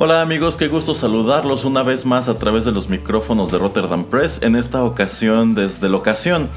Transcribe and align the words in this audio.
Hola 0.00 0.20
amigos, 0.20 0.56
qué 0.56 0.68
gusto 0.68 0.94
saludarlos 0.94 1.64
una 1.64 1.82
vez 1.82 2.06
más 2.06 2.28
a 2.28 2.38
través 2.38 2.64
de 2.64 2.70
los 2.70 2.88
micrófonos 2.88 3.50
de 3.50 3.58
Rotterdam 3.58 4.04
Press, 4.04 4.38
en 4.42 4.54
esta 4.54 4.84
ocasión 4.84 5.56
desde 5.56 5.88
la 5.88 5.96
ocasión 5.96 6.48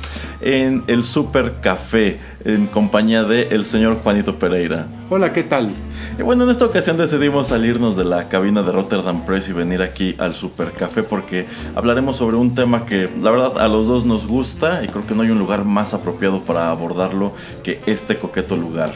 en 0.42 0.84
el 0.86 1.04
Super 1.04 1.54
Café, 1.60 2.20
en 2.46 2.68
compañía 2.68 3.24
de 3.24 3.48
el 3.48 3.66
señor 3.66 3.98
Juanito 4.04 4.38
Pereira. 4.38 4.86
Hola, 5.10 5.34
¿qué 5.34 5.42
tal? 5.42 5.72
Y 6.20 6.22
bueno, 6.22 6.44
en 6.44 6.52
esta 6.52 6.66
ocasión 6.66 6.98
decidimos 6.98 7.48
salirnos 7.48 7.98
de 7.98 8.04
la 8.04 8.30
cabina 8.30 8.62
de 8.62 8.74
Rotterdam 8.74 9.26
Press 9.26 9.50
y 9.50 9.54
venir 9.54 9.82
aquí 9.82 10.14
al 10.20 10.36
Super 10.36 10.72
Café 10.72 11.02
porque 11.02 11.48
hablaremos 11.74 12.18
sobre 12.18 12.38
un 12.38 12.54
tema 12.54 12.86
que 12.86 13.10
la 13.24 13.32
verdad 13.32 13.58
a 13.58 13.68
los 13.68 13.88
dos 13.88 14.06
nos 14.06 14.28
gusta 14.28 14.84
y 14.84 14.88
creo 14.88 15.08
que 15.08 15.16
no 15.16 15.24
hay 15.24 15.32
un 15.32 15.40
lugar 15.40 15.66
más 15.66 15.96
apropiado 15.96 16.42
para 16.42 16.70
abordarlo 16.70 17.34
que 17.64 17.82
este 17.88 18.20
coqueto 18.20 18.56
lugar. 18.56 18.94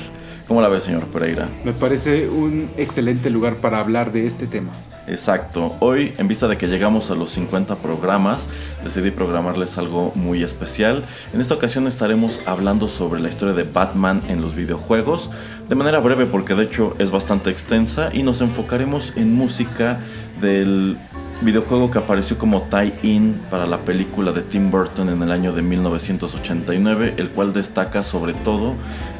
¿Cómo 0.47 0.61
la 0.61 0.69
ve, 0.69 0.79
señor 0.79 1.07
Pereira? 1.07 1.49
Me 1.63 1.73
parece 1.73 2.29
un 2.29 2.69
excelente 2.77 3.31
lugar 3.31 3.55
para 3.55 3.79
hablar 3.79 4.11
de 4.11 4.27
este 4.27 4.45
tema. 4.45 4.71
Exacto. 5.07 5.73
Hoy, 5.79 6.13
en 6.17 6.27
vista 6.27 6.47
de 6.47 6.57
que 6.57 6.67
llegamos 6.67 7.09
a 7.09 7.15
los 7.15 7.31
50 7.31 7.75
programas, 7.77 8.49
decidí 8.83 9.11
programarles 9.11 9.77
algo 9.77 10.11
muy 10.13 10.43
especial. 10.43 11.03
En 11.33 11.41
esta 11.41 11.55
ocasión 11.55 11.87
estaremos 11.87 12.41
hablando 12.47 12.87
sobre 12.87 13.21
la 13.21 13.29
historia 13.29 13.55
de 13.55 13.63
Batman 13.63 14.21
en 14.29 14.41
los 14.41 14.55
videojuegos, 14.55 15.31
de 15.67 15.75
manera 15.75 15.99
breve 15.99 16.25
porque 16.27 16.53
de 16.53 16.63
hecho 16.63 16.95
es 16.99 17.09
bastante 17.09 17.49
extensa, 17.49 18.09
y 18.13 18.21
nos 18.21 18.41
enfocaremos 18.41 19.13
en 19.15 19.33
música 19.33 19.99
del 20.41 20.97
videojuego 21.41 21.91
que 21.91 21.99
apareció 21.99 22.37
como 22.37 22.61
tie-in 22.63 23.41
para 23.49 23.65
la 23.65 23.79
película 23.79 24.31
de 24.31 24.41
Tim 24.41 24.71
Burton 24.71 25.09
en 25.09 25.21
el 25.21 25.31
año 25.31 25.51
de 25.51 25.61
1989, 25.61 27.15
el 27.17 27.29
cual 27.29 27.53
destaca 27.53 28.03
sobre 28.03 28.33
todo 28.33 28.73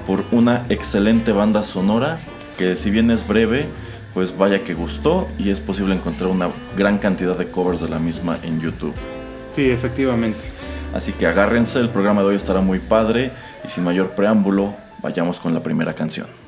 por 0.07 0.23
una 0.31 0.65
excelente 0.69 1.31
banda 1.31 1.63
sonora 1.63 2.19
que 2.57 2.75
si 2.75 2.89
bien 2.89 3.11
es 3.11 3.27
breve, 3.27 3.65
pues 4.13 4.37
vaya 4.37 4.63
que 4.63 4.73
gustó 4.73 5.27
y 5.37 5.49
es 5.49 5.59
posible 5.59 5.93
encontrar 5.93 6.29
una 6.29 6.49
gran 6.77 6.99
cantidad 6.99 7.37
de 7.37 7.47
covers 7.47 7.81
de 7.81 7.89
la 7.89 7.99
misma 7.99 8.37
en 8.43 8.61
YouTube. 8.61 8.93
Sí, 9.51 9.69
efectivamente. 9.69 10.39
Así 10.93 11.11
que 11.11 11.27
agárrense, 11.27 11.79
el 11.79 11.89
programa 11.89 12.21
de 12.21 12.27
hoy 12.27 12.35
estará 12.35 12.61
muy 12.61 12.79
padre 12.79 13.31
y 13.65 13.69
sin 13.69 13.83
mayor 13.83 14.11
preámbulo, 14.11 14.73
vayamos 15.01 15.41
con 15.41 15.53
la 15.53 15.61
primera 15.61 15.93
canción. 15.93 16.44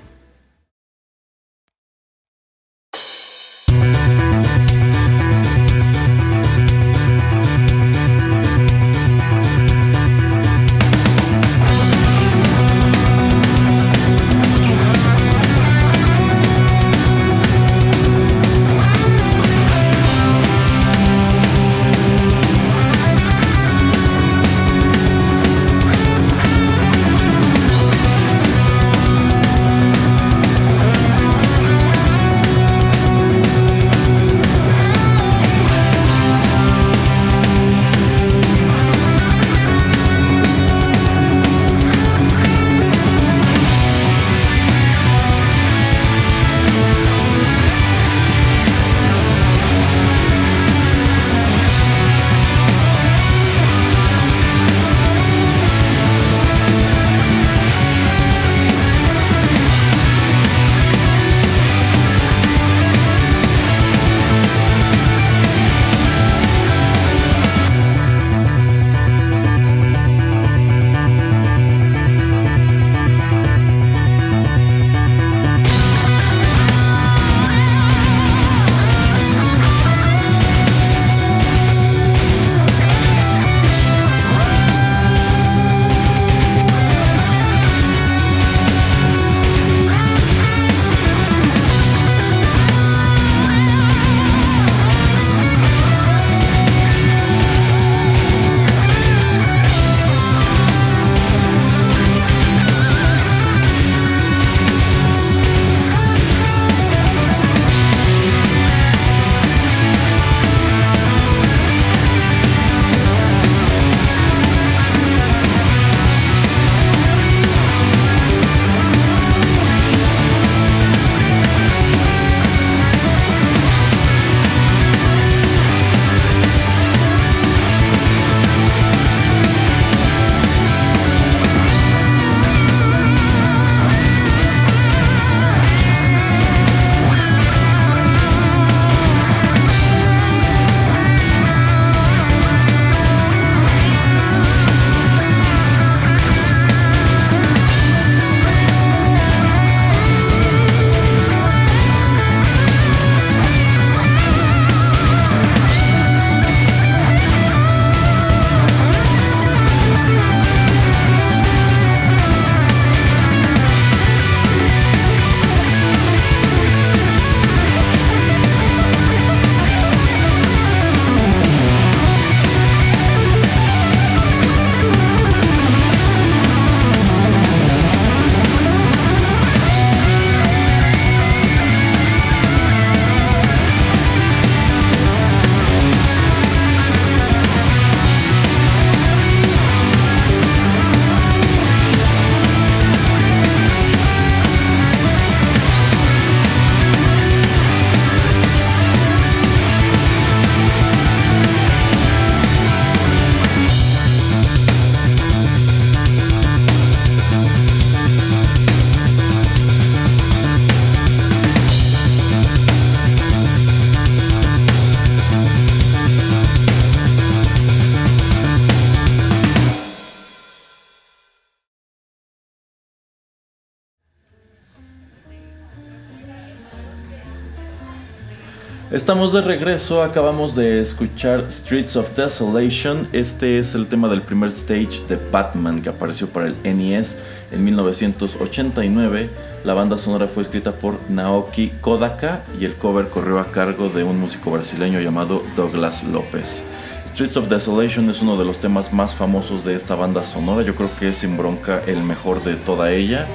Estamos 228.98 229.32
de 229.32 229.42
regreso, 229.42 230.02
acabamos 230.02 230.56
de 230.56 230.80
escuchar 230.80 231.52
Streets 231.52 231.96
of 231.98 232.16
Desolation. 232.16 233.08
Este 233.14 233.60
es 233.60 233.76
el 233.76 233.88
tema 233.88 234.08
del 234.08 234.24
primer 234.24 234.50
stage 234.50 235.06
de 235.08 235.20
Batman 235.32 235.84
que 235.84 235.90
apareció 235.90 236.28
para 236.28 236.48
el 236.48 236.56
NES 236.64 237.20
en 237.52 237.64
1989. 237.64 239.30
La 239.64 239.76
banda 239.76 240.00
sonora 240.00 240.28
fue 240.28 240.42
escrita 240.42 240.72
por 240.72 240.98
Naoki 241.12 241.74
Kodaka 241.80 242.42
y 242.60 242.66
el 242.66 242.74
cover 242.74 243.10
corrió 243.10 243.40
a 243.40 243.52
cargo 243.52 243.90
de 243.90 244.04
un 244.04 244.20
músico 244.20 244.50
brasileño 244.50 245.00
llamado 245.00 245.44
Douglas 245.56 246.04
López. 246.04 246.64
Streets 247.06 247.38
of 247.38 247.50
Desolation 247.50 248.10
es 248.10 248.24
uno 248.24 248.36
de 248.36 248.46
los 248.46 248.58
temas 248.58 248.92
más 248.92 249.14
famosos 249.14 249.64
de 249.64 249.76
esta 249.76 249.94
banda 249.94 250.24
sonora, 250.24 250.64
yo 250.64 250.74
creo 250.74 250.90
que 250.98 251.10
es 251.10 251.18
sin 251.18 251.38
bronca 251.38 251.84
el 251.86 252.02
mejor 252.02 252.44
de 252.44 252.56
toda 252.56 252.92
ella. 252.92 253.28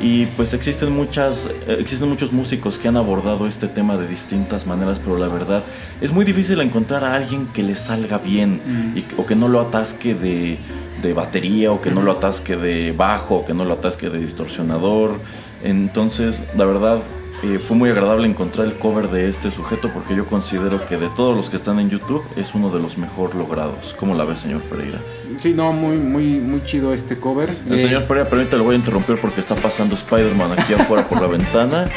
Y 0.00 0.26
pues 0.26 0.54
existen 0.54 0.92
muchas 0.92 1.48
existen 1.66 2.08
muchos 2.08 2.32
músicos 2.32 2.78
que 2.78 2.88
han 2.88 2.96
abordado 2.96 3.46
este 3.46 3.66
tema 3.66 3.96
de 3.96 4.06
distintas 4.06 4.66
maneras, 4.66 5.00
pero 5.00 5.18
la 5.18 5.26
verdad 5.28 5.64
es 6.00 6.12
muy 6.12 6.24
difícil 6.24 6.60
encontrar 6.60 7.02
a 7.04 7.14
alguien 7.14 7.46
que 7.48 7.62
le 7.64 7.74
salga 7.74 8.18
bien 8.18 8.60
y, 8.94 9.04
o 9.20 9.26
que 9.26 9.34
no 9.34 9.48
lo 9.48 9.60
atasque 9.60 10.14
de, 10.14 10.58
de 11.02 11.12
batería 11.12 11.72
o 11.72 11.80
que 11.80 11.90
no 11.90 12.02
lo 12.02 12.12
atasque 12.12 12.56
de 12.56 12.92
bajo 12.92 13.36
o 13.36 13.44
que 13.44 13.54
no 13.54 13.64
lo 13.64 13.74
atasque 13.74 14.08
de 14.08 14.20
distorsionador. 14.20 15.18
Entonces, 15.64 16.42
la 16.56 16.64
verdad 16.64 17.00
eh, 17.42 17.58
fue 17.58 17.76
muy 17.76 17.90
agradable 17.90 18.26
encontrar 18.26 18.66
el 18.66 18.74
cover 18.74 19.08
de 19.08 19.28
este 19.28 19.50
sujeto 19.50 19.90
porque 19.92 20.14
yo 20.14 20.26
considero 20.26 20.84
que 20.86 20.96
de 20.96 21.08
todos 21.10 21.36
los 21.36 21.48
que 21.50 21.56
están 21.56 21.78
en 21.78 21.88
YouTube 21.90 22.24
es 22.36 22.54
uno 22.54 22.70
de 22.70 22.80
los 22.80 22.98
mejor 22.98 23.34
logrados. 23.34 23.94
¿Cómo 23.98 24.14
la 24.14 24.24
ve, 24.24 24.36
señor 24.36 24.62
Pereira? 24.62 24.98
Sí, 25.36 25.52
no, 25.54 25.72
muy, 25.72 25.96
muy, 25.98 26.40
muy 26.40 26.62
chido 26.64 26.92
este 26.92 27.16
cover. 27.18 27.50
El 27.68 27.74
Eh, 27.74 27.78
señor 27.78 28.04
Pereira, 28.06 28.28
permítame, 28.28 28.58
lo 28.58 28.64
voy 28.64 28.74
a 28.74 28.78
interrumpir 28.78 29.20
porque 29.20 29.40
está 29.40 29.54
pasando 29.54 29.94
Spider-Man 29.94 30.52
aquí 30.58 30.74
afuera 30.74 31.08
por 31.08 31.20
la 31.20 31.28
ventana, 31.28 31.88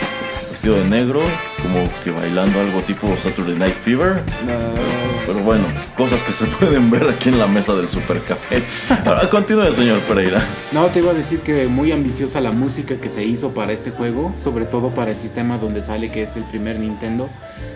vestido 0.62 0.76
de 0.84 0.90
negro, 0.90 1.22
como 1.64 1.90
que 2.04 2.12
bailando 2.12 2.60
algo 2.60 2.82
tipo 2.82 3.08
Saturday 3.18 3.56
Night 3.58 3.74
Fever. 3.74 4.22
ah, 4.48 4.76
Pero 5.26 5.40
bueno, 5.40 5.64
cosas 5.98 6.22
que 6.22 6.34
se 6.34 6.46
pueden 6.60 6.92
ver 6.92 7.10
aquí 7.10 7.30
en 7.30 7.40
la 7.40 7.48
mesa 7.48 7.74
del 7.74 7.90
Super 7.90 8.22
Café. 8.22 8.62
Ahora 9.06 9.28
continúe, 9.28 9.72
señor 9.72 9.98
Pereira. 10.02 10.40
No, 10.72 10.86
te 10.88 11.00
iba 11.00 11.10
a 11.10 11.14
decir 11.16 11.40
que 11.40 11.68
muy 11.68 11.92
ambiciosa 11.92 12.42
la 12.42 12.52
música 12.52 12.96
que 12.98 13.10
se 13.10 13.26
hizo 13.26 13.56
para 13.56 13.74
este 13.74 13.90
juego, 13.90 14.36
sobre 14.40 14.66
todo 14.66 14.94
para 14.94 15.10
el 15.10 15.18
sistema 15.18 15.58
donde 15.58 15.82
sale, 15.82 16.12
que 16.12 16.22
es 16.22 16.36
el 16.38 16.44
primer 16.44 16.78
Nintendo. 16.80 17.28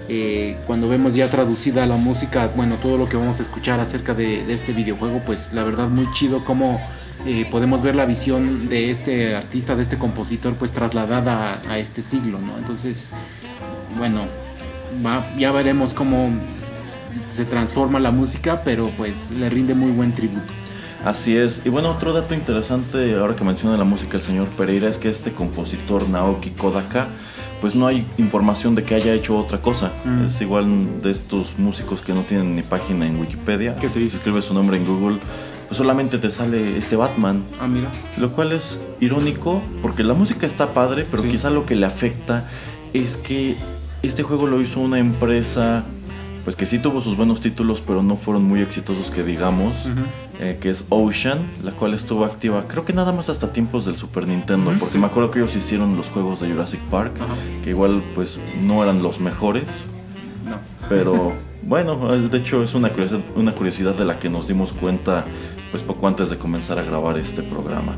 Eh, 0.07 0.57
cuando 0.67 0.87
vemos 0.87 1.15
ya 1.15 1.27
traducida 1.27 1.87
la 1.87 1.95
música, 1.95 2.51
bueno, 2.55 2.75
todo 2.75 2.99
lo 2.99 3.09
que 3.09 3.17
vamos 3.17 3.39
a 3.39 3.43
escuchar 3.43 3.79
acerca 3.79 4.13
de, 4.13 4.45
de 4.45 4.53
este 4.53 4.73
videojuego, 4.73 5.21
pues 5.25 5.53
la 5.53 5.63
verdad 5.63 5.87
muy 5.87 6.07
chido 6.11 6.45
cómo 6.45 6.79
eh, 7.25 7.47
podemos 7.49 7.81
ver 7.81 7.95
la 7.95 8.05
visión 8.05 8.69
de 8.69 8.89
este 8.89 9.35
artista, 9.35 9.75
de 9.75 9.81
este 9.83 9.97
compositor, 9.97 10.53
pues 10.55 10.71
trasladada 10.71 11.59
a, 11.67 11.71
a 11.73 11.77
este 11.79 12.01
siglo, 12.01 12.39
¿no? 12.39 12.57
Entonces, 12.57 13.11
bueno, 13.97 14.21
va- 15.05 15.25
ya 15.37 15.51
veremos 15.51 15.93
cómo 15.93 16.29
se 17.31 17.45
transforma 17.45 17.99
la 17.99 18.11
música, 18.11 18.61
pero 18.63 18.91
pues 18.97 19.31
le 19.31 19.49
rinde 19.49 19.73
muy 19.73 19.91
buen 19.91 20.13
tributo. 20.13 20.51
Así 21.03 21.35
es. 21.37 21.61
Y 21.65 21.69
bueno, 21.69 21.91
otro 21.91 22.13
dato 22.13 22.33
interesante 22.33 23.15
ahora 23.15 23.35
que 23.35 23.43
menciona 23.43 23.77
la 23.77 23.83
música 23.83 24.17
el 24.17 24.23
señor 24.23 24.47
Pereira 24.49 24.89
es 24.89 24.97
que 24.97 25.07
este 25.09 25.31
compositor 25.31 26.09
Naoki 26.09 26.49
Kodaka, 26.51 27.07
pues 27.61 27.75
no 27.75 27.85
hay 27.85 28.05
información 28.17 28.73
de 28.73 28.83
que 28.83 28.95
haya 28.95 29.13
hecho 29.13 29.37
otra 29.37 29.59
cosa. 29.59 29.91
Mm. 30.03 30.25
Es 30.25 30.41
igual 30.41 31.01
de 31.03 31.11
estos 31.11 31.47
músicos 31.59 32.01
que 32.01 32.13
no 32.13 32.23
tienen 32.23 32.55
ni 32.55 32.63
página 32.63 33.05
en 33.05 33.19
Wikipedia. 33.19 33.75
Si 33.79 33.87
triste. 33.87 34.17
escribes 34.17 34.45
su 34.45 34.53
nombre 34.55 34.77
en 34.77 34.85
Google, 34.85 35.19
pues 35.67 35.77
solamente 35.77 36.17
te 36.17 36.29
sale 36.29 36.77
este 36.77 36.95
Batman. 36.95 37.43
Ah, 37.59 37.67
mira. 37.67 37.91
Lo 38.19 38.31
cual 38.31 38.51
es 38.51 38.79
irónico 38.99 39.61
porque 39.81 40.03
la 40.03 40.13
música 40.13 40.45
está 40.45 40.73
padre, 40.73 41.05
pero 41.09 41.23
Sí. 41.23 41.29
quizá 41.29 41.49
lo 41.49 41.65
que 41.65 41.75
le 41.75 41.85
afecta 41.85 42.47
es 42.93 43.17
que 43.17 43.55
este 44.03 44.23
juego 44.23 44.47
lo 44.47 44.61
hizo 44.61 44.79
una 44.79 44.99
empresa 44.99 45.83
pues 46.43 46.55
que 46.55 46.67
sí 46.67 46.77
tuvo 46.77 47.01
sus 47.01 47.17
buenos 47.17 47.41
títulos, 47.41 47.81
pero 47.81 48.03
no 48.03 48.17
fueron 48.17 48.43
muy 48.43 48.61
exitosos 48.61 49.09
que 49.09 49.23
digamos, 49.23 49.75
eh, 50.39 50.59
que 50.61 50.69
es 50.69 50.85
Ocean, 50.89 51.39
la 51.63 51.71
cual 51.71 51.95
estuvo 51.95 52.23
activa 52.23 52.65
creo 52.67 52.85
que 52.85 52.93
nada 52.93 53.11
más 53.11 53.29
hasta 53.29 53.51
tiempos 53.51 53.87
del 53.87 53.95
Super 53.95 54.27
Nintendo, 54.27 54.71
porque 54.77 54.91
sí. 54.93 54.99
me 54.99 55.07
acuerdo 55.07 55.31
que 55.31 55.39
ellos 55.39 55.55
hicieron 55.55 55.97
los 55.97 56.05
juegos 56.09 56.41
de 56.41 56.51
Jurassic 56.51 56.79
Park, 56.91 57.13
que 57.63 57.71
igual 57.71 58.03
pues 58.13 58.37
no 58.61 58.83
eran 58.83 59.01
los 59.01 59.19
mejores, 59.19 59.87
No. 60.47 60.57
pero 60.87 61.33
bueno, 61.63 62.15
de 62.15 62.37
hecho 62.37 62.61
es 62.61 62.75
una 62.75 62.89
curiosidad, 62.89 63.21
una 63.35 63.53
curiosidad 63.53 63.95
de 63.95 64.05
la 64.05 64.19
que 64.19 64.29
nos 64.29 64.47
dimos 64.47 64.71
cuenta 64.71 65.25
pues 65.71 65.83
poco 65.83 66.07
antes 66.07 66.29
de 66.29 66.37
comenzar 66.37 66.79
a 66.79 66.83
grabar 66.83 67.17
este 67.17 67.43
programa. 67.43 67.97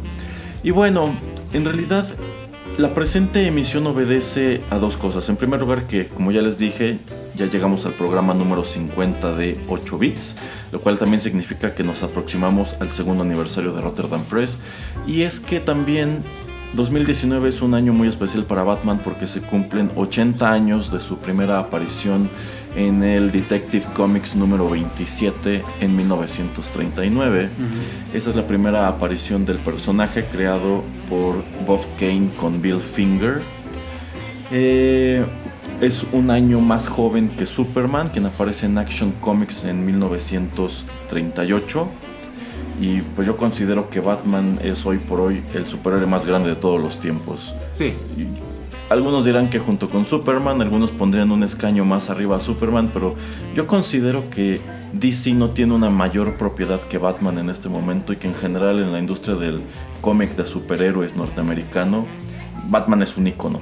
Y 0.63 0.71
bueno, 0.71 1.15
en 1.53 1.65
realidad 1.65 2.05
la 2.77 2.93
presente 2.93 3.47
emisión 3.47 3.87
obedece 3.87 4.61
a 4.69 4.77
dos 4.77 4.97
cosas. 4.97 5.27
En 5.29 5.35
primer 5.35 5.59
lugar 5.59 5.87
que, 5.87 6.07
como 6.07 6.31
ya 6.31 6.43
les 6.43 6.59
dije, 6.59 6.99
ya 7.35 7.47
llegamos 7.47 7.87
al 7.87 7.93
programa 7.93 8.35
número 8.35 8.63
50 8.63 9.33
de 9.33 9.59
8 9.67 9.97
bits, 9.97 10.35
lo 10.71 10.81
cual 10.81 10.99
también 10.99 11.19
significa 11.19 11.73
que 11.73 11.83
nos 11.83 12.03
aproximamos 12.03 12.75
al 12.79 12.91
segundo 12.91 13.23
aniversario 13.23 13.73
de 13.73 13.81
Rotterdam 13.81 14.23
Press. 14.25 14.59
Y 15.07 15.23
es 15.23 15.39
que 15.39 15.59
también 15.59 16.23
2019 16.73 17.50
es 17.50 17.62
un 17.63 17.74
año 17.74 17.93
muy 17.93 18.07
especial 18.07 18.43
para 18.43 18.62
Batman 18.62 19.01
porque 19.03 19.25
se 19.25 19.41
cumplen 19.41 19.89
80 19.95 20.51
años 20.51 20.91
de 20.91 21.00
su 21.00 21.17
primera 21.17 21.57
aparición 21.59 22.29
en 22.77 23.03
el 23.03 23.31
Detective 23.31 23.86
Comics 23.96 24.36
número 24.36 24.69
27 24.69 25.63
en 25.81 25.96
1939. 25.96 27.50
Esa 28.13 28.29
es 28.29 28.36
la 28.36 28.46
primera 28.46 28.88
aparición 28.88 29.46
del 29.46 29.57
personaje 29.57 30.25
creado 30.25 30.84
por 31.10 31.43
Bob 31.65 31.81
Kane 32.00 32.29
con 32.39 32.62
Bill 32.62 32.79
Finger. 32.79 33.41
Eh, 34.51 35.25
es 35.81 36.05
un 36.12 36.29
año 36.29 36.60
más 36.60 36.88
joven 36.88 37.29
que 37.29 37.48
Superman, 37.48 38.10
quien 38.10 38.27
aparece 38.27 38.67
en 38.67 38.77
Action 38.77 39.12
Comics 39.22 39.63
en 39.63 39.84
1938. 39.84 41.88
Y 42.79 43.01
pues 43.01 43.25
yo 43.25 43.38
considero 43.38 43.89
que 43.89 44.00
Batman 44.00 44.60
es 44.63 44.86
hoy 44.86 45.00
por 45.00 45.19
hoy 45.19 45.41
el 45.55 45.65
superhéroe 45.65 46.05
más 46.05 46.25
grande 46.25 46.50
de 46.50 46.55
todos 46.55 46.79
los 46.79 47.00
tiempos. 47.00 47.55
Sí, 47.72 47.96
algunos 48.89 49.25
dirán 49.25 49.50
que 49.50 49.60
junto 49.60 49.89
con 49.89 50.06
Superman, 50.06 50.62
algunos 50.62 50.91
pondrían 50.91 51.32
un 51.32 51.44
escaño 51.44 51.86
más 51.86 52.10
arriba 52.10 52.38
a 52.38 52.39
Superman, 52.39 52.89
pero 52.94 53.15
yo 53.56 53.67
considero 53.67 54.29
que 54.29 54.62
DC 54.94 55.34
no 55.34 55.50
tiene 55.50 55.74
una 55.74 55.89
mayor 55.89 56.38
propiedad 56.38 56.79
que 56.82 56.98
Batman 56.98 57.38
en 57.39 57.50
este 57.50 57.70
momento 57.70 58.13
y 58.13 58.17
que 58.17 58.27
en 58.27 58.36
general 58.36 58.79
en 58.79 58.94
la 58.94 59.00
industria 59.00 59.36
del 59.36 59.62
cómic 60.01 60.36
de 60.36 60.46
superhéroes 60.46 61.15
norteamericano, 61.15 62.06
Batman 62.70 63.01
es 63.01 63.17
un 63.17 63.27
icono. 63.27 63.60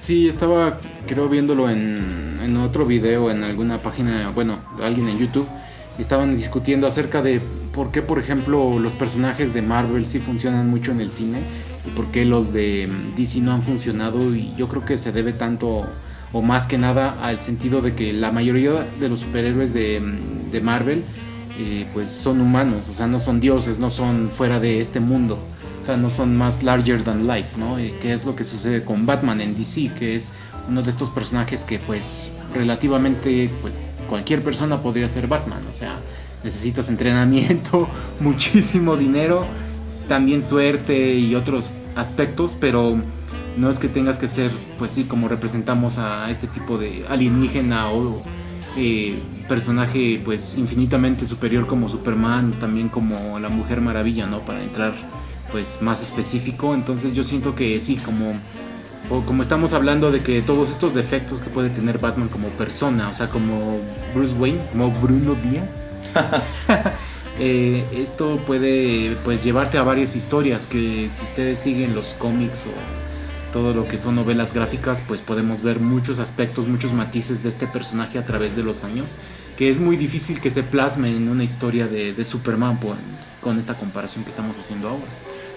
sí, 0.00 0.28
estaba 0.28 0.78
creo 1.06 1.28
viéndolo 1.28 1.70
en, 1.70 2.38
en 2.42 2.56
otro 2.58 2.84
video, 2.84 3.30
en 3.30 3.42
alguna 3.44 3.80
página, 3.80 4.30
bueno, 4.34 4.58
alguien 4.82 5.08
en 5.08 5.18
YouTube, 5.18 5.48
estaban 6.02 6.36
discutiendo 6.36 6.86
acerca 6.86 7.22
de 7.22 7.40
por 7.72 7.90
qué, 7.90 8.02
por 8.02 8.18
ejemplo, 8.18 8.78
los 8.78 8.94
personajes 8.94 9.52
de 9.52 9.62
Marvel 9.62 10.06
sí 10.06 10.18
funcionan 10.18 10.68
mucho 10.68 10.92
en 10.92 11.00
el 11.00 11.12
cine 11.12 11.38
y 11.86 11.90
por 11.90 12.06
qué 12.06 12.24
los 12.24 12.52
de 12.52 12.88
mm, 12.88 13.14
DC 13.16 13.40
no 13.40 13.52
han 13.52 13.62
funcionado 13.62 14.34
y 14.34 14.54
yo 14.56 14.68
creo 14.68 14.84
que 14.84 14.96
se 14.96 15.12
debe 15.12 15.32
tanto 15.32 15.86
o 16.32 16.42
más 16.42 16.66
que 16.66 16.78
nada 16.78 17.16
al 17.22 17.40
sentido 17.40 17.80
de 17.80 17.94
que 17.94 18.12
la 18.12 18.32
mayoría 18.32 18.86
de 18.98 19.08
los 19.08 19.20
superhéroes 19.20 19.72
de, 19.72 20.00
mm, 20.00 20.50
de 20.50 20.60
Marvel 20.60 21.02
eh, 21.58 21.86
pues 21.94 22.12
son 22.12 22.40
humanos, 22.40 22.88
o 22.90 22.94
sea, 22.94 23.06
no 23.06 23.18
son 23.18 23.40
dioses, 23.40 23.78
no 23.78 23.88
son 23.88 24.30
fuera 24.30 24.60
de 24.60 24.80
este 24.80 25.00
mundo. 25.00 25.38
O 25.80 25.84
sea, 25.86 25.96
no 25.96 26.10
son 26.10 26.36
más 26.36 26.64
larger 26.64 27.04
than 27.04 27.28
life, 27.28 27.56
¿no? 27.58 27.78
Eh, 27.78 27.94
Que 28.02 28.12
es 28.12 28.24
lo 28.24 28.34
que 28.34 28.42
sucede 28.42 28.82
con 28.84 29.06
Batman 29.06 29.40
en 29.40 29.56
DC, 29.56 29.92
que 29.96 30.16
es 30.16 30.32
uno 30.68 30.82
de 30.82 30.90
estos 30.90 31.10
personajes 31.10 31.62
que 31.62 31.78
pues 31.78 32.32
relativamente 32.52 33.48
pues 33.62 33.74
cualquier 34.06 34.42
persona 34.42 34.82
podría 34.82 35.08
ser 35.08 35.26
Batman, 35.26 35.62
o 35.70 35.74
sea, 35.74 35.96
necesitas 36.44 36.88
entrenamiento, 36.88 37.88
muchísimo 38.20 38.96
dinero, 38.96 39.44
también 40.08 40.44
suerte 40.44 41.14
y 41.14 41.34
otros 41.34 41.74
aspectos, 41.94 42.56
pero 42.58 43.00
no 43.56 43.70
es 43.70 43.78
que 43.78 43.88
tengas 43.88 44.18
que 44.18 44.28
ser, 44.28 44.52
pues 44.78 44.92
sí, 44.92 45.04
como 45.04 45.28
representamos 45.28 45.98
a 45.98 46.30
este 46.30 46.46
tipo 46.46 46.78
de 46.78 47.04
alienígena 47.08 47.90
o 47.90 48.22
eh, 48.76 49.18
personaje 49.48 50.20
pues 50.24 50.58
infinitamente 50.58 51.24
superior 51.24 51.66
como 51.66 51.88
Superman, 51.88 52.52
también 52.60 52.88
como 52.88 53.38
la 53.38 53.48
Mujer 53.48 53.80
Maravilla, 53.80 54.26
¿no? 54.26 54.44
Para 54.44 54.62
entrar 54.62 54.92
pues 55.50 55.80
más 55.80 56.02
específico, 56.02 56.74
entonces 56.74 57.14
yo 57.14 57.22
siento 57.22 57.54
que 57.54 57.80
sí, 57.80 57.96
como 57.96 58.34
o 59.08 59.22
como 59.22 59.42
estamos 59.42 59.72
hablando 59.72 60.10
de 60.10 60.22
que 60.22 60.42
todos 60.42 60.70
estos 60.70 60.94
defectos 60.94 61.40
que 61.40 61.50
puede 61.50 61.70
tener 61.70 61.98
Batman 61.98 62.28
como 62.28 62.48
persona, 62.48 63.08
o 63.08 63.14
sea, 63.14 63.28
como 63.28 63.78
Bruce 64.14 64.34
Wayne, 64.34 64.60
como 64.72 64.90
Bruno 64.90 65.34
Díaz, 65.34 65.90
eh, 67.38 67.84
esto 67.94 68.40
puede 68.46 69.16
pues 69.24 69.44
llevarte 69.44 69.78
a 69.78 69.82
varias 69.82 70.16
historias 70.16 70.66
que 70.66 71.08
si 71.10 71.24
ustedes 71.24 71.60
siguen 71.60 71.94
los 71.94 72.14
cómics 72.14 72.66
o 72.66 73.52
todo 73.52 73.72
lo 73.72 73.86
que 73.86 73.96
son 73.96 74.16
novelas 74.16 74.52
gráficas, 74.52 75.02
pues 75.06 75.20
podemos 75.20 75.62
ver 75.62 75.80
muchos 75.80 76.18
aspectos, 76.18 76.66
muchos 76.66 76.92
matices 76.92 77.42
de 77.42 77.48
este 77.48 77.66
personaje 77.66 78.18
a 78.18 78.26
través 78.26 78.56
de 78.56 78.62
los 78.62 78.84
años, 78.84 79.14
que 79.56 79.70
es 79.70 79.78
muy 79.78 79.96
difícil 79.96 80.40
que 80.40 80.50
se 80.50 80.62
plasme 80.62 81.08
en 81.08 81.28
una 81.28 81.44
historia 81.44 81.86
de, 81.86 82.12
de 82.12 82.24
Superman 82.24 82.78
con 83.40 83.58
esta 83.58 83.74
comparación 83.74 84.24
que 84.24 84.30
estamos 84.30 84.58
haciendo 84.58 84.88
ahora. 84.88 85.06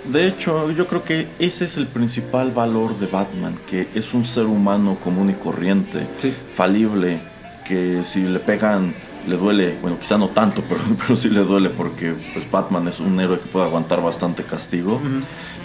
De 0.05 0.27
hecho, 0.27 0.71
yo 0.71 0.87
creo 0.87 1.03
que 1.03 1.27
ese 1.39 1.65
es 1.65 1.77
el 1.77 1.85
principal 1.87 2.51
valor 2.51 2.97
de 2.99 3.07
Batman, 3.07 3.55
que 3.67 3.87
es 3.93 4.13
un 4.13 4.25
ser 4.25 4.45
humano 4.45 4.97
común 5.03 5.29
y 5.29 5.33
corriente, 5.33 6.07
Sí. 6.17 6.33
falible, 6.53 7.19
que 7.67 8.01
si 8.03 8.21
le 8.23 8.39
pegan 8.39 8.93
le 9.27 9.35
duele, 9.35 9.75
bueno, 9.81 9.99
quizá 9.99 10.17
no 10.17 10.29
tanto, 10.29 10.63
pero, 10.69 10.81
pero 10.97 11.15
sí 11.15 11.29
le 11.29 11.43
duele 11.43 11.69
porque 11.69 12.15
pues 12.33 12.49
Batman 12.49 12.87
es 12.87 12.99
un 12.99 13.19
héroe 13.19 13.37
que 13.39 13.47
puede 13.49 13.65
aguantar 13.67 14.01
bastante 14.01 14.43
castigo. 14.43 14.99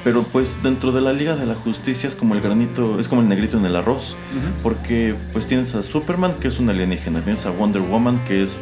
Pero 0.03 0.23
pues 0.25 0.63
dentro 0.63 0.93
de 0.93 1.01
la 1.01 1.15
Liga 1.15 1.35
de 1.37 1.47
la 1.47 1.55
Justicia 1.55 2.07
es 2.09 2.15
como 2.15 2.35
el 2.35 2.43
granito, 2.43 3.01
es 3.01 3.09
como 3.09 3.23
el 3.23 3.29
negrito 3.29 3.57
en 3.57 3.65
el 3.65 3.75
arroz, 3.77 4.17
porque 4.63 5.15
pues 5.33 5.47
tienes 5.47 5.75
a 5.77 5.83
Superman 5.83 6.35
que 6.41 6.49
es 6.49 6.59
un 6.59 6.69
alienígena, 6.69 7.21
tienes 7.23 7.47
a 7.47 7.51
Wonder 7.53 7.81
Woman 7.81 8.19
que 8.27 8.43
es, 8.43 8.59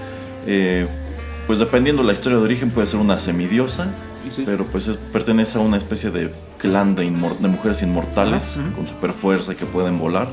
eh, 0.46 0.86
pues 1.48 1.58
dependiendo 1.58 2.04
la 2.04 2.12
historia 2.12 2.38
de 2.38 2.44
origen 2.44 2.70
puede 2.70 2.86
ser 2.86 3.00
una 3.00 3.18
semidiosa, 3.18 3.88
pero 4.44 4.64
pues 4.66 4.88
pertenece 5.12 5.58
a 5.58 5.60
una 5.60 5.76
especie 5.76 6.10
de 6.10 6.30
clan 6.58 6.94
de, 6.94 7.04
de 7.04 7.48
mujeres 7.48 7.82
inmortales 7.82 8.58
con 8.76 8.86
super 8.86 9.12
fuerza 9.12 9.52
y 9.52 9.56
que 9.56 9.66
pueden 9.66 9.98
volar. 9.98 10.28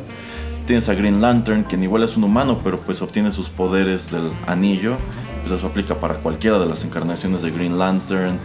Tienes 0.66 0.88
a 0.90 0.94
Green 0.94 1.20
Lantern, 1.20 1.64
quien 1.64 1.82
igual 1.82 2.04
es 2.04 2.16
un 2.16 2.24
humano, 2.24 2.60
pero 2.64 2.80
pues 2.80 3.02
obtiene 3.02 3.32
sus 3.32 3.50
poderes 3.50 4.12
del 4.12 4.30
anillo. 4.46 4.98
Pues 5.42 5.58
eso 5.58 5.68
aplica 5.68 5.96
para 6.00 6.16
cualquiera 6.16 6.60
de 6.60 6.68
las 6.68 6.84
encarnaciones 6.84 7.42
de 7.42 7.50
Green 7.50 7.80
Lantern. 7.80 8.38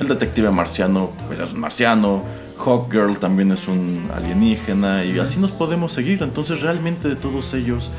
El 0.00 0.08
detective 0.08 0.50
marciano, 0.50 1.10
pues 1.26 1.38
es 1.40 1.52
un 1.52 1.60
marciano. 1.60 2.22
Hawkgirl 2.58 3.18
también 3.18 3.52
es 3.52 3.68
un 3.68 4.08
alienígena. 4.14 5.04
Y 5.04 5.18
así 5.18 5.38
nos 5.38 5.50
podemos 5.50 5.92
seguir. 5.92 6.22
Entonces 6.22 6.62
realmente 6.62 7.08
de 7.08 7.16
todos 7.16 7.52
ellos, 7.52 7.90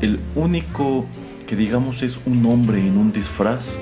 el 0.00 0.18
único 0.34 1.06
que 1.46 1.54
digamos 1.54 2.02
es 2.02 2.18
un 2.26 2.44
hombre 2.46 2.80
en 2.80 2.96
un 2.96 3.12
disfraz 3.12 3.78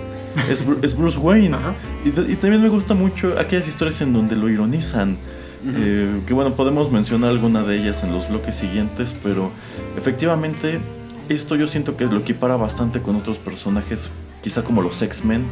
es, 0.50 0.96
Bruce 0.96 1.18
Wayne. 1.18 1.56
Y, 2.04 2.08
y, 2.08 2.36
también 2.36 2.62
me 2.62 2.68
gusta 2.68 2.94
mucho 2.94 3.38
aquellas 3.38 3.68
historias 3.68 4.00
en 4.00 4.12
donde 4.12 4.36
lo 4.36 4.48
ironizan. 4.48 5.18
Eh, 5.66 6.20
que 6.26 6.32
bueno, 6.32 6.54
podemos 6.54 6.90
mencionar 6.90 7.30
alguna 7.30 7.62
de 7.62 7.76
ellas 7.76 8.02
en 8.02 8.12
los 8.12 8.28
bloques 8.28 8.56
siguientes, 8.56 9.14
pero 9.22 9.50
efectivamente 9.96 10.80
esto 11.28 11.54
yo 11.54 11.66
siento 11.66 11.96
que 11.96 12.06
lo 12.06 12.18
equipara 12.18 12.56
bastante 12.56 13.00
con 13.00 13.16
otros 13.16 13.38
personajes, 13.38 14.10
quizá 14.42 14.64
como 14.64 14.80
los 14.80 15.02
X-Men, 15.02 15.44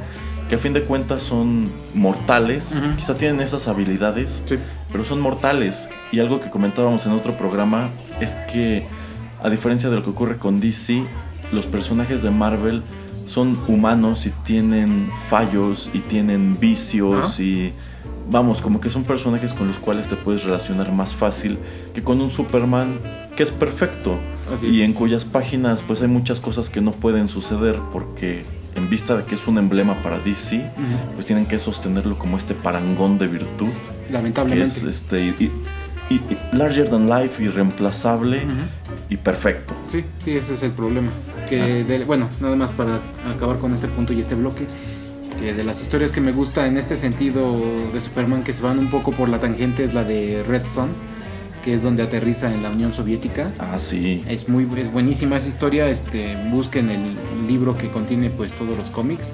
que 0.48 0.54
a 0.54 0.58
fin 0.58 0.72
de 0.72 0.82
cuentas 0.82 1.22
son 1.22 1.68
mortales, 1.94 2.74
quizá 2.96 3.16
tienen 3.16 3.40
esas 3.40 3.68
habilidades, 3.68 4.42
pero 4.90 5.04
son 5.04 5.20
mortales. 5.20 5.90
Y 6.10 6.20
algo 6.20 6.40
que 6.40 6.48
comentábamos 6.48 7.04
en 7.04 7.12
otro 7.12 7.36
programa 7.36 7.90
es 8.18 8.34
que, 8.50 8.86
a 9.42 9.50
diferencia 9.50 9.90
de 9.90 9.96
lo 9.96 10.02
que 10.02 10.10
ocurre 10.10 10.38
con 10.38 10.58
DC, 10.58 11.04
los 11.52 11.66
personajes 11.66 12.22
de 12.22 12.30
Marvel 12.30 12.82
son 13.28 13.58
humanos 13.68 14.26
y 14.26 14.30
tienen 14.30 15.10
fallos 15.28 15.90
y 15.92 16.00
tienen 16.00 16.58
vicios 16.58 17.38
y 17.38 17.72
vamos, 18.30 18.62
como 18.62 18.80
que 18.80 18.88
son 18.88 19.04
personajes 19.04 19.52
con 19.52 19.68
los 19.68 19.78
cuales 19.78 20.08
te 20.08 20.16
puedes 20.16 20.44
relacionar 20.44 20.90
más 20.92 21.14
fácil 21.14 21.58
que 21.94 22.02
con 22.02 22.20
un 22.20 22.30
Superman 22.30 22.98
que 23.36 23.42
es 23.42 23.50
perfecto 23.50 24.18
y 24.62 24.80
en 24.80 24.94
cuyas 24.94 25.26
páginas 25.26 25.82
pues 25.82 26.00
hay 26.00 26.08
muchas 26.08 26.40
cosas 26.40 26.70
que 26.70 26.80
no 26.80 26.92
pueden 26.92 27.28
suceder 27.28 27.78
porque 27.92 28.44
en 28.74 28.88
vista 28.88 29.16
de 29.16 29.24
que 29.24 29.34
es 29.34 29.46
un 29.46 29.58
emblema 29.58 30.02
para 30.02 30.18
DC, 30.20 30.70
pues 31.14 31.26
tienen 31.26 31.46
que 31.46 31.58
sostenerlo 31.58 32.18
como 32.18 32.36
este 32.36 32.54
parangón 32.54 33.18
de 33.18 33.26
virtud. 33.26 33.72
Lamentablemente. 34.08 34.80
Que 34.80 34.88
es 34.88 34.96
este 34.96 35.20
y, 35.26 35.50
larger 36.52 36.88
than 36.88 37.08
life, 37.08 37.42
irreemplazable 37.42 38.42
y 39.08 39.16
perfecto. 39.16 39.74
Sí, 39.86 40.04
sí, 40.18 40.36
ese 40.36 40.54
es 40.54 40.62
el 40.62 40.72
problema. 40.72 41.10
Que 41.48 41.84
ah. 41.88 42.04
bueno, 42.06 42.28
nada 42.40 42.56
más 42.56 42.72
para 42.72 43.00
acabar 43.34 43.58
con 43.58 43.72
este 43.72 43.88
punto 43.88 44.12
y 44.12 44.20
este 44.20 44.34
bloque 44.34 44.66
de 45.40 45.64
las 45.64 45.80
historias 45.80 46.10
que 46.10 46.20
me 46.20 46.32
gusta 46.32 46.66
en 46.66 46.76
este 46.76 46.96
sentido 46.96 47.60
de 47.92 48.00
Superman 48.00 48.42
que 48.42 48.52
se 48.52 48.62
van 48.62 48.78
un 48.78 48.88
poco 48.88 49.12
por 49.12 49.28
la 49.28 49.38
tangente 49.38 49.84
es 49.84 49.94
la 49.94 50.02
de 50.02 50.42
Red 50.42 50.66
Son, 50.66 50.90
que 51.64 51.74
es 51.74 51.82
donde 51.84 52.02
aterriza 52.02 52.52
en 52.52 52.62
la 52.62 52.70
Unión 52.70 52.92
Soviética. 52.92 53.52
Ah, 53.58 53.78
sí. 53.78 54.22
Es 54.26 54.48
muy 54.48 54.68
es 54.76 54.90
buenísima 54.90 55.36
esa 55.36 55.48
historia, 55.48 55.88
este 55.88 56.36
busquen 56.50 56.90
el 56.90 57.16
libro 57.46 57.78
que 57.78 57.88
contiene 57.88 58.30
pues 58.30 58.52
todos 58.52 58.76
los 58.76 58.90
cómics. 58.90 59.32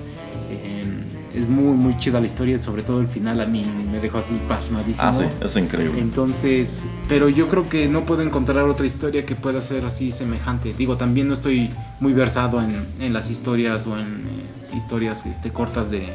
Es 1.34 1.48
muy 1.48 1.76
muy 1.76 1.96
chida 1.98 2.20
la 2.20 2.26
historia, 2.26 2.58
sobre 2.58 2.82
todo 2.82 3.00
el 3.00 3.08
final 3.08 3.40
a 3.40 3.46
mí 3.46 3.66
me 3.90 3.98
dejó 3.98 4.18
así 4.18 4.38
pasmadísimo. 4.48 5.08
Ah, 5.08 5.12
sí, 5.12 5.24
es 5.42 5.56
increíble. 5.56 6.00
Entonces, 6.00 6.86
pero 7.08 7.28
yo 7.28 7.48
creo 7.48 7.68
que 7.68 7.88
no 7.88 8.04
puedo 8.04 8.22
encontrar 8.22 8.64
otra 8.68 8.86
historia 8.86 9.26
que 9.26 9.34
pueda 9.34 9.60
ser 9.60 9.84
así 9.84 10.12
semejante. 10.12 10.72
Digo, 10.74 10.96
también 10.96 11.26
no 11.26 11.34
estoy 11.34 11.70
muy 11.98 12.12
versado 12.12 12.62
en, 12.62 12.86
en 13.00 13.12
las 13.12 13.30
historias 13.30 13.86
o 13.86 13.98
en 13.98 14.06
eh, 14.06 14.76
historias 14.76 15.26
este, 15.26 15.50
cortas 15.50 15.90
de, 15.90 16.08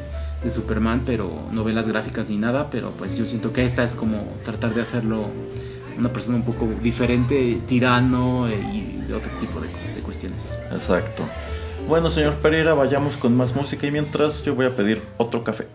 Superman, 0.47 1.01
pero 1.05 1.29
novelas 1.51 1.89
gráficas 1.89 2.29
ni 2.29 2.38
nada, 2.38 2.69
pero 2.69 2.91
pues 2.91 3.17
yo 3.17 3.25
siento 3.25 3.51
que 3.51 3.65
esta 3.65 3.83
es 3.83 3.93
como 3.93 4.23
tratar 4.45 4.73
de 4.73 4.81
hacerlo 4.81 5.25
una 5.97 6.13
persona 6.13 6.38
un 6.38 6.43
poco 6.43 6.65
diferente, 6.81 7.61
tirano 7.67 8.47
eh, 8.47 8.55
y 8.73 9.11
otro 9.11 9.31
tipo 9.38 9.59
de, 9.59 9.67
de 9.67 9.99
cuestiones. 10.01 10.57
Exacto. 10.71 11.25
Bueno, 11.89 12.12
señor 12.12 12.36
Pereira, 12.36 12.75
vayamos 12.75 13.17
con 13.17 13.36
más 13.36 13.55
música 13.55 13.88
y 13.88 13.91
mientras 13.91 14.43
yo 14.43 14.53
voy 14.53 14.67
a 14.67 14.75
pedir 14.75 15.01
otro 15.17 15.43
café. 15.43 15.65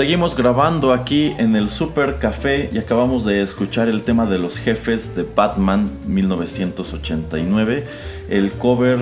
Seguimos 0.00 0.34
grabando 0.34 0.94
aquí 0.94 1.34
en 1.36 1.54
el 1.56 1.68
Super 1.68 2.18
Café 2.18 2.70
y 2.72 2.78
acabamos 2.78 3.26
de 3.26 3.42
escuchar 3.42 3.86
el 3.86 4.00
tema 4.00 4.24
de 4.24 4.38
los 4.38 4.56
jefes 4.56 5.14
de 5.14 5.24
Batman 5.24 5.90
1989. 6.06 7.84
El 8.30 8.50
cover 8.52 8.98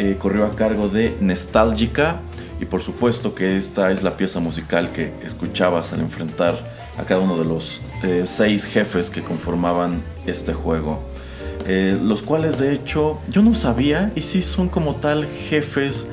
eh, 0.00 0.16
corrió 0.18 0.46
a 0.46 0.56
cargo 0.56 0.88
de 0.88 1.16
Nostalgica 1.20 2.16
y 2.60 2.64
por 2.64 2.82
supuesto 2.82 3.32
que 3.32 3.56
esta 3.56 3.92
es 3.92 4.02
la 4.02 4.16
pieza 4.16 4.40
musical 4.40 4.90
que 4.90 5.12
escuchabas 5.24 5.92
al 5.92 6.00
enfrentar 6.00 6.58
a 6.98 7.04
cada 7.04 7.20
uno 7.20 7.38
de 7.38 7.44
los 7.44 7.80
eh, 8.02 8.24
seis 8.26 8.64
jefes 8.64 9.08
que 9.08 9.22
conformaban 9.22 10.02
este 10.26 10.52
juego. 10.52 11.00
Eh, 11.68 11.96
los 12.02 12.22
cuales 12.22 12.58
de 12.58 12.72
hecho 12.72 13.20
yo 13.28 13.42
no 13.42 13.54
sabía 13.54 14.10
y 14.16 14.22
sí 14.22 14.42
son 14.42 14.68
como 14.68 14.96
tal 14.96 15.26
jefes 15.26 16.08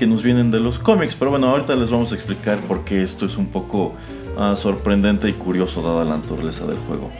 que 0.00 0.06
nos 0.06 0.22
vienen 0.22 0.50
de 0.50 0.60
los 0.60 0.78
cómics. 0.78 1.14
Pero 1.14 1.30
bueno, 1.30 1.48
ahorita 1.48 1.76
les 1.76 1.90
vamos 1.90 2.10
a 2.12 2.14
explicar 2.14 2.58
por 2.60 2.84
qué 2.86 3.02
esto 3.02 3.26
es 3.26 3.36
un 3.36 3.48
poco 3.48 3.92
ah, 4.38 4.56
sorprendente 4.56 5.28
y 5.28 5.34
curioso 5.34 5.82
dada 5.82 6.06
la 6.06 6.16
naturaleza 6.16 6.66
del 6.66 6.78
juego. 6.78 7.10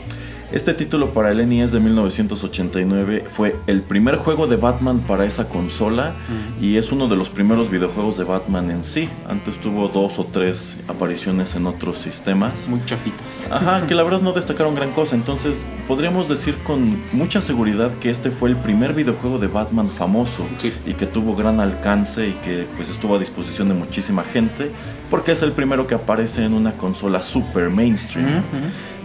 Este 0.51 0.73
título 0.73 1.13
para 1.13 1.31
el 1.31 1.47
NES 1.47 1.71
de 1.71 1.79
1989 1.79 3.23
fue 3.33 3.55
el 3.67 3.81
primer 3.83 4.17
juego 4.17 4.47
de 4.47 4.57
Batman 4.57 4.99
para 4.99 5.25
esa 5.25 5.47
consola 5.47 6.11
y 6.59 6.75
es 6.75 6.91
uno 6.91 7.07
de 7.07 7.15
los 7.15 7.29
primeros 7.29 7.71
videojuegos 7.71 8.17
de 8.17 8.25
Batman 8.25 8.69
en 8.69 8.83
sí. 8.83 9.07
Antes 9.29 9.55
tuvo 9.61 9.87
dos 9.87 10.19
o 10.19 10.25
tres 10.25 10.77
apariciones 10.89 11.55
en 11.55 11.67
otros 11.67 11.99
sistemas. 11.99 12.67
Muy 12.67 12.81
chafitas. 12.85 13.49
Ajá, 13.49 13.87
que 13.87 13.95
la 13.95 14.03
verdad 14.03 14.19
no 14.19 14.33
destacaron 14.33 14.75
gran 14.75 14.91
cosa. 14.91 15.15
Entonces 15.15 15.65
podríamos 15.87 16.27
decir 16.27 16.57
con 16.67 17.01
mucha 17.13 17.39
seguridad 17.39 17.93
que 17.99 18.09
este 18.09 18.29
fue 18.29 18.49
el 18.49 18.57
primer 18.57 18.93
videojuego 18.93 19.37
de 19.37 19.47
Batman 19.47 19.89
famoso 19.89 20.45
Sí. 20.57 20.73
y 20.85 20.95
que 20.95 21.05
tuvo 21.05 21.33
gran 21.33 21.61
alcance 21.61 22.27
y 22.27 22.33
que 22.43 22.67
pues 22.75 22.89
estuvo 22.89 23.15
a 23.15 23.19
disposición 23.19 23.69
de 23.69 23.73
muchísima 23.73 24.23
gente 24.25 24.69
porque 25.09 25.31
es 25.31 25.41
el 25.43 25.53
primero 25.53 25.87
que 25.87 25.95
aparece 25.95 26.43
en 26.43 26.53
una 26.53 26.73
consola 26.73 27.21
super 27.21 27.69
mainstream. 27.69 28.41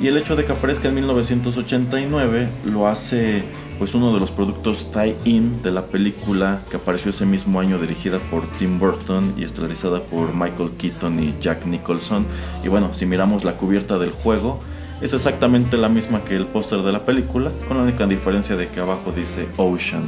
Y 0.00 0.08
el 0.08 0.16
hecho 0.18 0.36
de 0.36 0.44
que 0.44 0.52
aparezca 0.52 0.88
en 0.88 0.94
1989 0.96 2.48
lo 2.66 2.86
hace 2.86 3.42
pues 3.78 3.94
uno 3.94 4.12
de 4.14 4.20
los 4.20 4.30
productos 4.30 4.90
tie-in 4.90 5.62
de 5.62 5.70
la 5.70 5.86
película 5.86 6.60
que 6.70 6.76
apareció 6.78 7.10
ese 7.10 7.26
mismo 7.26 7.60
año 7.60 7.78
dirigida 7.78 8.18
por 8.30 8.46
Tim 8.52 8.78
Burton 8.78 9.34
y 9.36 9.44
estelarizada 9.44 10.02
por 10.02 10.32
Michael 10.34 10.70
Keaton 10.78 11.22
y 11.22 11.34
Jack 11.40 11.66
Nicholson. 11.66 12.24
Y 12.64 12.68
bueno, 12.68 12.94
si 12.94 13.04
miramos 13.04 13.44
la 13.44 13.56
cubierta 13.58 13.98
del 13.98 14.12
juego, 14.12 14.60
es 15.02 15.12
exactamente 15.12 15.76
la 15.76 15.90
misma 15.90 16.24
que 16.24 16.36
el 16.36 16.46
póster 16.46 16.80
de 16.82 16.92
la 16.92 17.04
película, 17.04 17.50
con 17.68 17.76
la 17.76 17.82
única 17.82 18.06
diferencia 18.06 18.56
de 18.56 18.66
que 18.68 18.80
abajo 18.80 19.12
dice 19.14 19.46
Ocean. 19.58 20.04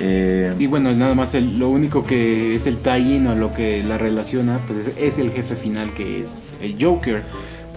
Eh, 0.00 0.54
Y 0.60 0.68
bueno, 0.68 0.92
nada 0.92 1.14
más 1.16 1.34
el- 1.34 1.58
lo 1.58 1.68
único 1.70 2.04
que 2.04 2.54
es 2.54 2.68
el 2.68 2.78
tie-in 2.78 3.26
o 3.26 3.34
lo 3.34 3.50
que 3.52 3.82
la 3.82 3.98
relaciona, 3.98 4.60
pues 4.68 4.86
es, 4.86 4.96
es 4.96 5.18
el 5.18 5.32
jefe 5.32 5.56
final 5.56 5.90
que 5.94 6.20
es 6.20 6.52
el 6.62 6.76
Joker. 6.80 7.24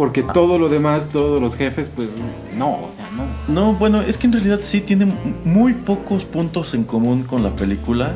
Porque 0.02 0.24
todo 0.24 0.58
lo 0.58 0.68
demás, 0.68 1.10
todos 1.10 1.40
los 1.40 1.56
jefes, 1.56 1.92
pues 1.96 2.24
no, 2.58 2.72
o 2.72 2.92
sea, 2.92 3.08
no. 3.48 3.54
no, 3.54 3.74
bueno, 3.74 4.02
es 4.02 4.18
que 4.18 4.26
en 4.26 4.34
realidad 4.34 4.58
sí 4.64 4.82
tiene 4.82 5.06
muy 5.46 5.74
pocos 5.74 6.26
puntos 6.26 6.74
en 6.74 6.86
común 6.86 7.22
con 7.22 7.44
la 7.44 7.56
película. 7.56 8.16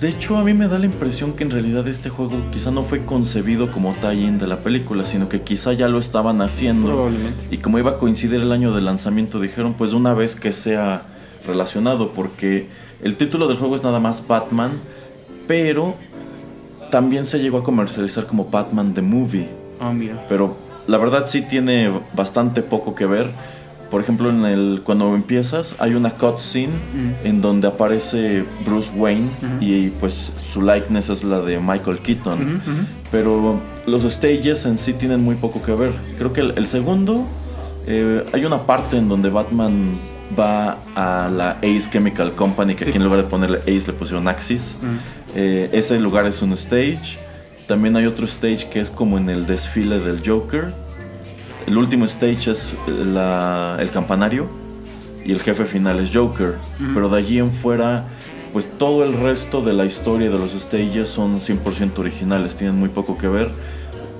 De 0.00 0.08
hecho, 0.08 0.38
a 0.38 0.42
mí 0.42 0.54
me 0.54 0.68
da 0.68 0.78
la 0.78 0.86
impresión 0.86 1.34
que 1.34 1.44
en 1.44 1.50
realidad 1.50 1.86
este 1.86 2.08
juego 2.08 2.32
quizá 2.50 2.70
no 2.70 2.82
fue 2.82 3.04
concebido 3.04 3.70
como 3.70 3.92
tie-in 3.92 4.38
de 4.38 4.46
la 4.46 4.62
película, 4.62 5.04
sino 5.04 5.28
que 5.28 5.42
quizá 5.42 5.74
ya 5.74 5.86
lo 5.86 5.98
estaban 5.98 6.40
haciendo. 6.40 6.86
Probablemente. 6.86 7.44
Y 7.50 7.58
como 7.58 7.78
iba 7.78 7.90
a 7.90 7.98
coincidir 7.98 8.40
el 8.40 8.50
año 8.50 8.74
de 8.74 8.80
lanzamiento, 8.80 9.38
dijeron 9.38 9.74
pues 9.74 9.92
una 9.92 10.14
vez 10.14 10.34
que 10.34 10.50
sea 10.54 11.02
relacionado, 11.46 12.14
porque 12.14 12.68
el 13.02 13.16
título 13.16 13.48
del 13.48 13.58
juego 13.58 13.76
es 13.76 13.82
nada 13.82 14.00
más 14.00 14.26
Batman, 14.26 14.70
pero 15.46 15.94
también 16.90 17.26
se 17.26 17.38
llegó 17.38 17.58
a 17.58 17.62
comercializar 17.62 18.26
como 18.26 18.46
Batman 18.46 18.94
the 18.94 19.02
Movie. 19.02 19.50
Ah, 19.78 19.92
mira. 19.92 20.24
Pero 20.26 20.61
la 20.86 20.98
verdad 20.98 21.26
sí 21.26 21.42
tiene 21.42 21.90
bastante 22.14 22.62
poco 22.62 22.94
que 22.94 23.06
ver. 23.06 23.30
Por 23.90 24.00
ejemplo, 24.00 24.30
en 24.30 24.46
el, 24.46 24.80
cuando 24.82 25.14
empiezas 25.14 25.76
hay 25.78 25.94
una 25.94 26.10
cutscene 26.12 26.72
en 27.24 27.42
donde 27.42 27.68
aparece 27.68 28.42
Bruce 28.64 28.90
Wayne 28.96 29.28
y 29.60 29.88
pues 29.90 30.32
su 30.50 30.62
likeness 30.62 31.10
es 31.10 31.24
la 31.24 31.40
de 31.40 31.58
Michael 31.60 31.98
Keaton. 31.98 32.62
Pero 33.10 33.60
los 33.86 34.02
stages 34.04 34.64
en 34.64 34.78
sí 34.78 34.94
tienen 34.94 35.22
muy 35.22 35.34
poco 35.34 35.62
que 35.62 35.72
ver. 35.72 35.92
Creo 36.16 36.32
que 36.32 36.40
el, 36.40 36.54
el 36.56 36.66
segundo 36.66 37.26
eh, 37.86 38.24
hay 38.32 38.44
una 38.46 38.64
parte 38.64 38.96
en 38.96 39.08
donde 39.10 39.28
Batman 39.28 39.92
va 40.38 40.78
a 40.94 41.28
la 41.28 41.50
Ace 41.58 41.90
Chemical 41.92 42.34
Company, 42.34 42.74
que 42.74 42.84
Sí. 42.84 42.90
aquí 42.90 42.96
en 42.96 43.04
lugar 43.04 43.22
de 43.22 43.28
ponerle 43.28 43.58
Ace 43.58 43.88
le 43.88 43.92
pusieron 43.92 44.26
Axis. 44.26 44.78
Eh, 45.34 45.68
ese 45.72 46.00
lugar 46.00 46.24
es 46.26 46.40
un 46.40 46.54
stage. 46.54 47.18
También 47.72 47.96
hay 47.96 48.04
otro 48.04 48.26
stage 48.26 48.68
que 48.68 48.80
es 48.80 48.90
como 48.90 49.16
en 49.16 49.30
el 49.30 49.46
desfile 49.46 49.98
del 49.98 50.20
Joker. 50.22 50.74
El 51.66 51.78
último 51.78 52.04
stage 52.04 52.50
es 52.50 52.74
la- 52.86 53.78
el 53.80 53.88
campanario 53.90 54.46
y 55.24 55.32
el 55.32 55.40
jefe 55.40 55.64
final 55.64 55.98
es 55.98 56.10
Joker. 56.14 56.56
Pero 56.92 57.08
de 57.08 57.16
allí 57.16 57.38
en 57.38 57.50
fuera, 57.50 58.04
pues 58.52 58.68
todo 58.76 59.04
el 59.04 59.14
resto 59.14 59.62
de 59.62 59.72
la 59.72 59.86
historia 59.86 60.28
de 60.30 60.38
los 60.38 60.52
stages 60.52 61.08
son 61.08 61.40
100% 61.40 62.02
originales, 62.02 62.56
tienen 62.56 62.76
muy 62.78 62.90
poco 62.90 63.16
que 63.16 63.28
ver. 63.28 63.50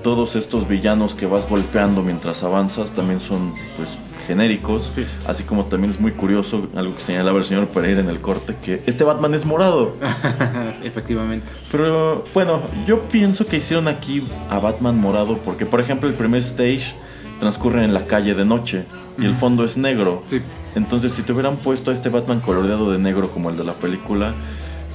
Todos 0.03 0.35
estos 0.35 0.67
villanos 0.67 1.13
que 1.13 1.27
vas 1.27 1.47
golpeando 1.47 2.01
mientras 2.01 2.41
avanzas 2.43 2.89
también 2.95 3.19
son 3.19 3.53
pues 3.77 3.99
genéricos. 4.27 4.83
Sí. 4.83 5.05
Así 5.27 5.43
como 5.43 5.65
también 5.65 5.91
es 5.91 5.99
muy 5.99 6.11
curioso, 6.11 6.67
algo 6.75 6.95
que 6.95 7.01
señalaba 7.01 7.37
el 7.37 7.43
señor 7.45 7.67
Pereira 7.67 8.01
en 8.01 8.09
el 8.09 8.19
corte, 8.19 8.55
que 8.63 8.81
este 8.85 9.03
Batman 9.03 9.33
es 9.33 9.45
morado. 9.45 9.95
Efectivamente. 10.83 11.47
Pero 11.71 12.25
bueno, 12.33 12.61
yo 12.85 13.01
pienso 13.07 13.45
que 13.45 13.57
hicieron 13.57 13.87
aquí 13.87 14.25
a 14.49 14.59
Batman 14.59 14.99
morado 14.99 15.37
porque, 15.37 15.65
por 15.65 15.79
ejemplo, 15.79 16.09
el 16.09 16.15
primer 16.15 16.39
stage 16.39 16.95
transcurre 17.39 17.83
en 17.83 17.93
la 17.93 18.05
calle 18.05 18.35
de 18.35 18.45
noche 18.45 18.85
y 19.17 19.25
el 19.25 19.35
fondo 19.35 19.63
es 19.63 19.77
negro. 19.77 20.23
Sí. 20.25 20.41
Entonces, 20.75 21.11
si 21.11 21.21
te 21.21 21.33
hubieran 21.33 21.57
puesto 21.57 21.91
a 21.91 21.93
este 21.93 22.09
Batman 22.09 22.39
coloreado 22.39 22.91
de 22.91 22.97
negro 22.97 23.29
como 23.29 23.49
el 23.49 23.57
de 23.57 23.63
la 23.63 23.73
película, 23.73 24.33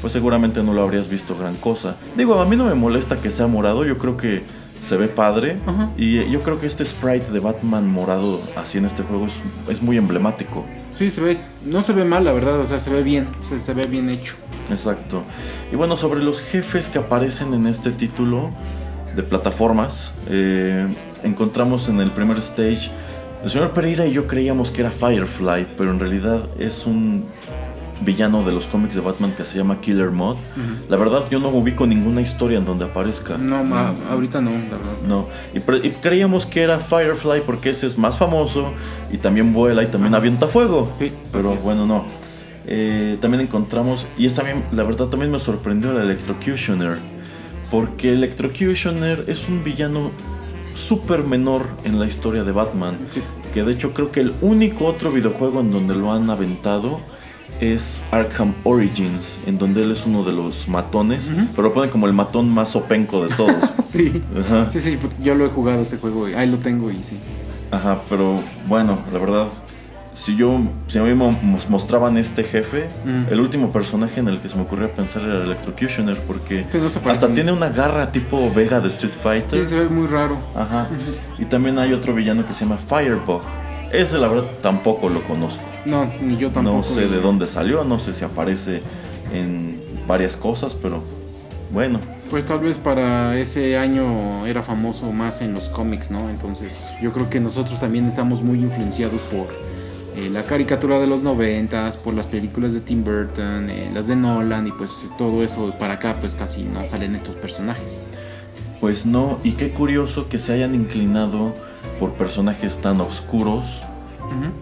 pues 0.00 0.12
seguramente 0.12 0.62
no 0.62 0.72
lo 0.72 0.82
habrías 0.82 1.08
visto 1.08 1.36
gran 1.36 1.56
cosa. 1.56 1.96
Digo, 2.16 2.40
a 2.40 2.44
mí 2.44 2.56
no 2.56 2.64
me 2.64 2.74
molesta 2.74 3.16
que 3.16 3.30
sea 3.30 3.46
morado, 3.46 3.84
yo 3.84 3.98
creo 3.98 4.16
que 4.16 4.42
se 4.80 4.96
ve 4.96 5.08
padre 5.08 5.56
y 5.96 6.30
yo 6.30 6.40
creo 6.40 6.58
que 6.58 6.66
este 6.66 6.84
sprite 6.84 7.32
de 7.32 7.40
Batman 7.40 7.86
morado 7.86 8.40
así 8.56 8.78
en 8.78 8.84
este 8.84 9.02
juego 9.02 9.26
es, 9.26 9.34
es 9.68 9.82
muy 9.82 9.96
emblemático. 9.96 10.64
Sí, 10.90 11.10
se 11.10 11.20
ve. 11.20 11.36
No 11.64 11.82
se 11.82 11.92
ve 11.92 12.04
mal, 12.04 12.24
la 12.24 12.32
verdad. 12.32 12.58
O 12.60 12.66
sea, 12.66 12.80
se 12.80 12.90
ve 12.90 13.02
bien. 13.02 13.28
Se, 13.40 13.60
se 13.60 13.74
ve 13.74 13.86
bien 13.86 14.08
hecho. 14.08 14.36
Exacto. 14.70 15.22
Y 15.72 15.76
bueno, 15.76 15.96
sobre 15.96 16.20
los 16.20 16.40
jefes 16.40 16.88
que 16.88 16.98
aparecen 16.98 17.54
en 17.54 17.66
este 17.66 17.90
título 17.90 18.50
de 19.14 19.22
plataformas, 19.22 20.14
eh, 20.28 20.86
encontramos 21.22 21.88
en 21.88 22.00
el 22.00 22.10
primer 22.10 22.38
stage. 22.38 22.90
El 23.42 23.50
señor 23.50 23.72
Pereira 23.72 24.06
y 24.06 24.12
yo 24.12 24.26
creíamos 24.26 24.70
que 24.70 24.80
era 24.80 24.90
Firefly, 24.90 25.66
pero 25.76 25.90
en 25.90 26.00
realidad 26.00 26.48
es 26.58 26.86
un 26.86 27.26
villano 28.04 28.42
de 28.44 28.52
los 28.52 28.66
cómics 28.66 28.94
de 28.94 29.00
Batman 29.00 29.34
que 29.36 29.44
se 29.44 29.58
llama 29.58 29.78
Killer 29.78 30.10
Moth. 30.10 30.38
La 30.88 30.96
verdad, 30.96 31.24
yo 31.30 31.38
no 31.38 31.48
ubico 31.48 31.86
ninguna 31.86 32.20
historia 32.20 32.58
en 32.58 32.64
donde 32.64 32.84
aparezca. 32.84 33.38
No, 33.38 33.64
ma- 33.64 33.94
ahorita 34.10 34.40
no, 34.40 34.50
la 34.50 34.56
verdad. 34.56 35.02
No, 35.06 35.26
y, 35.54 35.90
creíamos 35.90 36.46
que 36.46 36.62
era 36.62 36.78
Firefly 36.78 37.42
porque 37.44 37.70
ese 37.70 37.86
es 37.86 37.98
más 37.98 38.16
famoso 38.16 38.72
y 39.12 39.18
también 39.18 39.52
vuela 39.52 39.82
y 39.82 39.86
también 39.86 40.14
avienta 40.14 40.46
fuego. 40.48 40.90
Sí, 40.92 41.12
pero 41.32 41.54
es. 41.54 41.64
bueno, 41.64 41.86
no. 41.86 42.04
Eh, 42.66 43.16
también 43.20 43.40
encontramos, 43.42 44.06
y 44.18 44.26
esta 44.26 44.42
también, 44.42 44.64
la 44.72 44.82
verdad 44.82 45.06
también 45.06 45.30
me 45.32 45.38
sorprendió 45.38 45.90
el 45.92 45.98
Electrocutioner, 46.04 46.98
porque 47.70 48.12
Electrocutioner 48.12 49.24
es 49.26 49.48
un 49.48 49.64
villano 49.64 50.10
súper 50.74 51.24
menor 51.24 51.66
en 51.84 51.98
la 51.98 52.06
historia 52.06 52.44
de 52.44 52.52
Batman. 52.52 52.98
Sí. 53.10 53.22
Que 53.54 53.64
de 53.64 53.72
hecho 53.72 53.94
creo 53.94 54.12
que 54.12 54.20
el 54.20 54.34
único 54.42 54.84
otro 54.84 55.10
videojuego 55.10 55.60
en 55.60 55.70
donde 55.72 55.94
lo 55.94 56.12
han 56.12 56.28
aventado 56.28 57.00
es 57.60 58.02
Arkham 58.10 58.54
Origins, 58.64 59.40
en 59.46 59.58
donde 59.58 59.82
él 59.82 59.90
es 59.92 60.06
uno 60.06 60.22
de 60.24 60.32
los 60.32 60.68
matones, 60.68 61.32
pero 61.54 61.68
lo 61.68 61.72
ponen 61.74 61.90
como 61.90 62.06
el 62.06 62.12
matón 62.12 62.48
más 62.48 62.74
openco 62.76 63.26
de 63.26 63.34
todos. 63.34 63.54
Sí. 63.88 64.22
Ajá. 64.38 64.68
Sí, 64.68 64.80
sí, 64.80 64.98
yo 65.22 65.34
lo 65.34 65.46
he 65.46 65.48
jugado 65.48 65.80
ese 65.82 65.96
juego. 65.98 66.28
y 66.28 66.34
Ahí 66.34 66.48
lo 66.50 66.58
tengo 66.58 66.90
y 66.90 67.02
sí. 67.02 67.16
Ajá, 67.70 67.98
pero 68.10 68.40
bueno, 68.66 68.98
la 69.12 69.18
verdad, 69.18 69.46
si 70.12 70.36
yo, 70.36 70.60
si 70.88 70.98
a 70.98 71.02
mí 71.02 71.14
me 71.14 71.30
mos- 71.30 71.68
mostraban 71.70 72.18
este 72.18 72.44
jefe, 72.44 72.88
Mm. 73.06 73.32
el 73.32 73.40
último 73.40 73.70
personaje 73.72 74.20
en 74.20 74.28
el 74.28 74.40
que 74.40 74.48
se 74.50 74.56
me 74.56 74.62
ocurría 74.62 74.88
pensar 74.88 75.22
era 75.22 75.42
Electrocutioner, 75.42 76.18
porque 76.20 76.66
Sí, 76.68 76.78
no 76.78 76.90
se 76.90 77.00
parece 77.00 77.24
hasta 77.24 77.34
tiene 77.34 77.50
una 77.52 77.70
garra 77.70 78.12
tipo 78.12 78.50
Vega 78.52 78.78
de 78.80 78.88
Street 78.88 79.14
Fighter. 79.22 79.60
Sí, 79.60 79.66
se 79.66 79.78
ve 79.78 79.88
muy 79.88 80.06
raro. 80.06 80.36
Ajá. 80.54 80.88
Y 81.38 81.44
también 81.46 81.78
hay 81.78 81.92
otro 81.94 82.12
villano 82.14 82.46
que 82.46 82.52
se 82.52 82.64
llama 82.66 82.76
Firebug. 82.78 83.40
Ese 83.92 84.18
la 84.18 84.28
verdad 84.28 84.44
tampoco 84.60 85.08
lo 85.08 85.22
conozco. 85.24 85.62
No, 85.84 86.10
ni 86.20 86.36
yo 86.36 86.50
tampoco. 86.50 86.76
no 86.76 86.82
sé 86.82 87.08
de 87.08 87.20
dónde 87.20 87.46
salió, 87.46 87.84
no 87.84 87.98
sé 87.98 88.12
si 88.12 88.24
aparece 88.24 88.82
en 89.32 89.80
varias 90.06 90.36
cosas, 90.36 90.74
pero 90.74 91.02
bueno. 91.72 92.00
Pues 92.30 92.44
tal 92.44 92.60
vez 92.60 92.76
para 92.76 93.38
ese 93.38 93.78
año 93.78 94.46
era 94.46 94.62
famoso 94.62 95.10
más 95.12 95.40
en 95.40 95.54
los 95.54 95.68
cómics, 95.70 96.10
¿no? 96.10 96.28
Entonces 96.28 96.92
yo 97.00 97.12
creo 97.12 97.30
que 97.30 97.40
nosotros 97.40 97.80
también 97.80 98.06
estamos 98.06 98.42
muy 98.42 98.58
influenciados 98.60 99.22
por 99.22 99.46
eh, 100.16 100.28
la 100.30 100.42
caricatura 100.42 100.98
de 100.98 101.06
los 101.06 101.22
noventas, 101.22 101.96
por 101.96 102.12
las 102.12 102.26
películas 102.26 102.74
de 102.74 102.80
Tim 102.80 103.02
Burton, 103.04 103.70
eh, 103.70 103.90
las 103.94 104.08
de 104.08 104.16
Nolan 104.16 104.66
y 104.66 104.72
pues 104.72 105.10
todo 105.16 105.42
eso 105.42 105.74
para 105.78 105.94
acá 105.94 106.16
pues 106.20 106.34
casi 106.34 106.64
no 106.64 106.86
salen 106.86 107.14
estos 107.14 107.36
personajes. 107.36 108.04
Pues 108.80 109.06
no, 109.06 109.38
y 109.42 109.52
qué 109.52 109.70
curioso 109.70 110.28
que 110.28 110.38
se 110.38 110.52
hayan 110.52 110.74
inclinado 110.74 111.54
por 112.00 112.12
personajes 112.14 112.78
tan 112.78 113.00
oscuros 113.00 113.80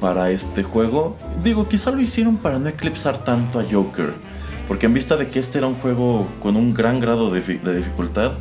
para 0.01 0.31
este 0.31 0.63
juego. 0.63 1.17
Digo, 1.43 1.69
quizá 1.69 1.91
lo 1.91 2.01
hicieron 2.01 2.37
para 2.37 2.59
no 2.59 2.69
eclipsar 2.69 3.19
tanto 3.25 3.59
a 3.59 3.65
Joker. 3.71 4.13
Porque 4.69 4.87
en 4.87 4.95
vista 4.95 5.17
de 5.17 5.29
que 5.29 5.39
este 5.39 5.59
era 5.59 5.67
un 5.67 5.75
juego 5.75 6.27
con 6.43 6.57
un 6.57 6.75
gran 6.75 6.99
grado 7.01 7.31
de, 7.31 7.41
fi- 7.41 7.59
de 7.59 7.77
dificultad, 7.77 8.33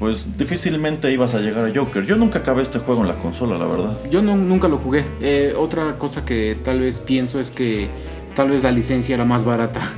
pues 0.00 0.36
difícilmente 0.38 1.10
ibas 1.12 1.34
a 1.34 1.40
llegar 1.40 1.64
a 1.66 1.72
Joker. 1.74 2.04
Yo 2.06 2.16
nunca 2.16 2.40
acabé 2.40 2.62
este 2.62 2.78
juego 2.80 3.02
en 3.02 3.08
la 3.08 3.14
consola, 3.14 3.58
la 3.58 3.66
verdad. 3.66 3.96
Yo 4.10 4.22
no, 4.22 4.36
nunca 4.36 4.66
lo 4.68 4.78
jugué. 4.78 5.04
Eh, 5.20 5.54
otra 5.56 5.94
cosa 5.98 6.24
que 6.24 6.56
tal 6.64 6.80
vez 6.80 7.00
pienso 7.00 7.38
es 7.40 7.50
que 7.52 7.88
tal 8.34 8.50
vez 8.50 8.62
la 8.64 8.70
licencia 8.72 9.14
era 9.14 9.24
más 9.24 9.44
barata. 9.44 9.80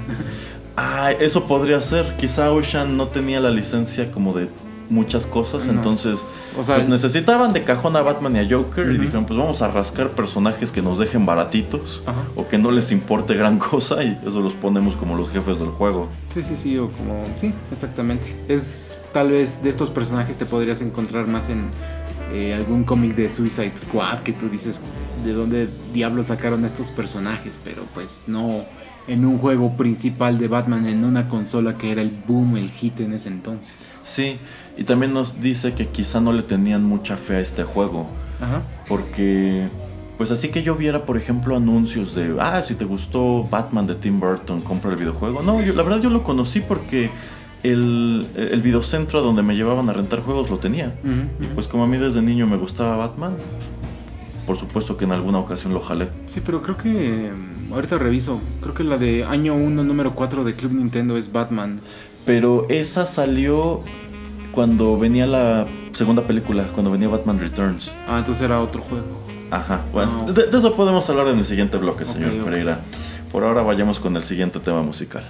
Ah, 0.82 1.10
eso 1.12 1.44
podría 1.46 1.78
ser. 1.82 2.16
Quizá 2.16 2.52
Ocean 2.52 2.96
no 2.96 3.08
tenía 3.08 3.38
la 3.40 3.50
licencia 3.50 4.10
como 4.10 4.32
de 4.32 4.48
muchas 4.90 5.24
cosas, 5.24 5.66
No. 5.66 5.72
entonces 5.74 6.20
O 6.58 6.62
sea, 6.64 6.74
pues 6.76 6.88
necesitaban 6.88 7.52
de 7.52 7.64
cajón 7.64 7.96
a 7.96 8.02
Batman 8.02 8.36
y 8.36 8.40
a 8.40 8.48
Joker 8.50 8.90
y 8.90 8.98
dijeron 8.98 9.24
pues 9.24 9.38
vamos 9.38 9.62
a 9.62 9.68
rascar 9.68 10.10
personajes 10.10 10.72
que 10.72 10.82
nos 10.82 10.98
dejen 10.98 11.24
baratitos 11.24 12.02
Ajá. 12.06 12.18
o 12.36 12.46
que 12.48 12.58
no 12.58 12.70
les 12.70 12.90
importe 12.92 13.34
gran 13.34 13.58
cosa 13.70 14.02
y 14.02 14.18
eso 14.26 14.40
los 14.40 14.54
ponemos 14.54 14.96
como 14.96 15.16
los 15.16 15.30
jefes 15.30 15.60
del 15.60 15.68
juego. 15.68 16.08
Sí, 16.28 16.42
sí, 16.42 16.56
sí, 16.56 16.76
o 16.78 16.88
como... 16.90 17.24
Sí, 17.36 17.54
exactamente. 17.72 18.36
Es 18.48 18.98
tal 19.12 19.30
vez 19.30 19.62
de 19.62 19.70
estos 19.70 19.90
personajes 19.90 20.36
te 20.36 20.44
podrías 20.44 20.82
encontrar 20.82 21.26
más 21.26 21.48
en 21.48 21.62
eh, 22.32 22.54
algún 22.54 22.84
cómic 22.84 23.14
de 23.16 23.28
Suicide 23.28 23.72
Squad 23.76 24.20
que 24.20 24.32
tú 24.32 24.48
dices 24.48 24.82
de 25.24 25.32
dónde 25.32 25.68
diablos 25.92 26.26
sacaron 26.26 26.64
estos 26.64 26.90
personajes, 26.90 27.58
pero 27.64 27.82
pues 27.94 28.24
no 28.26 28.64
en 29.08 29.24
un 29.24 29.38
juego 29.38 29.76
principal 29.76 30.38
de 30.38 30.46
Batman 30.46 30.86
en 30.86 31.04
una 31.04 31.28
consola 31.28 31.76
que 31.76 31.90
era 31.90 32.02
el 32.02 32.10
boom, 32.28 32.56
el 32.56 32.70
hit 32.70 33.00
en 33.00 33.12
ese 33.14 33.28
entonces. 33.28 33.74
Sí, 34.02 34.38
y 34.80 34.84
también 34.84 35.12
nos 35.12 35.40
dice 35.42 35.74
que 35.74 35.86
quizá 35.88 36.20
no 36.20 36.32
le 36.32 36.42
tenían 36.42 36.82
mucha 36.82 37.16
fe 37.18 37.36
a 37.36 37.40
este 37.40 37.62
juego. 37.64 38.06
Ajá. 38.40 38.62
Porque, 38.88 39.68
pues 40.16 40.30
así 40.30 40.48
que 40.48 40.62
yo 40.62 40.74
viera, 40.74 41.04
por 41.04 41.18
ejemplo, 41.18 41.54
anuncios 41.54 42.14
de, 42.14 42.34
ah, 42.40 42.62
si 42.64 42.74
te 42.74 42.86
gustó 42.86 43.44
Batman 43.50 43.86
de 43.86 43.94
Tim 43.94 44.18
Burton, 44.18 44.62
compra 44.62 44.90
el 44.90 44.96
videojuego. 44.96 45.42
No, 45.42 45.62
yo, 45.62 45.74
la 45.74 45.82
verdad 45.82 46.00
yo 46.00 46.08
lo 46.08 46.24
conocí 46.24 46.60
porque 46.60 47.10
el, 47.62 48.26
el 48.34 48.62
videocentro 48.62 49.20
donde 49.20 49.42
me 49.42 49.54
llevaban 49.54 49.88
a 49.90 49.92
rentar 49.92 50.20
juegos 50.22 50.48
lo 50.48 50.56
tenía. 50.58 50.94
Y 51.38 51.44
pues 51.54 51.68
como 51.68 51.84
a 51.84 51.86
mí 51.86 51.98
desde 51.98 52.22
niño 52.22 52.46
me 52.46 52.56
gustaba 52.56 52.96
Batman, 52.96 53.34
por 54.46 54.56
supuesto 54.56 54.96
que 54.96 55.04
en 55.04 55.12
alguna 55.12 55.38
ocasión 55.40 55.74
lo 55.74 55.80
jalé. 55.80 56.08
Sí, 56.26 56.40
pero 56.44 56.62
creo 56.62 56.76
que... 56.78 57.30
mm, 57.32 57.72
Ahorita 57.74 57.98
reviso. 57.98 58.40
Creo 58.62 58.74
que 58.74 58.82
la 58.82 58.96
de 58.98 59.24
año 59.24 59.54
1, 59.54 59.84
número 59.84 60.14
4 60.14 60.42
de 60.42 60.56
Club 60.56 60.72
Nintendo 60.72 61.16
es 61.16 61.30
Batman. 61.30 61.80
Pero 62.26 62.66
esa 62.68 63.06
salió 63.06 63.82
cuando 64.52 64.98
venía 64.98 65.26
la 65.26 65.66
segunda 65.92 66.22
película, 66.22 66.68
cuando 66.72 66.90
venía 66.90 67.08
Batman 67.08 67.38
Returns. 67.40 67.92
Ah, 68.08 68.18
entonces 68.18 68.42
era 68.44 68.60
otro 68.60 68.82
juego. 68.82 69.20
Ajá, 69.50 69.80
bueno, 69.92 70.24
de, 70.32 70.46
de 70.46 70.58
eso 70.58 70.74
podemos 70.74 71.08
hablar 71.10 71.28
en 71.28 71.38
el 71.38 71.44
siguiente 71.44 71.76
bloque, 71.76 72.04
señor 72.04 72.30
ok. 72.30 72.44
Pereira. 72.44 72.80
Por 73.32 73.44
ahora 73.44 73.62
vayamos 73.62 73.98
con 73.98 74.16
el 74.16 74.22
siguiente 74.22 74.60
tema 74.60 74.82
musical. 74.82 75.24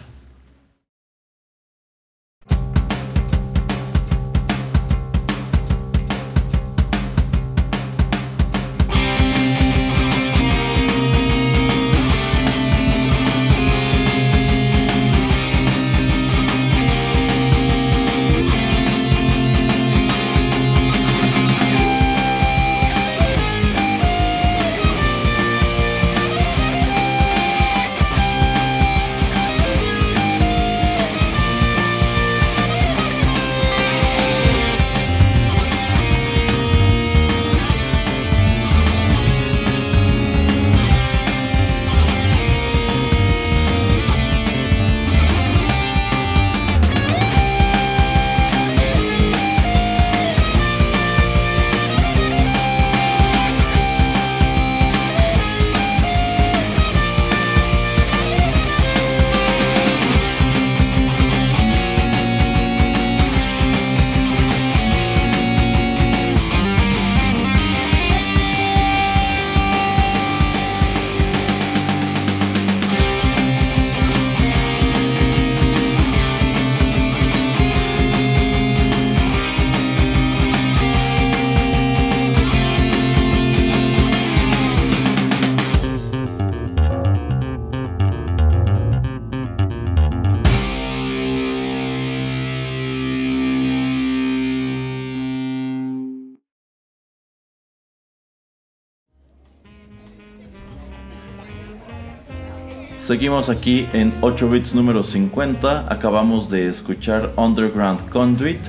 Seguimos 103.10 103.48
aquí 103.48 103.88
en 103.92 104.14
8 104.20 104.48
bits 104.48 104.72
número 104.72 105.02
50. 105.02 105.92
Acabamos 105.92 106.48
de 106.48 106.68
escuchar 106.68 107.32
Underground 107.34 108.08
Conduit, 108.08 108.60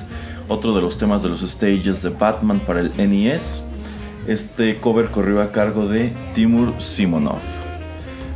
otro 0.48 0.74
de 0.74 0.80
los 0.80 0.98
temas 0.98 1.22
de 1.22 1.28
los 1.28 1.42
stages 1.42 2.02
de 2.02 2.08
Batman 2.08 2.58
para 2.58 2.80
el 2.80 2.92
NES. 2.96 3.62
Este 4.26 4.78
cover 4.80 5.12
corrió 5.12 5.42
a 5.42 5.52
cargo 5.52 5.86
de 5.86 6.12
Timur 6.34 6.74
Simonov. 6.78 7.38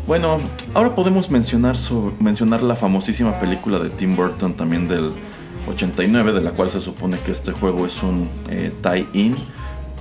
Bueno, 0.07 0.39
ahora 0.75 0.95
podemos 0.95 1.29
mencionar, 1.29 1.75
mencionar 2.21 2.63
la 2.63 2.77
famosísima 2.77 3.41
película 3.41 3.81
de 3.81 3.91
Tim 3.91 4.15
Burton 4.15 4.55
también 4.55 4.87
del 4.87 5.11
89, 5.69 6.33
de 6.35 6.41
la 6.41 6.53
cual 6.53 6.71
se 6.71 6.81
supone 6.81 7.19
que 7.19 7.33
este 7.33 7.51
juego 7.51 7.85
es 7.85 8.01
un 8.05 8.29
eh, 8.49 8.73
tie-in. 8.81 9.35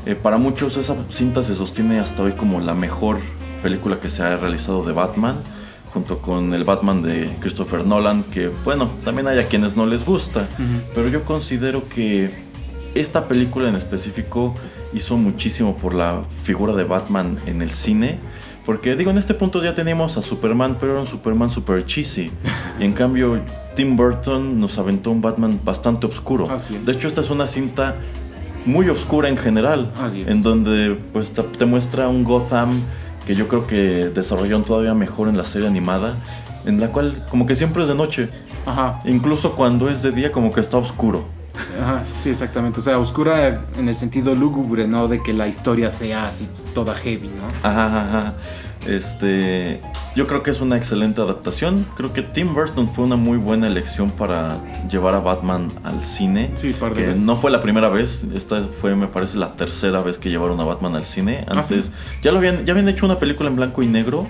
Eh, 0.06 0.14
para 0.14 0.38
muchos 0.38 0.78
esa 0.78 0.96
cinta 1.10 1.42
se 1.42 1.56
sostiene 1.56 2.00
hasta 2.00 2.22
hoy 2.22 2.34
como 2.34 2.60
la 2.60 2.76
mejor 2.76 3.18
película 3.64 4.00
que 4.00 4.10
se 4.10 4.22
ha 4.22 4.38
realizado 4.38 4.84
de 4.84 4.94
Batman, 4.94 5.38
junto 5.96 6.20
con 6.20 6.54
el 6.54 6.66
Batman 6.66 7.02
de 7.02 7.30
Christopher 7.40 7.86
Nolan, 7.86 8.24
que 8.24 8.50
bueno, 8.66 8.90
también 9.06 9.30
hay 9.30 9.40
a 9.40 9.48
quienes 9.48 9.78
no 9.78 9.86
les 9.86 10.04
gusta, 10.04 10.46
pero 10.94 11.08
yo 11.08 11.24
considero 11.24 11.88
que 11.88 12.32
esta 12.96 13.30
película 13.30 13.70
en 13.70 13.76
específico 13.76 14.54
hizo 14.94 15.16
muchísimo 15.16 15.78
por 15.78 15.94
la 15.94 16.24
figura 16.44 16.74
de 16.74 16.84
Batman 16.84 17.40
en 17.46 17.62
el 17.62 17.72
cine. 17.72 18.20
Porque 18.66 18.96
digo, 18.96 19.10
en 19.10 19.18
este 19.18 19.36
punto 19.36 19.64
ya 19.64 19.74
teníamos 19.74 20.18
a 20.18 20.22
Superman, 20.22 20.76
pero 20.80 20.92
era 20.92 21.02
un 21.02 21.08
Superman 21.08 21.50
super 21.50 21.86
cheesy. 21.86 22.30
Y 22.78 22.84
en 22.84 22.92
cambio, 22.92 23.40
Tim 23.76 23.96
Burton 23.96 24.60
nos 24.60 24.78
aventó 24.78 25.12
un 25.12 25.22
Batman 25.22 25.62
bastante 25.64 26.08
oscuro. 26.08 26.52
Así 26.52 26.76
es. 26.76 26.86
De 26.86 26.92
hecho, 26.92 27.08
esta 27.08 27.22
es 27.22 27.30
una 27.30 27.48
cinta 27.48 27.96
muy 28.66 28.90
oscura 28.90 29.30
en 29.30 29.38
general. 29.38 29.94
Así 30.02 30.24
es. 30.24 30.28
En 30.28 30.44
donde 30.44 30.98
pues 31.14 31.32
te, 31.32 31.44
te 31.44 31.66
muestra 31.66 32.10
un 32.10 32.26
Gotham 32.26 32.82
que 33.26 33.36
yo 33.36 33.48
creo 33.48 33.68
que 33.68 34.10
desarrollaron 34.14 34.64
todavía 34.64 34.94
mejor 34.94 35.28
en 35.30 35.38
la 35.38 35.46
serie 35.46 35.68
animada. 35.68 36.16
En 36.66 36.80
la 36.80 36.88
cual 36.88 37.24
como 37.30 37.46
que 37.46 37.56
siempre 37.56 37.84
es 37.84 37.90
de 37.90 37.96
noche. 37.96 38.30
Ajá, 38.66 39.00
Incluso 39.06 39.56
cuando 39.56 39.90
es 39.90 40.02
de 40.02 40.12
día 40.12 40.32
como 40.32 40.52
que 40.52 40.60
está 40.62 40.78
oscuro. 40.78 41.26
ajá, 41.82 42.04
sí, 42.18 42.30
exactamente. 42.30 42.80
O 42.80 42.84
sea, 42.84 42.98
oscura 42.98 43.66
en 43.78 43.88
el 43.88 43.96
sentido 43.96 44.34
lúgubre, 44.36 44.88
no 44.88 45.08
de 45.08 45.22
que 45.22 45.34
la 45.34 45.48
historia 45.48 45.90
sea 45.92 46.28
así 46.28 46.48
toda 46.74 46.96
heavy, 46.96 47.28
¿no? 47.30 47.46
Ajá, 47.70 47.86
ajá. 48.02 48.34
Este, 48.88 49.82
yo 50.16 50.28
creo 50.28 50.44
que 50.44 50.52
es 50.52 50.62
una 50.62 50.78
excelente 50.78 51.22
adaptación. 51.22 51.86
Creo 51.96 52.14
que 52.14 52.22
Tim 52.22 52.54
Burton 52.54 52.88
fue 52.90 53.06
una 53.06 53.16
muy 53.16 53.38
buena 53.38 53.68
elección 53.68 54.10
para 54.12 54.58
llevar 54.90 55.16
a 55.16 55.20
Batman 55.20 55.72
al 55.84 56.02
cine. 56.04 56.52
Sí, 56.56 56.74
par 56.80 56.94
de 56.94 57.02
que 57.02 57.08
veces. 57.08 57.24
no 57.24 57.36
fue 57.36 57.52
la 57.52 57.62
primera 57.62 57.90
vez. 57.90 58.24
Esta 58.36 58.64
fue, 58.82 58.96
me 58.96 59.08
parece, 59.08 59.38
la 59.38 59.54
tercera 59.54 60.02
vez 60.02 60.18
que 60.18 60.30
llevaron 60.30 60.60
a 60.60 60.64
Batman 60.64 60.96
al 60.96 61.06
cine. 61.06 61.46
Ah, 61.48 61.54
Antes 61.60 61.86
¿sí? 61.88 61.92
ya 62.22 62.32
lo 62.32 62.38
habían, 62.40 62.66
ya 62.66 62.74
habían 62.74 62.88
hecho 62.90 63.06
una 63.06 63.20
película 63.20 63.50
en 63.50 63.56
blanco 63.56 63.82
y 63.84 63.88
negro 63.88 64.28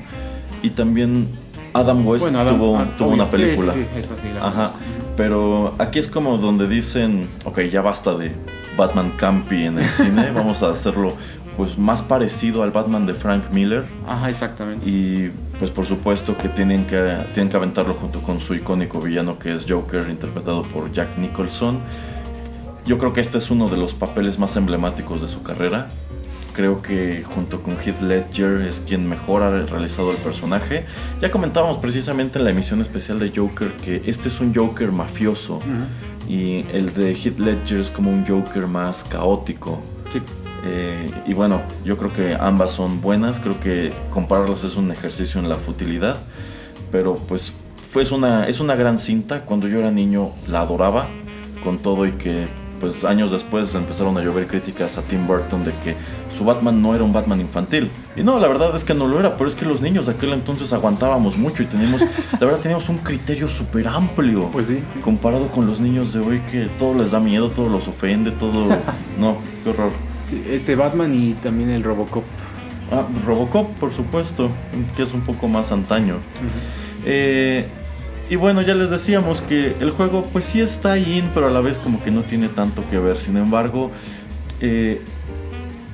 y 0.63 0.70
también 0.72 1.28
Adam 1.74 2.06
West 2.08 2.24
Bueno, 2.24 2.39
Adam- 2.39 2.56
tuvo, 2.58 2.78
ah, 2.78 2.88
tuvo 2.98 3.10
una 3.10 3.30
película. 3.30 3.74
Sí, 3.74 3.86
sí, 3.94 4.00
esa 4.00 4.15
la 4.34 4.48
Ajá. 4.48 4.72
Pero 5.18 5.76
aquí 5.78 6.00
es 6.00 6.08
como 6.08 6.38
donde 6.38 6.68
dicen, 6.68 7.30
ok, 7.46 7.62
ya 7.72 7.82
basta 7.82 8.13
de 8.18 8.32
Batman 8.78 9.12
Campy 9.18 9.65
en 9.65 9.80
el 9.80 9.89
cine, 9.89 10.32
vamos 10.36 10.62
a 10.63 10.72
hacerlo 10.72 11.13
pues 11.58 11.78
más 11.78 12.02
parecido 12.02 12.63
al 12.63 12.72
Batman 12.72 13.06
de 13.06 13.13
Frank 13.13 13.52
Miller 13.52 13.86
Ajá, 14.08 14.30
exactamente. 14.30 14.89
y 14.89 15.32
pues 15.60 15.72
por 15.72 15.86
supuesto 15.86 16.38
que 16.38 16.50
tienen 16.50 16.86
que 16.86 17.18
tienen 17.34 17.50
que 17.50 17.58
aventarlo 17.58 17.94
junto 17.94 18.22
con 18.22 18.39
su 18.39 18.54
icónico 18.56 19.00
villano 19.00 19.39
que 19.39 19.54
es 19.54 19.65
Joker 19.68 20.10
interpretado 20.10 20.63
por 20.63 20.91
Jack 20.91 21.18
Nicholson. 21.18 21.80
Yo 22.86 22.98
creo 22.98 23.13
que 23.13 23.22
este 23.22 23.38
es 23.39 23.50
uno 23.50 23.68
de 23.70 23.78
los 23.78 23.94
papeles 23.94 24.38
más 24.38 24.56
emblemáticos 24.58 25.22
de 25.22 25.28
su 25.28 25.41
carrera. 25.41 25.88
Creo 26.54 26.82
que 26.82 27.24
junto 27.24 27.63
con 27.63 27.78
Heath 27.82 28.02
Ledger 28.02 28.62
es 28.62 28.80
quien 28.80 29.10
mejor 29.10 29.41
ha 29.44 29.50
realizado 29.65 30.12
el 30.12 30.18
personaje. 30.18 30.86
Ya 31.20 31.32
comentábamos 31.32 31.80
precisamente 31.80 32.38
en 32.39 32.46
la 32.46 32.52
emisión 32.52 32.80
especial 32.82 33.18
de 33.20 33.32
Joker 33.36 33.74
que 33.78 34.04
este 34.06 34.30
es 34.30 34.39
un 34.39 34.54
Joker 34.54 34.91
mafioso, 34.91 35.60
Y 36.30 36.65
el 36.72 36.94
de 36.94 37.13
Heath 37.13 37.39
Ledger 37.39 37.80
es 37.80 37.89
como 37.89 38.10
un 38.12 38.26
Joker 38.26 38.68
más 38.68 39.04
caótico. 39.04 39.82
Sí. 40.10 40.22
Eh, 40.65 41.10
y 41.28 41.34
bueno, 41.34 41.62
yo 41.84 41.97
creo 41.97 42.12
que 42.12 42.36
ambas 42.36 42.71
son 42.71 43.01
buenas. 43.01 43.39
Creo 43.39 43.60
que 43.60 43.93
compararlas 44.12 44.63
es 44.63 44.75
un 44.75 44.91
ejercicio 44.91 45.39
en 45.39 45.47
la 45.47 45.56
futilidad. 45.56 46.17
Pero 46.91 47.15
pues 47.15 47.54
fue 47.89 48.04
una, 48.12 48.47
es 48.47 48.60
una 48.60 48.75
gran 48.75 48.97
cinta. 48.97 49.45
Cuando 49.45 49.67
yo 49.67 49.80
era 49.80 49.91
niño 49.91 50.32
la 50.47 50.62
adoraba 50.62 51.08
con 51.63 51.78
todo 51.78 52.06
y 52.06 52.13
que 52.13 52.47
pues 52.80 53.06
años 53.06 53.32
después 53.32 53.73
empezaron 53.73 54.17
a 54.17 54.21
llover 54.21 54.47
críticas 54.47 54.97
a 54.97 55.01
Tim 55.01 55.25
Burton 55.25 55.63
de 55.63 55.71
que 55.84 55.95
su 56.36 56.43
Batman 56.43 56.82
no 56.82 56.93
era 56.93 57.04
un 57.04 57.13
Batman 57.13 57.39
infantil. 57.39 57.89
Y 58.15 58.23
no, 58.23 58.39
la 58.39 58.47
verdad 58.47 58.75
es 58.75 58.84
que 58.84 58.93
no 58.93 59.08
lo 59.08 59.19
era, 59.19 59.38
pero 59.38 59.49
es 59.49 59.56
que 59.56 59.65
los 59.65 59.82
niños 59.82 60.06
de 60.06 60.13
aquel 60.13 60.34
entonces 60.34 60.73
aguantábamos 60.73 61.38
mucho 61.38 61.63
y 61.63 61.67
teníamos, 61.67 62.01
la 62.34 62.45
verdad 62.45 62.60
teníamos 62.60 62.89
un 62.89 62.97
criterio 62.97 63.47
súper 63.47 63.88
amplio. 63.88 64.49
Pues 64.51 64.67
sí. 64.67 64.84
Comparado 65.04 65.47
con 65.47 65.65
los 65.65 65.80
niños 65.80 66.13
de 66.13 66.19
hoy 66.19 66.41
que 66.51 66.67
todo 66.78 66.93
les 66.95 67.12
da 67.12 67.19
miedo, 67.19 67.49
todo 67.49 67.69
los 67.69 67.88
ofende, 67.88 68.32
todo... 68.32 68.67
no, 69.19 69.38
qué 69.63 69.69
horror. 69.69 69.91
Este 70.50 70.76
Batman 70.76 71.14
y 71.14 71.34
también 71.34 71.70
el 71.70 71.84
Robocop. 71.84 72.24
Ah, 72.92 73.04
Robocop, 73.26 73.70
por 73.80 73.94
supuesto, 73.94 74.50
que 74.96 75.04
es 75.04 75.14
un 75.14 75.22
poco 75.22 75.48
más 75.48 75.72
antaño. 75.72 76.16
eh, 77.06 77.66
y 78.30 78.38
bueno, 78.38 78.62
ya 78.64 78.74
les 78.74 78.90
decíamos 78.90 79.42
que 79.42 79.76
el 79.80 79.92
juego 79.92 80.24
pues 80.34 80.46
sí 80.46 80.60
está 80.60 80.98
in, 80.98 81.30
pero 81.34 81.48
a 81.48 81.52
la 81.52 81.62
vez 81.62 81.78
como 81.78 82.02
que 82.02 82.10
no 82.10 82.24
tiene 82.24 82.50
tanto 82.50 82.84
que 82.90 82.98
ver. 82.98 83.18
Sin 83.18 83.38
embargo, 83.38 83.92
eh, 84.62 85.00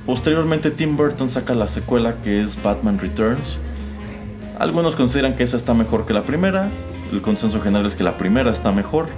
posteriormente 0.06 0.70
Tim 0.70 0.96
Burton 0.96 1.28
saca 1.28 1.54
la 1.54 1.68
secuela 1.68 2.14
que 2.22 2.42
es 2.42 2.62
Batman 2.62 2.98
Returns. 2.98 3.58
Algunos 4.58 4.96
consideran 4.96 5.34
que 5.36 5.42
esa 5.42 5.58
está 5.58 5.74
mejor 5.74 6.06
que 6.06 6.14
la 6.14 6.22
primera. 6.22 6.70
El 7.12 7.20
consenso 7.20 7.60
general 7.60 7.84
es 7.84 7.96
que 7.96 8.04
la 8.04 8.16
primera 8.16 8.50
está 8.50 8.72
mejor. 8.72 9.08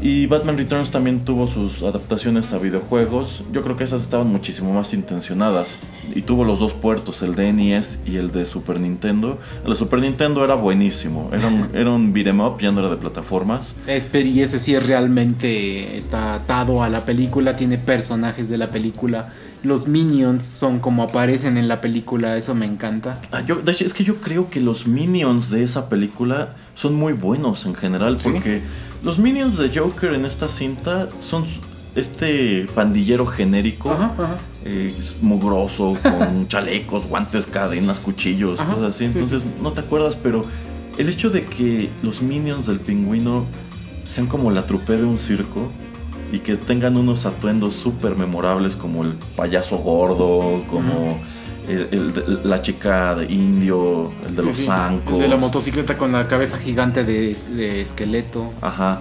Y 0.00 0.26
Batman 0.26 0.56
Returns 0.56 0.92
también 0.92 1.24
tuvo 1.24 1.48
sus 1.48 1.82
adaptaciones 1.82 2.52
a 2.52 2.58
videojuegos. 2.58 3.42
Yo 3.52 3.62
creo 3.62 3.76
que 3.76 3.82
esas 3.82 4.02
estaban 4.02 4.28
muchísimo 4.28 4.72
más 4.72 4.94
intencionadas. 4.94 5.74
Y 6.14 6.22
tuvo 6.22 6.44
los 6.44 6.60
dos 6.60 6.72
puertos, 6.72 7.22
el 7.22 7.34
de 7.34 7.52
NES 7.52 8.00
y 8.06 8.16
el 8.16 8.30
de 8.30 8.44
Super 8.44 8.78
Nintendo. 8.78 9.38
El 9.64 9.70
de 9.70 9.76
Super 9.76 10.00
Nintendo 10.00 10.44
era 10.44 10.54
buenísimo. 10.54 11.30
Era 11.32 11.48
un, 11.48 11.70
era 11.74 11.90
un 11.90 12.12
beat'em 12.12 12.40
up, 12.40 12.60
ya 12.60 12.70
no 12.70 12.80
era 12.80 12.90
de 12.90 12.96
plataformas. 12.96 13.74
Y 13.88 14.40
ese 14.40 14.60
sí 14.60 14.74
es 14.74 14.86
realmente 14.86 15.96
está 15.96 16.34
atado 16.34 16.82
a 16.82 16.88
la 16.88 17.04
película, 17.04 17.56
tiene 17.56 17.76
personajes 17.76 18.48
de 18.48 18.56
la 18.56 18.70
película. 18.70 19.32
Los 19.62 19.88
minions 19.88 20.42
son 20.44 20.78
como 20.78 21.02
aparecen 21.02 21.56
en 21.56 21.66
la 21.66 21.80
película, 21.80 22.36
eso 22.36 22.54
me 22.54 22.66
encanta. 22.66 23.20
Ah, 23.32 23.42
yo, 23.42 23.60
es 23.66 23.92
que 23.92 24.04
yo 24.04 24.16
creo 24.16 24.48
que 24.50 24.60
los 24.60 24.86
minions 24.86 25.50
de 25.50 25.62
esa 25.64 25.88
película 25.88 26.54
son 26.74 26.94
muy 26.94 27.12
buenos 27.12 27.66
en 27.66 27.74
general. 27.74 28.20
¿Sí? 28.20 28.30
Porque 28.30 28.62
los 29.02 29.18
minions 29.18 29.58
de 29.58 29.76
Joker 29.76 30.14
en 30.14 30.24
esta 30.24 30.48
cinta 30.48 31.08
son 31.20 31.44
este 31.96 32.66
pandillero 32.74 33.26
genérico. 33.26 33.90
Ajá, 33.90 34.14
ajá. 34.16 34.36
eh, 34.64 34.94
mugroso, 35.20 35.96
con 36.02 36.46
chalecos, 36.46 37.06
guantes, 37.06 37.46
cadenas, 37.46 37.98
cuchillos, 38.00 38.60
Ajá, 38.60 38.74
cosas 38.74 38.94
así. 38.94 39.08
sí, 39.08 39.18
Entonces 39.18 39.48
no 39.62 39.72
te 39.72 39.80
acuerdas, 39.80 40.16
pero 40.16 40.42
el 40.98 41.08
hecho 41.08 41.30
de 41.30 41.44
que 41.44 41.90
los 42.02 42.22
minions 42.22 42.66
del 42.66 42.78
pingüino 42.80 43.44
sean 44.04 44.26
como 44.26 44.50
la 44.50 44.66
trupe 44.66 44.96
de 44.96 45.04
un 45.04 45.18
circo 45.18 45.70
y 46.32 46.40
que 46.40 46.56
tengan 46.56 46.96
unos 46.96 47.26
atuendos 47.26 47.74
súper 47.74 48.16
memorables 48.16 48.76
como 48.76 49.04
el 49.04 49.12
payaso 49.36 49.78
gordo, 49.78 50.62
como 50.70 51.18
el- 51.68 51.88
el 51.90 52.14
de- 52.14 52.38
la 52.44 52.62
chica 52.62 53.14
de 53.14 53.32
indio, 53.32 54.12
el 54.26 54.34
de 54.34 54.42
Sí, 54.42 54.46
los 54.46 54.56
sí. 54.56 54.64
zancos. 54.66 55.14
El 55.14 55.20
de 55.20 55.28
la 55.28 55.36
motocicleta 55.36 55.96
con 55.96 56.12
la 56.12 56.26
cabeza 56.28 56.58
gigante 56.58 57.04
de, 57.04 57.30
es- 57.30 57.54
de 57.54 57.80
esqueleto. 57.80 58.52
Ajá. 58.60 59.00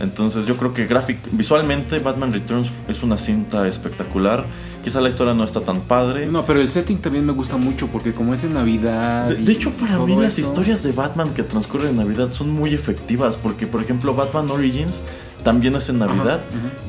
Entonces 0.00 0.46
yo 0.46 0.56
creo 0.56 0.72
que 0.72 0.86
gráfic, 0.86 1.18
visualmente 1.32 1.98
Batman 1.98 2.32
Returns 2.32 2.68
es 2.88 3.02
una 3.02 3.16
cinta 3.16 3.66
espectacular. 3.66 4.44
Quizá 4.84 5.00
la 5.00 5.08
historia 5.08 5.34
no 5.34 5.42
está 5.42 5.60
tan 5.60 5.80
padre. 5.80 6.26
No, 6.26 6.44
pero 6.46 6.60
el 6.60 6.70
setting 6.70 6.98
también 6.98 7.26
me 7.26 7.32
gusta 7.32 7.56
mucho 7.56 7.88
porque 7.88 8.12
como 8.12 8.32
es 8.32 8.44
en 8.44 8.54
Navidad. 8.54 9.26
De, 9.26 9.52
hecho, 9.52 9.70
para 9.72 9.98
mí 9.98 10.14
las 10.14 10.38
historias 10.38 10.84
de 10.84 10.92
Batman 10.92 11.34
que 11.34 11.42
transcurren 11.42 11.90
en 11.90 11.96
Navidad 11.96 12.30
son 12.32 12.50
muy 12.50 12.72
efectivas 12.74 13.36
porque, 13.36 13.66
por 13.66 13.82
ejemplo, 13.82 14.14
Batman 14.14 14.48
Origins 14.50 15.02
también 15.42 15.74
es 15.76 15.88
en 15.88 15.98
Navidad 15.98 16.40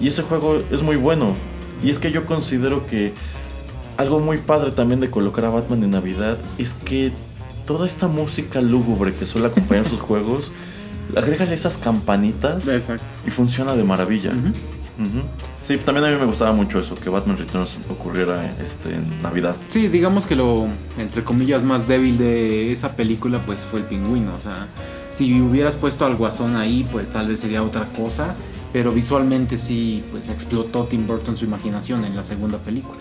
y 0.01 0.07
ese 0.07 0.21
juego 0.23 0.61
es 0.71 0.81
muy 0.81 0.95
bueno. 0.95 1.35
Y 1.83 1.89
es 1.89 1.99
que 1.99 2.11
yo 2.11 2.25
considero 2.25 2.85
que 2.87 3.13
algo 3.97 4.19
muy 4.19 4.37
padre 4.37 4.71
también 4.71 4.99
de 4.99 5.09
colocar 5.09 5.45
a 5.45 5.49
Batman 5.49 5.83
en 5.83 5.91
Navidad 5.91 6.37
es 6.57 6.73
que 6.73 7.11
toda 7.65 7.85
esta 7.85 8.07
música 8.07 8.61
lúgubre 8.61 9.13
que 9.13 9.25
suele 9.25 9.47
acompañar 9.47 9.87
sus 9.87 9.99
juegos, 9.99 10.51
agrégale 11.15 11.53
esas 11.53 11.77
campanitas 11.77 12.67
Exacto. 12.67 13.05
y 13.27 13.31
funciona 13.31 13.75
de 13.75 13.83
maravilla. 13.83 14.31
Ujú. 14.31 15.21
Sí, 15.63 15.77
también 15.77 16.05
a 16.05 16.09
mí 16.09 16.17
me 16.17 16.25
gustaba 16.25 16.51
mucho 16.51 16.79
eso, 16.79 16.95
que 16.95 17.09
Batman 17.09 17.37
Returns 17.37 17.79
ocurriera 17.89 18.53
este, 18.61 18.95
en 18.95 19.21
Navidad. 19.21 19.55
Sí, 19.69 19.87
digamos 19.87 20.25
que 20.25 20.35
lo, 20.35 20.67
entre 20.97 21.23
comillas, 21.23 21.63
más 21.63 21.87
débil 21.87 22.17
de 22.17 22.71
esa 22.71 22.95
película, 22.95 23.45
pues 23.45 23.65
fue 23.65 23.81
el 23.81 23.85
pingüino. 23.85 24.35
O 24.35 24.39
sea, 24.39 24.67
si 25.11 25.41
hubieras 25.41 25.75
puesto 25.75 26.05
al 26.05 26.15
guasón 26.15 26.55
ahí, 26.55 26.87
pues 26.91 27.09
tal 27.09 27.27
vez 27.27 27.39
sería 27.39 27.63
otra 27.63 27.85
cosa. 27.85 28.35
Pero 28.71 28.91
visualmente 28.91 29.57
sí, 29.57 30.03
pues 30.11 30.29
explotó 30.29 30.83
Tim 30.83 31.07
Burton 31.07 31.35
su 31.35 31.45
imaginación 31.45 32.05
en 32.05 32.15
la 32.15 32.23
segunda 32.23 32.59
película. 32.59 32.97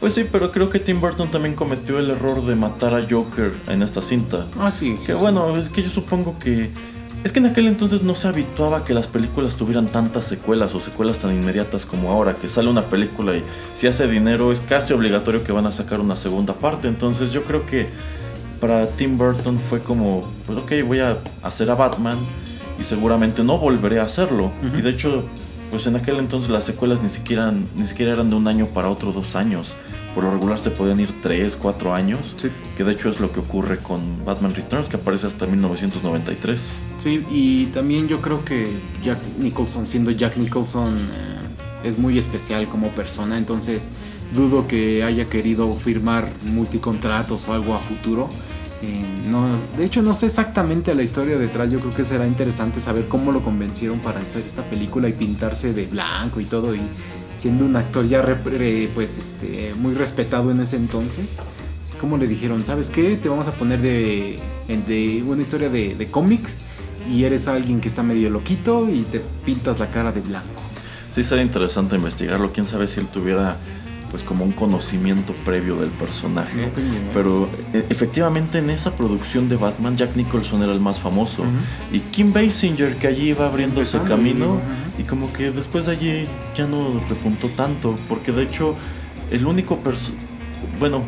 Pues 0.00 0.14
sí, 0.14 0.26
pero 0.30 0.50
creo 0.50 0.68
que 0.68 0.80
Tim 0.80 1.00
Burton 1.00 1.30
también 1.30 1.54
cometió 1.54 2.00
el 2.00 2.10
error 2.10 2.44
de 2.44 2.56
matar 2.56 2.92
a 2.92 3.06
Joker 3.08 3.52
en 3.68 3.82
esta 3.84 4.02
cinta. 4.02 4.46
Ah, 4.58 4.72
sí. 4.72 4.96
sí, 4.98 5.06
Que 5.06 5.16
sí. 5.16 5.22
bueno, 5.22 5.56
es 5.56 5.68
que 5.68 5.84
yo 5.84 5.90
supongo 5.90 6.40
que... 6.40 6.70
Es 7.22 7.30
que 7.30 7.38
en 7.38 7.46
aquel 7.46 7.68
entonces 7.68 8.02
no 8.02 8.16
se 8.16 8.26
habituaba 8.26 8.84
que 8.84 8.94
las 8.94 9.06
películas 9.06 9.54
tuvieran 9.54 9.86
tantas 9.86 10.24
secuelas 10.24 10.74
o 10.74 10.80
secuelas 10.80 11.18
tan 11.18 11.32
inmediatas 11.32 11.86
como 11.86 12.10
ahora, 12.10 12.34
que 12.34 12.48
sale 12.48 12.68
una 12.68 12.86
película 12.86 13.36
y 13.36 13.44
si 13.76 13.86
hace 13.86 14.08
dinero 14.08 14.50
es 14.50 14.60
casi 14.60 14.92
obligatorio 14.92 15.44
que 15.44 15.52
van 15.52 15.66
a 15.66 15.70
sacar 15.70 16.00
una 16.00 16.16
segunda 16.16 16.54
parte. 16.54 16.88
Entonces 16.88 17.30
yo 17.30 17.44
creo 17.44 17.64
que 17.64 17.86
para 18.62 18.86
Tim 18.86 19.18
Burton 19.18 19.58
fue 19.58 19.80
como, 19.80 20.22
pues 20.46 20.56
ok, 20.56 20.86
voy 20.86 21.00
a 21.00 21.18
hacer 21.42 21.68
a 21.68 21.74
Batman 21.74 22.16
y 22.78 22.84
seguramente 22.84 23.42
no 23.42 23.58
volveré 23.58 23.98
a 23.98 24.04
hacerlo. 24.04 24.52
Ujú. 24.64 24.76
Y 24.78 24.82
de 24.82 24.90
hecho, 24.90 25.24
pues 25.72 25.88
en 25.88 25.96
aquel 25.96 26.18
entonces 26.18 26.48
las 26.48 26.64
secuelas 26.64 27.02
ni 27.02 27.08
siquiera, 27.08 27.50
ni 27.50 27.88
siquiera 27.88 28.12
eran 28.12 28.30
de 28.30 28.36
un 28.36 28.46
año 28.46 28.66
para 28.66 28.88
otro, 28.88 29.10
dos 29.10 29.34
años. 29.34 29.74
Por 30.14 30.22
lo 30.22 30.30
regular 30.30 30.60
se 30.60 30.70
podían 30.70 31.00
ir 31.00 31.10
tres, 31.20 31.56
cuatro 31.56 31.92
años. 31.92 32.36
Sí. 32.36 32.50
Que 32.76 32.84
de 32.84 32.92
hecho 32.92 33.08
es 33.08 33.18
lo 33.18 33.32
que 33.32 33.40
ocurre 33.40 33.78
con 33.78 34.24
Batman 34.24 34.54
Returns, 34.54 34.88
que 34.88 34.94
aparece 34.94 35.26
hasta 35.26 35.44
1993. 35.44 36.76
Sí, 36.98 37.26
y 37.32 37.64
también 37.66 38.06
yo 38.06 38.20
creo 38.20 38.44
que 38.44 38.68
Jack 39.02 39.18
Nicholson, 39.40 39.86
siendo 39.86 40.12
Jack 40.12 40.36
Nicholson, 40.36 40.98
eh, 40.98 41.88
es 41.88 41.98
muy 41.98 42.16
especial 42.16 42.68
como 42.68 42.90
persona, 42.90 43.38
entonces 43.38 43.90
dudo 44.32 44.68
que 44.68 45.02
haya 45.02 45.28
querido 45.28 45.72
firmar 45.72 46.30
multicontratos 46.44 47.48
o 47.48 47.54
algo 47.54 47.74
a 47.74 47.80
futuro. 47.80 48.28
No, 49.30 49.46
de 49.78 49.84
hecho, 49.84 50.02
no 50.02 50.14
sé 50.14 50.26
exactamente 50.26 50.94
la 50.94 51.02
historia 51.02 51.38
detrás. 51.38 51.70
Yo 51.70 51.80
creo 51.80 51.94
que 51.94 52.04
será 52.04 52.26
interesante 52.26 52.80
saber 52.80 53.06
cómo 53.08 53.32
lo 53.32 53.42
convencieron 53.42 54.00
para 54.00 54.20
esta, 54.20 54.38
esta 54.40 54.62
película 54.64 55.08
y 55.08 55.12
pintarse 55.12 55.72
de 55.72 55.86
blanco 55.86 56.40
y 56.40 56.44
todo. 56.44 56.74
Y 56.74 56.80
siendo 57.38 57.64
un 57.64 57.76
actor 57.76 58.06
ya 58.06 58.22
pues, 58.94 59.18
este, 59.18 59.74
muy 59.74 59.94
respetado 59.94 60.50
en 60.50 60.60
ese 60.60 60.76
entonces. 60.76 61.38
Como 62.00 62.16
le 62.16 62.26
dijeron, 62.26 62.64
¿sabes 62.64 62.90
qué? 62.90 63.16
Te 63.16 63.28
vamos 63.28 63.48
a 63.48 63.52
poner 63.52 63.80
de, 63.80 64.38
de 64.68 65.22
una 65.26 65.42
historia 65.42 65.68
de, 65.68 65.94
de 65.94 66.06
cómics 66.08 66.62
y 67.08 67.24
eres 67.24 67.48
alguien 67.48 67.80
que 67.80 67.88
está 67.88 68.02
medio 68.02 68.28
loquito 68.30 68.88
y 68.88 69.02
te 69.02 69.20
pintas 69.44 69.78
la 69.78 69.88
cara 69.88 70.12
de 70.12 70.20
blanco. 70.20 70.62
Sí 71.12 71.22
sería 71.22 71.44
interesante 71.44 71.96
investigarlo. 71.96 72.52
Quién 72.52 72.66
sabe 72.66 72.88
si 72.88 73.00
él 73.00 73.06
tuviera 73.08 73.56
pues 74.12 74.22
como 74.22 74.44
un 74.44 74.52
conocimiento 74.52 75.32
previo 75.44 75.74
del 75.76 75.88
personaje. 75.88 76.54
No 76.54 76.80
idea. 76.82 77.10
Pero 77.14 77.48
e- 77.72 77.86
efectivamente 77.88 78.58
en 78.58 78.68
esa 78.68 78.92
producción 78.94 79.48
de 79.48 79.56
Batman, 79.56 79.96
Jack 79.96 80.14
Nicholson 80.16 80.62
era 80.62 80.72
el 80.72 80.80
más 80.80 81.00
famoso. 81.00 81.42
Y 81.92 81.98
Kim 81.98 82.32
Basinger, 82.32 82.96
que 82.98 83.06
allí 83.08 83.30
iba 83.30 83.46
abriendo 83.46 83.80
ese 83.80 83.96
Empezando, 83.96 84.22
camino. 84.22 84.60
Y 84.98 85.04
como 85.04 85.32
que 85.32 85.50
después 85.50 85.86
de 85.86 85.92
allí 85.92 86.28
ya 86.54 86.66
no 86.66 87.00
repuntó 87.08 87.48
tanto. 87.48 87.96
Porque 88.06 88.32
de 88.32 88.42
hecho, 88.42 88.76
el 89.30 89.46
único 89.46 89.80
Bueno, 90.78 91.02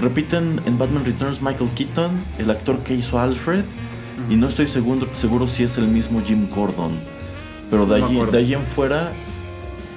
repiten 0.00 0.60
en 0.64 0.78
Batman 0.78 1.04
Returns 1.04 1.42
Michael 1.42 1.68
Keaton, 1.76 2.12
el 2.38 2.50
actor 2.50 2.78
que 2.78 2.94
hizo 2.94 3.20
Alfred. 3.20 3.64
Y 4.30 4.36
no 4.36 4.48
estoy 4.48 4.68
seguro, 4.68 5.06
seguro 5.14 5.46
si 5.46 5.64
es 5.64 5.76
el 5.76 5.86
mismo 5.86 6.22
Jim 6.26 6.48
Gordon. 6.48 6.92
Pero 7.70 7.84
de 7.84 8.00
No 8.00 8.06
allí, 8.06 8.18
de 8.32 8.38
allí 8.38 8.54
en 8.54 8.64
fuera, 8.64 9.12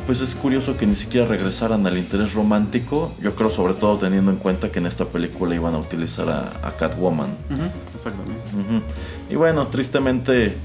pues 0.05 0.21
es 0.21 0.35
curioso 0.35 0.77
que 0.77 0.85
ni 0.85 0.95
siquiera 0.95 1.27
regresaran 1.27 1.85
al 1.87 1.97
interés 1.97 2.33
romántico. 2.33 3.13
Yo 3.21 3.35
creo 3.35 3.49
sobre 3.49 3.73
todo 3.73 3.97
teniendo 3.97 4.31
en 4.31 4.37
cuenta 4.37 4.71
que 4.71 4.79
en 4.79 4.85
esta 4.85 5.05
película 5.05 5.55
iban 5.55 5.75
a 5.75 5.79
utilizar 5.79 6.29
a, 6.29 6.51
a 6.67 6.71
Catwoman. 6.71 7.29
Exactamente. 7.93 8.51
Y 9.29 9.35
bueno, 9.35 9.67
tristemente 9.67 10.55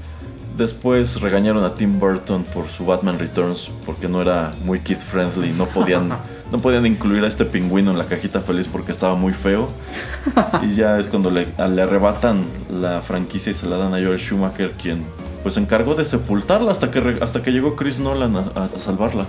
después 0.57 1.21
regañaron 1.21 1.63
a 1.63 1.75
Tim 1.75 1.99
Burton 1.99 2.43
por 2.43 2.67
su 2.67 2.85
Batman 2.85 3.19
Returns 3.19 3.69
porque 3.85 4.07
no 4.07 4.21
era 4.21 4.51
muy 4.65 4.79
kid 4.79 4.97
friendly, 4.97 5.51
no 5.51 5.65
podían 5.65 6.09
no 6.51 6.59
podían 6.59 6.85
incluir 6.85 7.23
a 7.23 7.27
este 7.27 7.45
pingüino 7.45 7.91
en 7.91 7.97
la 7.97 8.05
cajita 8.05 8.41
feliz 8.41 8.67
porque 8.67 8.91
estaba 8.91 9.15
muy 9.15 9.33
feo. 9.33 9.69
Y 10.63 10.75
ya 10.75 10.99
es 10.99 11.07
cuando 11.07 11.29
le, 11.29 11.47
le 11.69 11.81
arrebatan 11.81 12.43
la 12.69 13.01
franquicia 13.01 13.51
y 13.51 13.53
se 13.53 13.67
la 13.67 13.77
dan 13.77 13.93
a 13.93 13.99
Joel 13.99 14.19
Schumacher 14.19 14.71
quien 14.71 15.03
pues 15.47 15.53
se 15.53 15.61
encargó 15.61 15.95
de 15.95 16.03
sepultarla 16.03 16.73
hasta 16.73 16.91
que, 16.91 17.19
hasta 17.21 17.41
que 17.41 17.51
llegó 17.51 17.77
Chris 17.77 17.99
Nolan 17.99 18.35
a, 18.35 18.69
salvarla. 18.79 19.27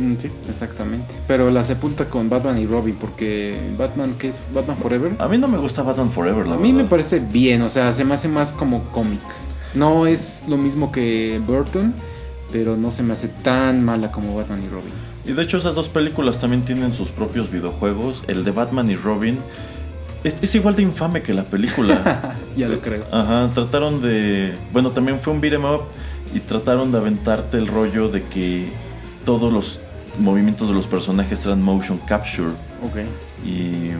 Mm, 0.00 0.14
Sí, 0.16 0.30
exactamente. 0.48 1.14
Pero 1.28 1.50
la 1.50 1.62
sepulta 1.62 2.06
con 2.06 2.30
Batman 2.30 2.56
y 2.56 2.64
Robin, 2.64 2.96
porque 2.98 3.54
Batman, 3.76 4.14
¿qué 4.18 4.28
es? 4.28 4.40
Batman 4.54 4.78
Forever. 4.78 5.12
A 5.18 5.28
mí 5.28 5.36
no 5.36 5.48
me 5.48 5.58
gusta 5.58 5.82
Batman 5.82 6.10
Forever, 6.10 6.46
la 6.46 6.54
A 6.54 6.56
mí 6.56 6.72
me 6.72 6.84
parece 6.84 7.18
bien, 7.18 7.60
o 7.60 7.68
sea, 7.68 7.92
se 7.92 8.02
me 8.02 8.14
hace 8.14 8.28
más 8.28 8.54
como 8.54 8.82
cómic. 8.92 9.20
No 9.74 10.06
es 10.06 10.44
lo 10.48 10.56
mismo 10.56 10.90
que 10.90 11.38
Burton, 11.46 11.92
pero 12.50 12.78
no 12.78 12.90
se 12.90 13.02
me 13.02 13.12
hace 13.12 13.28
tan 13.28 13.84
mala 13.84 14.10
como 14.10 14.34
Batman 14.34 14.62
y 14.64 14.68
Robin. 14.68 14.94
Y 15.26 15.32
de 15.32 15.42
hecho 15.42 15.58
esas 15.58 15.74
dos 15.74 15.88
películas 15.90 16.38
también 16.38 16.62
tienen 16.62 16.94
sus 16.94 17.10
propios 17.10 17.50
videojuegos. 17.50 18.24
El 18.26 18.42
de 18.44 18.52
Batman 18.52 18.90
y 18.90 18.96
Robin 18.96 19.36
es, 20.24 20.42
es 20.42 20.54
igual 20.54 20.76
de 20.76 20.82
infame 20.82 21.22
que 21.22 21.32
la 21.34 21.44
película. 21.44 22.36
Ya 22.56 22.68
lo 22.68 22.80
creo. 22.80 23.06
Ajá, 23.10 23.48
trataron 23.54 24.02
de... 24.02 24.54
Bueno, 24.74 24.90
también 24.90 25.18
fue 25.20 25.32
un 25.32 25.40
beat 25.40 25.54
'em 25.54 25.64
up 25.64 25.84
y 26.34 26.40
trataron 26.40 26.92
de 26.92 26.98
aventarte 26.98 27.56
el 27.56 27.66
rollo 27.66 28.10
de 28.10 28.22
que 28.24 28.68
todos 29.24 29.50
los 29.50 29.80
movimientos 30.18 30.68
de 30.68 30.74
los 30.74 30.86
personajes 30.86 31.46
eran 31.46 31.62
motion 31.62 31.98
capture. 32.06 32.50
Ok. 32.82 32.98
Y 33.46 33.92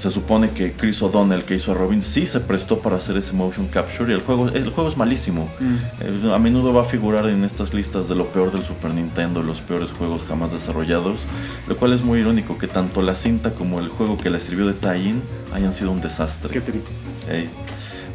se 0.00 0.10
supone 0.10 0.48
que 0.50 0.72
Chris 0.72 1.02
O'Donnell, 1.02 1.44
que 1.44 1.54
hizo 1.54 1.72
a 1.72 1.74
Robin, 1.74 2.02
sí 2.02 2.24
se 2.24 2.40
prestó 2.40 2.78
para 2.78 2.96
hacer 2.96 3.18
ese 3.18 3.34
motion 3.34 3.68
capture. 3.68 4.10
Y 4.10 4.14
el 4.14 4.22
juego, 4.22 4.48
el 4.48 4.70
juego 4.70 4.88
es 4.88 4.96
malísimo. 4.96 5.50
Mm. 5.60 5.74
Eh, 6.00 6.32
A 6.34 6.38
menudo 6.38 6.72
va 6.72 6.80
a 6.80 6.84
figurar 6.84 7.28
en 7.28 7.44
estas 7.44 7.74
listas 7.74 8.08
de 8.08 8.14
lo 8.14 8.28
peor 8.28 8.50
del 8.50 8.64
Super 8.64 8.94
Nintendo, 8.94 9.42
los 9.42 9.60
peores 9.60 9.90
juegos 9.90 10.22
jamás 10.26 10.52
desarrollados, 10.52 11.20
lo 11.68 11.76
cual 11.76 11.92
es 11.92 12.02
muy 12.02 12.20
irónico 12.20 12.56
que 12.56 12.66
tanto 12.66 13.02
la 13.02 13.14
cinta 13.14 13.50
como 13.50 13.78
el 13.78 13.88
juego 13.88 14.16
que 14.16 14.30
le 14.30 14.40
sirvió 14.40 14.66
de 14.66 14.72
tie-in 14.72 15.20
hayan 15.52 15.74
sido 15.74 15.90
un 15.90 16.00
desastre. 16.00 16.50
Qué 16.50 16.62
triste. 16.62 17.10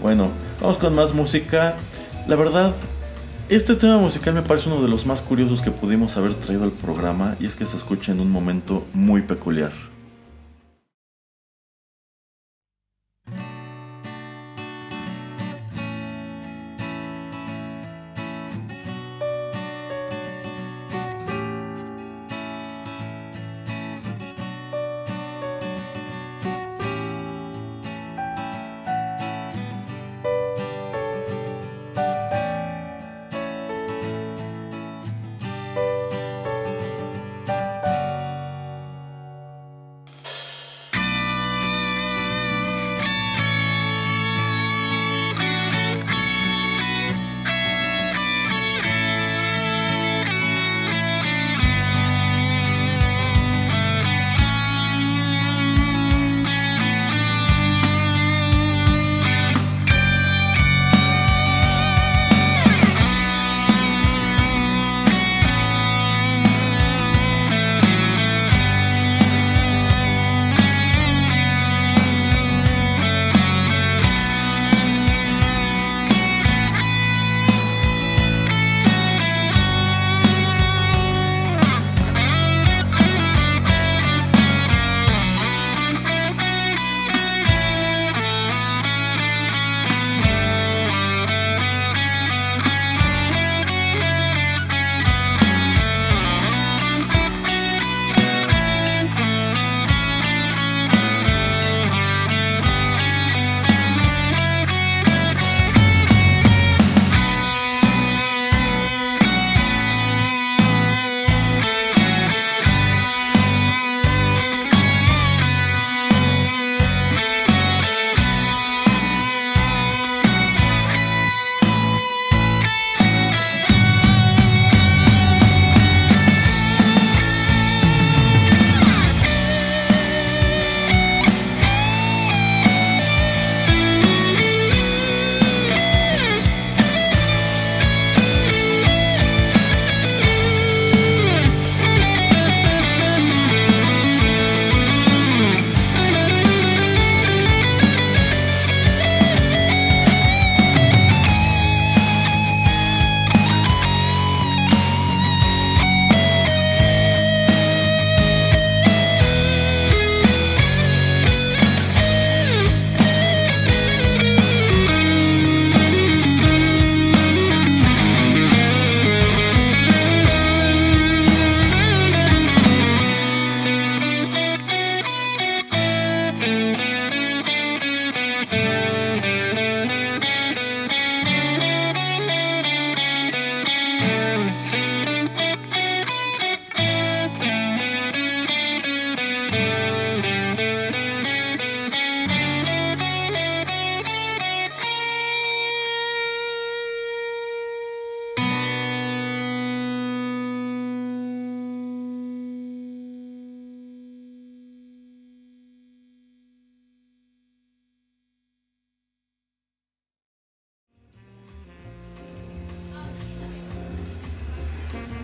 Bueno, 0.02 0.30
vamos 0.62 0.80
con 0.80 0.96
más 0.96 1.14
música. 1.14 1.76
La 2.28 2.36
verdad, 2.36 2.74
este 3.48 3.76
tema 3.76 4.00
musical 4.00 4.34
me 4.34 4.42
parece 4.42 4.70
uno 4.70 4.82
de 4.82 4.88
los 4.88 5.06
más 5.06 5.22
curiosos 5.22 5.62
que 5.62 5.70
pudimos 5.70 6.18
haber 6.18 6.34
traído 6.34 6.64
al 6.64 6.72
programa 6.72 7.36
y 7.40 7.46
es 7.46 7.56
que 7.56 7.68
se 7.68 7.78
escucha 7.78 8.12
en 8.12 8.20
un 8.20 8.32
momento 8.32 8.84
muy 8.92 9.22
peculiar. 9.22 9.72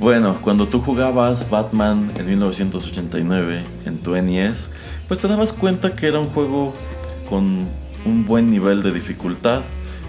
Bueno, 0.01 0.35
cuando 0.41 0.67
tú 0.67 0.81
jugabas 0.81 1.47
Batman 1.51 2.11
en 2.17 2.25
1989 2.25 3.63
en 3.85 3.99
tu 3.99 4.15
NES, 4.15 4.71
pues 5.07 5.19
te 5.19 5.27
dabas 5.27 5.53
cuenta 5.53 5.95
que 5.95 6.07
era 6.07 6.19
un 6.19 6.25
juego 6.25 6.73
con 7.29 7.67
un 8.03 8.25
buen 8.25 8.49
nivel 8.49 8.81
de 8.81 8.91
dificultad, 8.91 9.61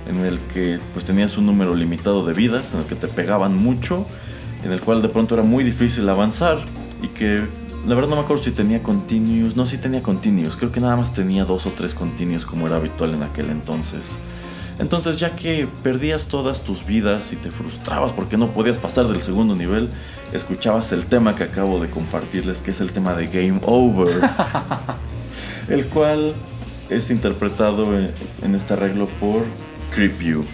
en 0.09 0.24
el 0.24 0.38
que 0.55 0.80
pues 0.95 1.05
tenías 1.05 1.36
un 1.36 1.45
número 1.45 1.74
limitado 1.74 2.24
de 2.24 2.32
vidas, 2.32 2.72
en 2.72 2.80
el 2.80 2.86
que 2.86 2.95
te 2.95 3.07
pegaban 3.07 3.55
mucho, 3.55 4.07
en 4.64 4.72
el 4.72 4.80
cual 4.80 5.03
de 5.03 5.11
pronto 5.11 5.34
era 5.34 5.45
muy 5.45 5.62
difícil 5.62 6.09
avanzar 6.09 6.57
y 7.03 7.09
que 7.09 7.45
la 7.86 7.95
verdad 7.95 8.09
no 8.09 8.16
me 8.16 8.22
acuerdo 8.22 8.43
si 8.45 8.53
tenía 8.53 8.82
continuous, 8.82 9.57
no 9.57 9.66
si 9.66 9.76
tenía 9.76 10.03
continuous, 10.03 10.57
creo 10.57 10.72
que 10.72 10.80
nada 10.80 10.97
más 10.97 11.12
tenía 11.12 11.45
dos 11.45 11.66
o 11.66 11.70
tres 11.72 11.93
continuous 11.93 12.47
como 12.47 12.66
era 12.66 12.76
habitual 12.76 13.12
en 13.12 13.24
aquel 13.24 13.51
entonces. 13.51 14.18
Entonces 14.78 15.18
ya 15.18 15.36
que 15.36 15.68
perdías 15.82 16.26
todas 16.26 16.62
tus 16.62 16.84
vidas 16.86 17.32
y 17.32 17.36
te 17.36 17.50
frustrabas 17.50 18.12
porque 18.12 18.36
no 18.36 18.52
podías 18.52 18.78
pasar 18.78 19.06
del 19.08 19.22
segundo 19.22 19.54
nivel, 19.54 19.88
escuchabas 20.32 20.92
el 20.92 21.06
tema 21.06 21.34
que 21.36 21.44
acabo 21.44 21.80
de 21.80 21.90
compartirles, 21.90 22.60
que 22.60 22.70
es 22.70 22.80
el 22.80 22.92
tema 22.92 23.14
de 23.14 23.26
Game 23.26 23.60
Over, 23.64 24.30
el 25.68 25.86
cual 25.86 26.34
es 26.88 27.10
interpretado 27.10 27.96
en, 27.96 28.10
en 28.42 28.54
este 28.54 28.74
arreglo 28.74 29.08
por 29.20 29.44
Creep 29.94 30.20
You. 30.20 30.44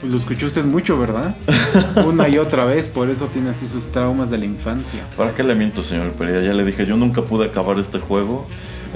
Pues 0.00 0.12
lo 0.12 0.18
escuchó 0.18 0.46
usted 0.46 0.64
mucho, 0.64 0.98
¿verdad? 0.98 1.34
Una 2.06 2.28
y 2.28 2.38
otra 2.38 2.64
vez, 2.64 2.86
por 2.86 3.10
eso 3.10 3.26
tiene 3.26 3.50
así 3.50 3.66
sus 3.66 3.88
traumas 3.88 4.30
de 4.30 4.38
la 4.38 4.44
infancia. 4.44 5.00
¿Para 5.16 5.34
qué 5.34 5.42
le 5.42 5.56
miento, 5.56 5.82
señor 5.82 6.12
Pereira? 6.12 6.40
Ya 6.40 6.52
le 6.52 6.64
dije, 6.64 6.86
yo 6.86 6.96
nunca 6.96 7.22
pude 7.22 7.46
acabar 7.46 7.78
este 7.80 7.98
juego. 7.98 8.46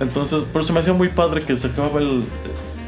Entonces, 0.00 0.44
por 0.44 0.62
eso 0.62 0.72
me 0.72 0.80
hacía 0.80 0.92
muy 0.92 1.08
padre 1.08 1.42
que 1.42 1.56
se 1.56 1.66
acababa 1.66 2.00
el... 2.00 2.24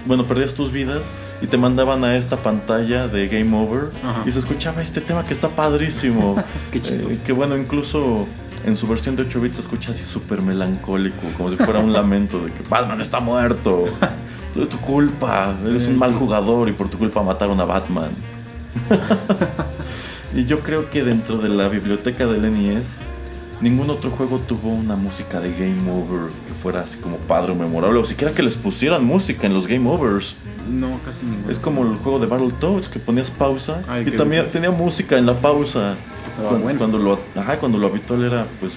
Bueno, 0.06 0.24
perdías 0.24 0.54
tus 0.54 0.70
vidas 0.70 1.12
y 1.40 1.46
te 1.46 1.56
mandaban 1.56 2.04
a 2.04 2.16
esta 2.16 2.36
pantalla 2.36 3.08
de 3.08 3.26
Game 3.28 3.56
Over 3.56 3.88
Ajá. 4.02 4.22
y 4.26 4.30
se 4.30 4.38
escuchaba 4.38 4.82
este 4.82 5.00
tema 5.00 5.24
que 5.24 5.32
está 5.32 5.48
padrísimo. 5.48 6.36
Qué 6.72 6.80
chistoso. 6.80 7.08
Eh, 7.14 7.20
que 7.24 7.32
bueno, 7.32 7.56
incluso 7.56 8.26
en 8.66 8.76
su 8.76 8.86
versión 8.86 9.16
de 9.16 9.22
8 9.22 9.40
bits 9.40 9.56
se 9.56 9.62
escucha 9.62 9.92
así 9.92 10.02
súper 10.04 10.42
melancólico, 10.42 11.22
como 11.36 11.50
si 11.50 11.56
fuera 11.56 11.80
un 11.80 11.92
lamento 11.94 12.38
de 12.44 12.52
que 12.52 12.62
Batman 12.68 13.00
está 13.00 13.20
muerto. 13.20 13.84
Es 14.54 14.68
tu 14.68 14.78
culpa, 14.78 15.52
eres 15.66 15.88
un 15.88 15.98
mal 15.98 16.14
jugador 16.14 16.68
y 16.68 16.72
por 16.72 16.88
tu 16.88 16.96
culpa 16.96 17.24
mataron 17.24 17.60
a 17.60 17.64
Batman. 17.64 18.10
y 20.32 20.44
yo 20.44 20.60
creo 20.60 20.90
que 20.90 21.02
dentro 21.02 21.38
de 21.38 21.48
la 21.48 21.66
biblioteca 21.68 22.24
del 22.26 22.42
NES, 22.52 23.00
ningún 23.64 23.90
otro 23.90 24.10
juego 24.10 24.38
tuvo 24.38 24.68
una 24.70 24.94
música 24.94 25.40
de 25.40 25.50
Game 25.52 25.90
Over 25.90 26.30
que 26.46 26.54
fuera 26.62 26.80
así 26.82 26.98
como 26.98 27.16
padre 27.16 27.52
o 27.52 27.54
memorable, 27.54 27.98
o 27.98 28.04
siquiera 28.04 28.32
que 28.34 28.42
les 28.42 28.56
pusieran 28.56 29.04
música 29.04 29.46
en 29.46 29.54
los 29.54 29.66
Game 29.66 29.88
Overs. 29.90 30.36
No, 30.70 31.00
casi 31.04 31.24
ninguno. 31.26 31.50
Es 31.50 31.58
como 31.58 31.82
el 31.82 31.96
juego 31.96 32.18
de 32.20 32.26
Battletoads 32.26 32.88
que 32.88 32.98
ponías 32.98 33.30
pausa 33.30 33.82
Ay, 33.88 34.04
y 34.06 34.10
también 34.12 34.42
dices. 34.44 34.52
tenía 34.52 34.70
música 34.70 35.18
en 35.18 35.26
la 35.26 35.34
pausa. 35.34 35.94
Estaba 36.26 36.48
Cuando, 36.50 36.64
bueno. 36.64 36.78
cuando 36.78 36.98
lo, 36.98 37.18
ajá, 37.40 37.58
cuando 37.58 37.78
lo 37.78 37.86
habitual 37.88 38.24
era 38.24 38.46
pues 38.60 38.74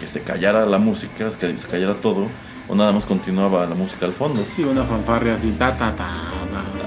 que 0.00 0.06
se 0.06 0.20
callara 0.22 0.64
la 0.66 0.78
música, 0.78 1.30
que 1.30 1.56
se 1.56 1.66
callara 1.68 1.94
todo, 1.94 2.26
o 2.68 2.74
nada 2.74 2.92
más 2.92 3.04
continuaba 3.04 3.66
la 3.66 3.74
música 3.74 4.06
al 4.06 4.12
fondo. 4.12 4.44
Sí, 4.54 4.62
una 4.62 4.84
fanfarria 4.84 5.34
así, 5.34 5.50
ta, 5.58 5.76
ta, 5.76 5.92
ta, 5.96 6.06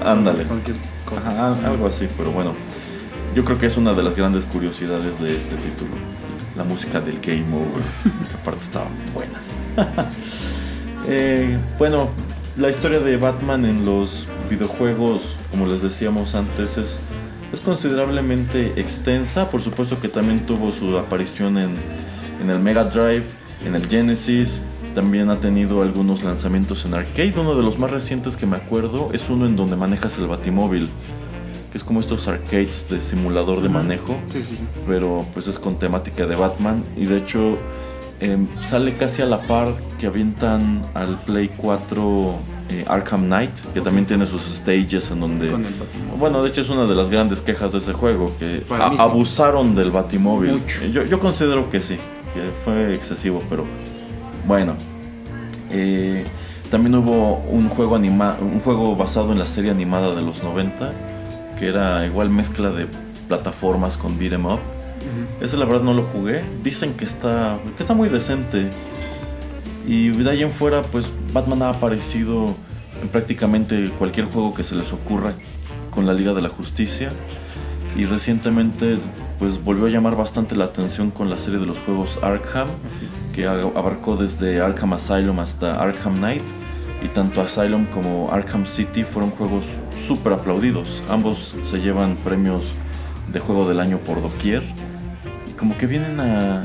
ta. 0.00 0.10
Ándale. 0.12 0.44
Cualquier 0.44 0.76
cosa. 1.04 1.28
Ajá, 1.28 1.68
algo 1.68 1.86
así, 1.86 2.08
pero 2.16 2.30
bueno. 2.30 2.54
Yo 3.34 3.44
creo 3.44 3.58
que 3.58 3.66
es 3.66 3.76
una 3.76 3.94
de 3.94 4.02
las 4.02 4.14
grandes 4.14 4.44
curiosidades 4.44 5.18
de 5.20 5.34
este 5.36 5.56
título. 5.56 5.90
La 6.56 6.64
música 6.64 7.00
del 7.00 7.18
Game 7.20 7.46
Over, 7.54 7.82
que 8.28 8.36
aparte 8.40 8.62
estaba 8.62 8.86
buena. 9.14 10.08
Eh, 11.08 11.58
bueno, 11.78 12.10
la 12.56 12.70
historia 12.70 13.00
de 13.00 13.16
Batman 13.16 13.64
en 13.64 13.84
los 13.84 14.28
videojuegos, 14.48 15.34
como 15.50 15.66
les 15.66 15.82
decíamos 15.82 16.36
antes, 16.36 16.78
es, 16.78 17.00
es 17.52 17.58
considerablemente 17.58 18.80
extensa. 18.80 19.50
Por 19.50 19.62
supuesto 19.62 20.00
que 20.00 20.08
también 20.08 20.46
tuvo 20.46 20.70
su 20.70 20.96
aparición 20.96 21.58
en, 21.58 21.74
en 22.40 22.50
el 22.50 22.60
Mega 22.60 22.84
Drive, 22.84 23.24
en 23.66 23.74
el 23.74 23.88
Genesis. 23.88 24.62
También 24.94 25.30
ha 25.30 25.40
tenido 25.40 25.82
algunos 25.82 26.22
lanzamientos 26.22 26.84
en 26.84 26.94
arcade. 26.94 27.34
Uno 27.36 27.54
de 27.54 27.62
los 27.62 27.78
más 27.78 27.90
recientes 27.90 28.36
que 28.36 28.46
me 28.46 28.56
acuerdo 28.56 29.10
es 29.12 29.30
uno 29.30 29.46
en 29.46 29.56
donde 29.56 29.74
manejas 29.74 30.18
el 30.18 30.26
Batimóvil, 30.26 30.90
que 31.72 31.78
es 31.78 31.84
como 31.84 32.00
estos 32.00 32.28
arcades 32.28 32.86
de 32.90 33.00
simulador 33.00 33.62
de 33.62 33.70
manejo 33.70 34.14
Sí, 34.28 34.42
sí, 34.42 34.56
sí. 34.56 34.64
pero 34.86 35.24
pues 35.32 35.48
es 35.48 35.58
con 35.58 35.78
temática 35.78 36.26
de 36.26 36.36
Batman 36.36 36.84
y 36.96 37.06
de 37.06 37.16
hecho 37.16 37.56
em, 38.20 38.46
sale 38.60 38.92
casi 38.92 39.22
a 39.22 39.26
la 39.26 39.40
par 39.40 39.72
que 39.98 40.06
avientan 40.06 40.82
al 40.94 41.18
Play 41.22 41.50
4 41.56 42.34
eh, 42.70 42.84
Arkham 42.88 43.24
Knight, 43.26 43.50
que 43.74 43.80
también 43.80 44.06
tiene 44.06 44.24
sus 44.24 44.42
stages 44.42 45.10
en 45.10 45.20
donde... 45.20 45.48
Con 45.48 45.64
el 45.64 45.74
Batimóvil. 45.74 46.18
Bueno, 46.18 46.42
de 46.42 46.48
hecho 46.48 46.60
es 46.62 46.68
una 46.70 46.86
de 46.86 46.94
las 46.94 47.10
grandes 47.10 47.40
quejas 47.40 47.72
de 47.72 47.78
ese 47.78 47.92
juego, 47.92 48.32
que 48.38 48.60
sí. 48.60 48.74
abusaron 48.98 49.74
del 49.74 49.90
Batimóvil. 49.90 50.52
Mucho. 50.52 50.86
Yo, 50.86 51.02
yo 51.02 51.20
considero 51.20 51.68
que 51.70 51.80
sí, 51.80 51.96
que 52.32 52.50
fue 52.64 52.94
excesivo, 52.94 53.42
pero 53.50 53.64
bueno. 54.46 54.74
Eh, 55.70 56.24
también 56.70 56.94
hubo 56.94 57.36
un 57.50 57.68
juego, 57.68 57.96
anima 57.96 58.36
un 58.40 58.60
juego 58.60 58.96
basado 58.96 59.32
en 59.32 59.38
la 59.38 59.46
serie 59.46 59.70
animada 59.70 60.14
de 60.14 60.22
los 60.22 60.42
90, 60.42 60.92
que 61.62 61.68
era 61.68 62.04
igual 62.04 62.28
mezcla 62.28 62.70
de 62.70 62.88
plataformas 63.28 63.96
con 63.96 64.18
beat 64.18 64.32
'em 64.32 64.46
up. 64.46 64.58
Ujú. 64.58 65.44
Ese 65.44 65.56
la 65.56 65.64
verdad 65.64 65.82
no 65.82 65.94
lo 65.94 66.02
jugué. 66.02 66.42
Dicen 66.64 66.94
que 66.94 67.04
está, 67.04 67.56
que 67.76 67.84
está 67.84 67.94
muy 67.94 68.08
decente. 68.08 68.66
Y 69.86 70.08
de 70.08 70.28
ahí 70.28 70.42
en 70.42 70.50
fuera, 70.50 70.82
pues 70.82 71.08
Batman 71.32 71.62
ha 71.62 71.68
aparecido 71.68 72.46
en 73.00 73.08
prácticamente 73.10 73.92
cualquier 73.96 74.26
juego 74.26 74.54
que 74.54 74.64
se 74.64 74.74
les 74.74 74.92
ocurra 74.92 75.34
con 75.92 76.04
la 76.04 76.14
Liga 76.14 76.34
de 76.34 76.42
la 76.42 76.48
Justicia. 76.48 77.10
Y 77.96 78.06
recientemente, 78.06 78.96
pues 79.38 79.62
volvió 79.62 79.86
a 79.86 79.88
llamar 79.88 80.16
bastante 80.16 80.56
la 80.56 80.64
atención 80.64 81.12
con 81.12 81.30
la 81.30 81.38
serie 81.38 81.60
de 81.60 81.66
los 81.66 81.78
juegos 81.78 82.18
Arkham, 82.22 82.66
es. 82.88 83.32
que 83.36 83.46
abarcó 83.46 84.16
desde 84.16 84.60
Arkham 84.60 84.94
Asylum 84.94 85.38
hasta 85.38 85.80
Arkham 85.80 86.14
Knight. 86.16 86.42
Y 87.04 87.08
tanto 87.08 87.40
Asylum 87.40 87.86
como 87.86 88.30
Arkham 88.30 88.66
City 88.66 89.04
fueron 89.04 89.30
juegos 89.30 89.64
súper 90.06 90.34
aplaudidos. 90.34 91.02
Ambos 91.08 91.56
se 91.62 91.78
llevan 91.80 92.16
premios 92.16 92.64
de 93.32 93.40
juego 93.40 93.68
del 93.68 93.80
año 93.80 93.98
por 93.98 94.22
doquier. 94.22 94.62
Y 95.50 95.52
como 95.52 95.76
que 95.76 95.86
vienen 95.86 96.20
a, 96.20 96.62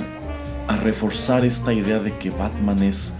a 0.67 0.77
reforzar 0.77 1.45
esta 1.45 1.73
idea 1.73 1.99
de 1.99 2.15
que 2.17 2.29
Batman 2.29 2.83
es 2.83 3.13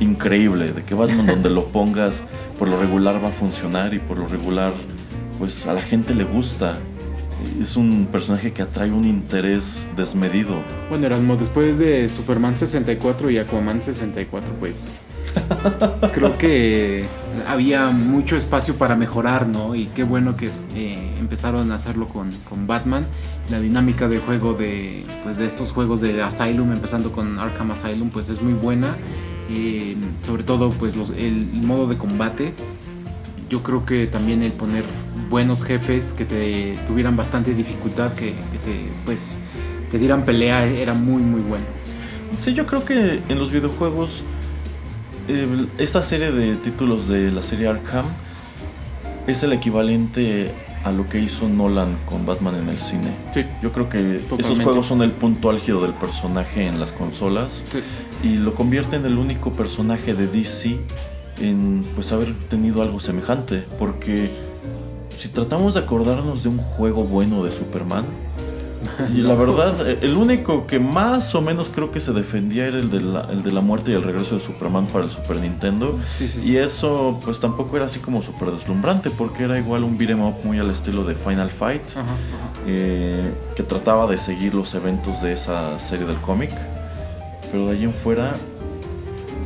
increíble, 0.00 0.72
de 0.72 0.82
que 0.82 0.94
Batman 0.94 1.26
donde 1.26 1.50
lo 1.50 1.66
pongas 1.66 2.24
por 2.58 2.68
lo 2.68 2.78
regular 2.80 3.22
va 3.22 3.28
a 3.28 3.32
funcionar 3.32 3.94
y 3.94 3.98
por 3.98 4.18
lo 4.18 4.26
regular 4.26 4.72
pues 5.38 5.66
a 5.66 5.74
la 5.74 5.82
gente 5.82 6.14
le 6.14 6.24
gusta. 6.24 6.78
Es 7.60 7.76
un 7.76 8.08
personaje 8.10 8.52
que 8.52 8.62
atrae 8.62 8.90
un 8.90 9.04
interés 9.04 9.86
desmedido. 9.94 10.62
Bueno, 10.88 11.06
Erasmo, 11.06 11.36
después 11.36 11.78
de 11.78 12.08
Superman 12.08 12.56
64 12.56 13.30
y 13.30 13.38
Aquaman 13.38 13.82
64, 13.82 14.54
pues 14.58 15.00
creo 16.14 16.36
que 16.38 17.04
había 17.48 17.88
mucho 17.88 18.36
espacio 18.36 18.76
para 18.76 18.96
mejorar, 18.96 19.46
¿no? 19.46 19.74
Y 19.74 19.86
qué 19.86 20.04
bueno 20.04 20.36
que 20.36 20.50
eh, 20.74 21.16
empezaron 21.18 21.70
a 21.72 21.74
hacerlo 21.74 22.08
con, 22.08 22.30
con 22.48 22.66
Batman. 22.66 23.06
La 23.50 23.60
dinámica 23.60 24.08
de 24.08 24.18
juego 24.18 24.54
de, 24.54 25.04
pues, 25.22 25.36
de 25.38 25.46
estos 25.46 25.72
juegos 25.72 26.00
de 26.00 26.22
Asylum, 26.22 26.72
empezando 26.72 27.12
con 27.12 27.38
Arkham 27.38 27.70
Asylum, 27.70 28.10
pues 28.10 28.28
es 28.28 28.42
muy 28.42 28.54
buena. 28.54 28.94
Eh, 29.50 29.96
sobre 30.22 30.42
todo, 30.42 30.70
pues 30.70 30.96
los- 30.96 31.10
el, 31.10 31.48
el 31.52 31.62
modo 31.64 31.86
de 31.86 31.96
combate. 31.96 32.52
Yo 33.48 33.62
creo 33.62 33.84
que 33.86 34.06
también 34.08 34.42
el 34.42 34.50
poner 34.52 34.84
buenos 35.30 35.62
jefes 35.62 36.12
que 36.12 36.24
te 36.24 36.76
tuvieran 36.88 37.16
bastante 37.16 37.54
dificultad, 37.54 38.12
que, 38.14 38.26
que 38.32 38.58
te, 38.64 38.88
pues, 39.04 39.38
te 39.92 39.98
dieran 39.98 40.24
pelea, 40.24 40.66
era 40.66 40.94
muy, 40.94 41.22
muy 41.22 41.40
bueno. 41.42 41.64
Sí, 42.36 42.54
yo 42.54 42.66
creo 42.66 42.84
que 42.84 43.20
en 43.28 43.38
los 43.38 43.52
videojuegos 43.52 44.24
eh, 45.28 45.66
esta 45.78 46.02
serie 46.02 46.30
de 46.32 46.56
títulos 46.56 47.08
de 47.08 47.30
la 47.30 47.42
serie 47.42 47.68
Arkham 47.68 48.06
es 49.26 49.42
el 49.42 49.52
equivalente 49.52 50.50
a 50.84 50.92
lo 50.92 51.08
que 51.08 51.18
hizo 51.18 51.48
Nolan 51.48 51.96
con 52.06 52.24
Batman 52.26 52.54
en 52.56 52.68
el 52.68 52.78
cine. 52.78 53.08
Sí. 53.32 53.44
Yo 53.60 53.72
creo 53.72 53.88
que 53.88 54.16
estos 54.16 54.38
Totalmente. 54.38 54.64
juegos 54.64 54.86
son 54.86 55.02
el 55.02 55.10
punto 55.10 55.50
álgido 55.50 55.80
del 55.82 55.92
personaje 55.94 56.66
en 56.66 56.78
las 56.78 56.92
consolas 56.92 57.64
Sí. 57.68 57.80
y 58.22 58.36
lo 58.36 58.54
convierte 58.54 58.96
en 58.96 59.04
el 59.04 59.18
único 59.18 59.50
personaje 59.52 60.14
de 60.14 60.28
DC 60.28 60.78
en 61.40 61.84
pues 61.96 62.12
haber 62.12 62.32
tenido 62.48 62.82
algo 62.82 63.00
semejante, 63.00 63.64
porque 63.78 64.30
si 65.18 65.28
tratamos 65.28 65.74
de 65.74 65.80
acordarnos 65.80 66.44
de 66.44 66.50
un 66.50 66.58
juego 66.58 67.04
bueno 67.04 67.42
de 67.44 67.50
Superman, 67.50 68.04
y 69.14 69.18
la 69.20 69.34
verdad, 69.34 69.88
el 70.02 70.16
único 70.16 70.66
que 70.66 70.78
más 70.78 71.34
o 71.34 71.40
menos 71.40 71.68
creo 71.74 71.90
que 71.90 72.00
se 72.00 72.12
defendía 72.12 72.66
era 72.66 72.78
el 72.78 72.90
de 72.90 73.00
la, 73.00 73.22
el 73.30 73.42
de 73.42 73.52
la 73.52 73.60
muerte 73.60 73.90
y 73.90 73.94
el 73.94 74.02
regreso 74.02 74.34
de 74.36 74.40
Superman 74.40 74.86
para 74.86 75.04
el 75.04 75.10
Super 75.10 75.36
Nintendo. 75.38 75.98
Sí, 76.10 76.28
sí, 76.28 76.40
sí. 76.42 76.52
Y 76.52 76.56
eso 76.56 77.20
pues 77.24 77.40
tampoco 77.40 77.76
era 77.76 77.86
así 77.86 77.98
como 77.98 78.22
súper 78.22 78.50
deslumbrante 78.50 79.10
porque 79.10 79.44
era 79.44 79.58
igual 79.58 79.84
un 79.84 79.96
beat'em 79.98 80.20
up 80.22 80.34
muy 80.44 80.58
al 80.58 80.70
estilo 80.70 81.04
de 81.04 81.14
Final 81.14 81.50
Fight. 81.50 81.82
Ajá, 81.92 82.00
ajá. 82.02 82.12
eh, 82.66 83.30
que 83.56 83.62
trataba 83.62 84.06
de 84.06 84.18
seguir 84.18 84.54
los 84.54 84.74
eventos 84.74 85.22
de 85.22 85.32
esa 85.32 85.78
serie 85.78 86.06
del 86.06 86.16
cómic. 86.16 86.50
Pero 87.52 87.66
de 87.68 87.72
ahí 87.76 87.84
en 87.84 87.92
fuera, 87.94 88.32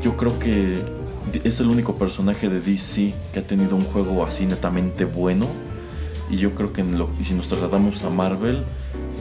yo 0.02 0.16
creo 0.16 0.38
que 0.38 0.78
es 1.44 1.60
el 1.60 1.66
único 1.68 1.96
personaje 1.96 2.48
de 2.48 2.60
DC 2.60 3.12
que 3.32 3.40
ha 3.40 3.42
tenido 3.42 3.76
un 3.76 3.84
juego 3.84 4.24
así 4.24 4.46
netamente 4.46 5.04
bueno. 5.04 5.46
Y 6.30 6.36
yo 6.36 6.54
creo 6.54 6.72
que 6.72 6.80
en 6.80 6.96
lo- 6.98 7.10
si 7.22 7.34
nos 7.34 7.48
trasladamos 7.48 8.02
a 8.04 8.10
Marvel, 8.10 8.64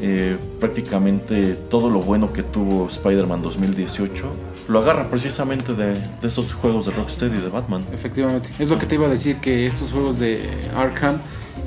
eh, 0.01 0.37
prácticamente 0.59 1.55
todo 1.69 1.89
lo 1.89 1.99
bueno 2.01 2.31
que 2.31 2.43
tuvo 2.43 2.87
Spider-Man 2.87 3.41
2018 3.41 4.49
lo 4.69 4.79
agarra 4.79 5.09
precisamente 5.09 5.73
de, 5.73 5.99
estos 6.21 6.53
juegos 6.53 6.85
de 6.85 6.91
Rocksteady 6.91 7.37
y 7.37 7.41
de 7.41 7.49
Batman. 7.49 7.83
Efectivamente. 7.91 8.49
Es 8.59 8.69
lo 8.69 8.77
que 8.77 8.85
te 8.85 8.95
iba 8.95 9.07
a 9.07 9.09
decir, 9.09 9.37
que 9.37 9.65
estos 9.65 9.91
juegos 9.91 10.19
de 10.19 10.47
Arkham 10.75 11.17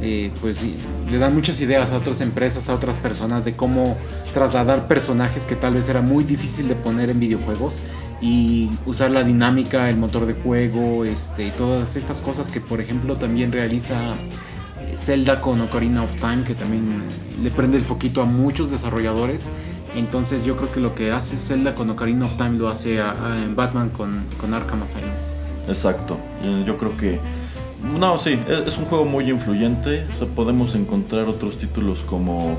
eh, 0.01 0.31
pues 0.41 0.65
le 1.11 1.19
dan 1.19 1.35
muchas 1.35 1.61
ideas 1.61 1.93
a 1.93 1.99
otras 1.99 2.21
empresas, 2.21 2.69
a 2.69 2.75
otras 2.75 2.99
personas 2.99 3.45
de 3.45 3.55
cómo 3.55 3.97
trasladar 4.33 4.87
personajes 4.89 5.45
que 5.47 5.57
tal 5.57 5.75
vez 5.75 5.89
era 5.89 6.01
muy 6.01 6.25
difícil 6.25 6.69
de 6.69 6.75
poner 6.75 7.11
en 7.11 7.21
videojuegos 7.21 7.81
y 8.21 8.71
usar 8.87 9.11
la 9.11 9.25
dinámica, 9.25 9.91
el 9.91 9.97
motor 9.97 10.27
de 10.27 10.35
juego, 10.35 11.05
este, 11.05 11.51
todas 11.51 11.97
estas 11.97 12.23
cosas 12.23 12.49
que 12.51 12.61
por 12.61 12.81
ejemplo 12.81 13.17
también 13.17 13.53
realiza 13.53 13.97
Zelda 14.97 15.41
con 15.41 15.61
Ocarina 15.61 16.03
of 16.03 16.15
Time, 16.17 16.45
que 16.45 16.55
también 16.55 17.03
le 17.43 17.51
prende 17.51 17.77
el 17.77 17.83
foquito 17.83 18.23
a 18.23 18.25
muchos 18.25 18.71
desarrolladores. 18.71 19.49
Entonces 19.95 20.45
yo 20.45 20.57
creo 20.57 20.73
que 20.73 20.81
lo 20.81 20.95
que 20.95 21.13
hace 21.13 21.37
Zelda 21.37 21.75
con 21.75 21.91
Ocarina 21.91 22.27
of 22.27 22.37
Time 22.37 22.59
lo 22.59 22.69
hace 22.69 22.99
en 22.99 23.55
Batman 23.57 23.91
con, 23.91 24.25
con 24.41 24.55
Arkham 24.55 24.83
Asylum. 24.83 25.11
Exacto. 25.69 26.17
Yo 26.67 26.77
creo 26.79 26.97
que 26.97 27.21
no, 27.83 28.17
sí, 28.17 28.39
es, 28.49 28.79
un 28.79 28.85
juego 28.85 29.05
muy 29.05 29.29
influyente. 29.29 30.07
O 30.15 30.19
sea, 30.19 30.29
podemos 30.29 30.75
encontrar 30.75 31.29
otros 31.29 31.59
títulos 31.59 32.01
como, 32.07 32.57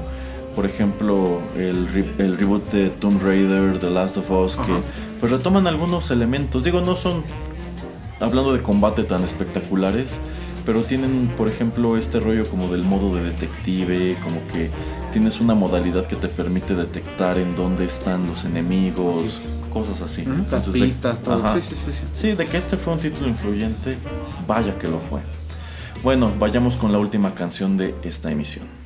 por 0.54 0.66
ejemplo, 0.66 1.42
el, 1.56 1.88
el 2.18 2.38
reboot 2.38 2.72
de 2.72 2.90
Tomb 2.90 3.22
Raider, 3.24 3.80
The 3.80 3.90
Last 3.90 4.18
of 4.18 4.30
Us, 4.32 4.58
que 4.58 4.74
pues 5.20 5.32
retoman 5.32 5.66
algunos 5.68 6.12
elementos. 6.12 6.64
Digo, 6.64 6.82
no 6.82 6.98
son, 6.98 7.24
hablando 8.20 8.54
de 8.54 8.62
combate 8.62 9.04
tan 9.04 9.24
espectaculares, 9.24 10.20
pero 10.66 10.84
tienen, 10.84 11.32
por 11.38 11.48
ejemplo, 11.48 11.98
este 11.98 12.20
rollo 12.20 12.48
como 12.50 12.72
del 12.72 12.84
modo 12.84 13.16
de 13.16 13.24
detective, 13.24 14.16
como 14.24 14.46
que 14.52 14.70
tienes 15.12 15.40
una 15.40 15.54
modalidad 15.54 16.06
que 16.06 16.16
te 16.16 16.28
permite 16.28 16.76
detectar 16.76 17.38
en 17.38 17.56
dónde 17.56 17.86
están 17.86 18.28
los 18.28 18.46
enemigos, 18.46 19.58
cosas 19.72 20.02
así. 20.02 20.26
Las 20.52 20.68
pistas, 20.68 21.22
todo. 21.22 21.48
Sí, 21.54 21.62
sí, 21.62 21.76
sí, 21.76 22.04
sí, 22.12 22.32
de 22.34 22.48
que 22.48 22.58
este 22.58 22.78
fue 22.78 22.94
un 22.94 23.00
título 23.00 23.28
influyente, 23.28 23.98
vaya 24.48 24.78
que 24.78 24.88
lo 24.88 25.00
fue. 25.00 25.22
Bueno, 26.04 26.32
vayamos 26.38 26.76
con 26.76 26.92
la 26.92 26.98
última 26.98 27.34
canción 27.34 27.78
de 27.78 27.96
esta 28.04 28.32
emisión. 28.32 28.83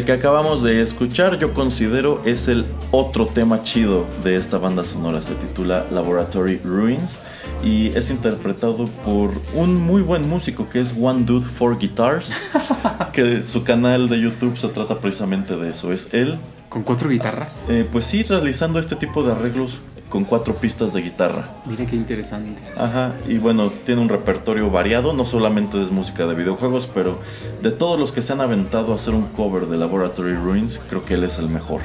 El 0.00 0.06
que 0.06 0.12
acabamos 0.12 0.62
de 0.62 0.80
escuchar 0.80 1.38
yo 1.38 1.52
considero 1.52 2.22
es 2.24 2.48
el 2.48 2.64
otro 2.90 3.26
tema 3.26 3.60
chido 3.60 4.06
de 4.24 4.36
esta 4.36 4.56
banda 4.56 4.82
sonora. 4.82 5.20
Se 5.20 5.34
titula 5.34 5.84
Laboratory 5.90 6.58
Ruins 6.64 7.18
y 7.62 7.88
es 7.88 8.08
interpretado 8.08 8.86
por 9.04 9.30
un 9.52 9.76
muy 9.76 10.00
buen 10.00 10.26
músico 10.26 10.66
que 10.70 10.80
es 10.80 10.94
One 10.98 11.24
Dude 11.26 11.46
for 11.46 11.78
Guitars. 11.78 12.50
que 13.12 13.42
su 13.42 13.62
canal 13.62 14.08
de 14.08 14.22
YouTube 14.22 14.56
se 14.56 14.68
trata 14.68 14.98
precisamente 15.00 15.54
de 15.56 15.68
eso. 15.68 15.92
Es 15.92 16.08
él. 16.14 16.38
¿Con 16.70 16.82
cuatro 16.82 17.10
guitarras? 17.10 17.66
Eh, 17.68 17.86
pues 17.92 18.06
sí, 18.06 18.22
realizando 18.22 18.78
este 18.78 18.96
tipo 18.96 19.22
de 19.22 19.32
arreglos 19.32 19.80
con 20.10 20.24
cuatro 20.24 20.56
pistas 20.56 20.92
de 20.92 21.00
guitarra. 21.00 21.48
Mire 21.64 21.86
qué 21.86 21.96
interesante. 21.96 22.60
Ajá, 22.76 23.14
y 23.26 23.38
bueno, 23.38 23.70
tiene 23.70 24.02
un 24.02 24.10
repertorio 24.10 24.70
variado, 24.70 25.14
no 25.14 25.24
solamente 25.24 25.80
es 25.82 25.90
música 25.90 26.26
de 26.26 26.34
videojuegos, 26.34 26.90
pero 26.92 27.18
de 27.62 27.70
todos 27.70 27.98
los 27.98 28.12
que 28.12 28.20
se 28.20 28.34
han 28.34 28.42
aventado 28.42 28.92
a 28.92 28.96
hacer 28.96 29.14
un 29.14 29.28
cover 29.28 29.66
de 29.66 29.78
Laboratory 29.78 30.34
Ruins, 30.34 30.82
creo 30.90 31.02
que 31.02 31.14
él 31.14 31.24
es 31.24 31.38
el 31.38 31.48
mejor. 31.48 31.80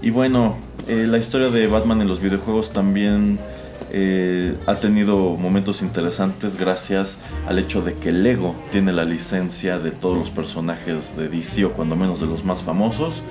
Y 0.00 0.10
bueno, 0.10 0.56
eh, 0.86 1.06
la 1.06 1.18
historia 1.18 1.50
de 1.50 1.66
Batman 1.66 2.00
en 2.00 2.08
los 2.08 2.20
videojuegos 2.20 2.70
también 2.70 3.38
eh, 3.90 4.54
ha 4.66 4.76
tenido 4.76 5.16
momentos 5.36 5.82
interesantes 5.82 6.56
gracias 6.56 7.18
al 7.48 7.58
hecho 7.58 7.80
de 7.80 7.94
que 7.94 8.12
Lego 8.12 8.54
tiene 8.70 8.92
la 8.92 9.04
licencia 9.04 9.78
de 9.78 9.90
todos 9.90 10.16
los 10.16 10.30
personajes 10.30 11.16
de 11.16 11.28
DC 11.28 11.64
o 11.64 11.72
cuando 11.72 11.96
menos 11.96 12.20
de 12.20 12.26
los 12.26 12.44
más 12.44 12.62
famosos. 12.62 13.22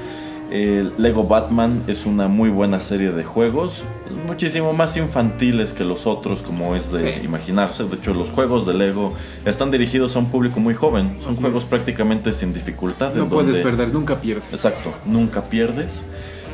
Lego 0.49 1.23
Batman 1.25 1.83
es 1.87 2.05
una 2.05 2.27
muy 2.27 2.49
buena 2.49 2.79
serie 2.79 3.11
de 3.11 3.23
juegos, 3.23 3.83
muchísimo 4.25 4.73
más 4.73 4.95
infantiles 4.95 5.73
que 5.73 5.83
los 5.83 6.07
otros, 6.07 6.41
como 6.41 6.75
es 6.75 6.91
de 6.91 7.21
imaginarse. 7.23 7.83
De 7.83 7.95
hecho, 7.95 8.13
los 8.13 8.29
juegos 8.29 8.65
de 8.65 8.73
Lego 8.73 9.13
están 9.45 9.71
dirigidos 9.71 10.15
a 10.15 10.19
un 10.19 10.29
público 10.29 10.59
muy 10.59 10.73
joven. 10.73 11.17
Son 11.21 11.35
juegos 11.35 11.65
prácticamente 11.65 12.31
sin 12.31 12.53
dificultad. 12.53 13.13
No 13.13 13.27
puedes 13.27 13.59
perder, 13.59 13.93
nunca 13.93 14.21
pierdes. 14.21 14.51
Exacto, 14.51 14.93
nunca 15.05 15.43
pierdes. 15.43 16.05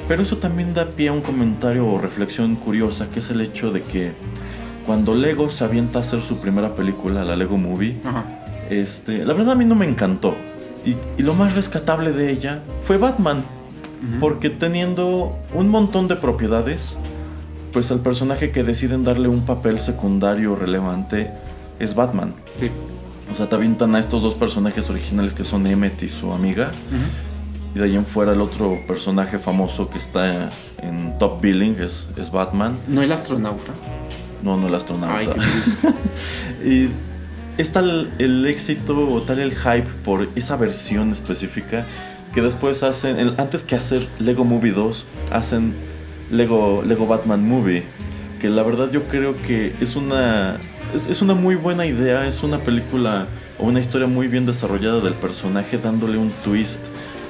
Pero 0.08 0.24
eso 0.24 0.38
también 0.38 0.74
da 0.74 0.86
pie 0.86 1.10
a 1.10 1.14
un 1.14 1.22
comentario 1.22 1.88
o 1.88 1.98
reflexión 2.00 2.56
curiosa, 2.56 3.08
que 3.10 3.20
es 3.20 3.30
el 3.30 3.42
hecho 3.42 3.72
de 3.72 3.84
que 3.84 4.12
cuando 4.86 5.16
Lego 5.16 5.50
se 5.50 5.64
avienta 5.64 6.00
a 6.00 6.02
hacer 6.02 6.22
su 6.22 6.38
primera 6.38 6.76
película, 6.76 7.24
la 7.24 7.36
Lego 7.36 7.58
Movie, 7.58 7.96
este, 8.70 9.24
la 9.26 9.34
verdad 9.34 9.52
a 9.52 9.56
mí 9.56 9.66
no 9.66 9.76
me 9.76 9.88
encantó. 9.88 10.36
y 10.86 11.22
lo 11.22 11.34
más 11.36 11.56
rescatable 11.56 12.12
de 12.12 12.32
ella 12.32 12.62
fue 12.84 12.98
Batman. 12.98 13.44
Porque 14.20 14.50
teniendo 14.50 15.38
un 15.54 15.70
montón 15.70 16.08
de 16.08 16.16
propiedades, 16.16 16.98
pues 17.72 17.90
el 17.92 18.00
personaje 18.00 18.52
que 18.52 18.64
deciden 18.64 19.04
darle 19.04 19.28
un 19.28 19.46
papel 19.46 19.80
secundario 19.80 20.56
relevante 20.56 21.32
es 21.80 21.96
Batman. 21.96 22.34
Sí. 22.60 22.70
O 23.32 23.36
sea, 23.36 23.50
te 23.50 23.56
avientan 23.56 23.96
a 23.96 24.00
estos 24.00 24.22
dos 24.22 24.36
personajes 24.36 24.90
originales 24.90 25.34
que 25.34 25.44
son 25.44 25.66
Emmet 25.66 26.02
y 26.04 26.10
su 26.10 26.32
amiga. 26.32 26.72
Y 27.74 27.80
de 27.80 27.86
ahí 27.86 27.96
en 27.96 28.06
fuera 28.06 28.34
el 28.34 28.42
otro 28.42 28.78
personaje 28.88 29.40
famoso 29.40 29.90
que 29.90 29.98
está 29.98 30.50
en 30.80 31.18
top 31.18 31.42
billing 31.42 31.80
es, 31.80 32.10
es 32.16 32.32
Batman. 32.32 32.78
¿No 32.88 33.02
el 33.02 33.12
astronauta? 33.12 33.74
No, 34.44 34.58
no 34.58 34.68
el 34.68 34.76
astronauta. 34.76 35.34
y 36.64 36.90
es 37.58 37.72
tal 37.72 38.14
el 38.20 38.46
éxito 38.46 39.08
o 39.08 39.22
tal 39.22 39.40
el 39.40 39.56
hype 39.56 39.88
por 40.04 40.28
esa 40.36 40.56
versión 40.58 41.12
específica 41.12 41.86
que 42.34 42.42
después 42.42 42.84
hacen, 42.84 43.36
antes 43.38 43.64
que 43.64 43.76
hacer 43.76 44.08
Lego 44.20 44.44
Movie 44.44 44.72
2, 44.72 45.06
hacen 45.32 45.74
Lego, 46.32 46.84
Lego 46.86 47.06
Batman 47.08 47.48
Movie. 47.48 47.84
Que 48.42 48.50
la 48.50 48.64
verdad 48.64 48.92
yo 48.92 49.04
creo 49.04 49.40
que 49.44 49.74
es 49.80 49.96
una, 49.96 50.58
es 50.94 51.22
una 51.22 51.34
muy 51.34 51.56
buena 51.56 51.86
idea, 51.86 52.28
es 52.28 52.44
una 52.44 52.58
película 52.58 53.28
o 53.60 53.68
una 53.68 53.80
historia 53.80 54.08
muy 54.08 54.28
bien 54.28 54.46
desarrollada 54.46 55.00
del 55.00 55.14
personaje, 55.14 55.78
dándole 55.78 56.18
un 56.18 56.32
twist 56.44 56.82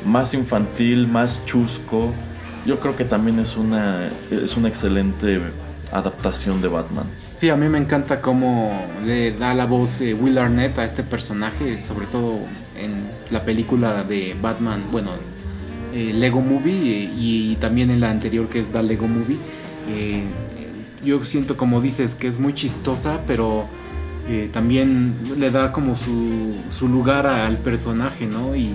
más 0.05 0.33
infantil, 0.33 1.07
más 1.07 1.45
chusco. 1.45 2.13
Yo 2.65 2.79
creo 2.79 2.95
que 2.95 3.03
también 3.03 3.39
es 3.39 3.57
una, 3.57 4.09
es 4.31 4.55
una 4.55 4.69
excelente 4.69 5.41
adaptación 5.91 6.61
de 6.61 6.69
Batman. 6.69 7.05
Sí, 7.33 7.49
a 7.49 7.55
mí 7.55 7.67
me 7.67 7.77
encanta 7.77 8.21
cómo 8.21 8.71
le 9.05 9.31
da 9.33 9.53
la 9.53 9.65
voz 9.65 10.01
eh, 10.01 10.13
Will 10.13 10.37
Arnett 10.37 10.79
a 10.79 10.85
este 10.85 11.03
personaje, 11.03 11.83
sobre 11.83 12.07
todo 12.07 12.39
en 12.75 13.03
la 13.33 13.43
película 13.43 14.03
de 14.03 14.35
Batman, 14.39 14.85
bueno, 14.91 15.09
eh, 15.93 16.13
Lego 16.13 16.39
Movie 16.39 16.73
eh, 16.73 17.13
y, 17.17 17.55
también 17.55 17.91
en 17.91 17.99
la 17.99 18.09
anterior 18.09 18.47
que 18.47 18.59
es 18.59 18.67
The 18.67 18.81
Lego 18.83 19.07
Movie. 19.07 19.37
Eh, 19.89 20.23
yo 21.03 21.21
siento 21.23 21.57
como 21.57 21.81
dices 21.81 22.15
que 22.15 22.27
es 22.27 22.39
muy 22.39 22.53
chistosa, 22.53 23.19
pero 23.27 23.67
también 24.53 25.13
le 25.37 25.51
da 25.51 25.73
como 25.73 25.97
su, 25.97 26.55
su 26.69 26.87
lugar 26.87 27.27
al 27.27 27.57
personaje, 27.57 28.25
¿no? 28.25 28.55
Y 28.55 28.71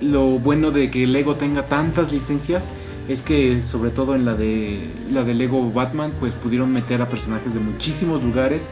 lo 0.00 0.38
bueno 0.38 0.70
de 0.70 0.90
que 0.90 1.06
Lego 1.06 1.36
tenga 1.36 1.66
tantas 1.66 2.10
licencias 2.10 2.70
es 3.08 3.20
que 3.20 3.62
sobre 3.62 3.90
todo 3.90 4.14
en 4.14 4.24
la 4.24 4.34
de 4.34 4.88
la 5.12 5.22
de 5.24 5.34
Lego 5.34 5.70
Batman 5.70 6.12
pues 6.18 6.34
pudieron 6.34 6.72
meter 6.72 7.02
a 7.02 7.10
personajes 7.10 7.52
de 7.52 7.60
muchísimos 7.60 8.22
lugares 8.22 8.70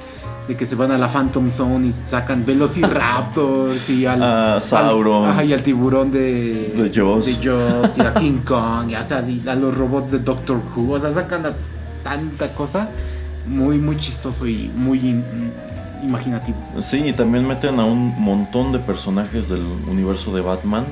de 0.49 0.57
que 0.57 0.65
se 0.67 0.75
van 0.77 0.91
a 0.93 0.99
la 0.99 1.09
Phantom 1.09 1.51
Zone 1.51 1.89
y 1.89 1.93
sacan 1.93 2.45
Velociraptors 2.47 3.91
y 3.91 4.07
al, 4.07 4.23
A 4.57 4.61
Sauron. 4.61 5.25
al- 5.25 5.31
ajá, 5.31 5.45
y 5.45 5.53
al 5.53 5.63
tiburón 5.63 6.11
de 6.13 6.73
De 6.77 6.91
Jaws. 6.95 7.27
de 7.27 7.35
Jaws, 7.45 7.99
y 7.99 8.01
a 8.03 8.15
King 8.15 8.41
Kong 8.47 8.91
y 8.91 8.95
a 9.49 9.55
los 9.57 9.77
robots 9.77 10.13
de 10.13 10.19
Doctor 10.21 10.61
Who 10.75 10.93
o 10.93 10.99
sea 10.99 11.11
sacan 11.11 11.47
a 11.47 11.53
tanta 12.05 12.53
cosa 12.55 12.89
muy 13.47 13.79
muy 13.79 13.97
chistoso 13.97 14.47
y 14.47 14.71
muy 14.75 14.99
in- 14.99 15.25
imaginativo 16.03 16.57
Sí, 16.81 16.99
y 16.99 17.13
también 17.13 17.47
meten 17.47 17.81
a 17.81 17.85
un 17.85 18.15
montón 18.21 18.71
de 18.71 18.79
personajes 18.79 19.49
del 19.49 19.63
universo 19.91 20.33
de 20.35 20.41
Batman 20.43 20.85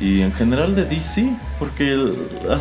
y 0.00 0.22
en 0.22 0.32
general 0.32 0.74
de 0.74 0.84
DC, 0.84 1.30
porque 1.58 1.92
el- 1.92 2.16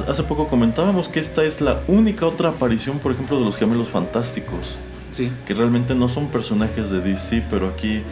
hace 0.07 0.23
poco 0.23 0.47
comentábamos 0.47 1.07
que 1.07 1.19
esta 1.19 1.43
es 1.43 1.61
la 1.61 1.79
única 1.87 2.25
otra 2.27 2.49
aparición, 2.49 2.99
por 2.99 3.11
ejemplo, 3.13 3.39
de 3.39 3.45
los 3.45 3.55
gemelos 3.57 3.87
fantásticos, 3.89 4.75
sí 5.15 5.31
que 5.47 5.53
realmente 5.53 5.95
no 5.95 6.09
son 6.09 6.27
personajes 6.27 6.89
de 6.89 6.99
DC, 7.01 7.43
pero 7.49 7.69
aquí 7.69 8.03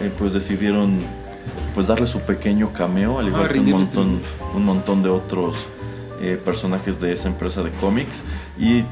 eh, 0.00 0.12
pues 0.18 0.32
decidieron 0.32 1.00
pues 1.74 1.86
darle 1.86 2.06
su 2.06 2.20
pequeño 2.20 2.72
cameo, 2.72 3.18
al 3.18 3.28
igual 3.28 3.44
Ah, 3.44 3.48
que 3.48 3.58
un 3.58 3.66
rendirles 3.66 3.94
montón, 3.94 4.20
un 4.54 4.64
montón 4.64 5.02
de 5.02 5.08
otros 5.08 5.56
eh, 6.20 6.40
personajes 6.42 7.00
de 7.00 7.12
esa 7.12 7.28
empresa 7.28 7.62
de 7.62 7.70
cómics 7.72 8.24
y 8.58 8.84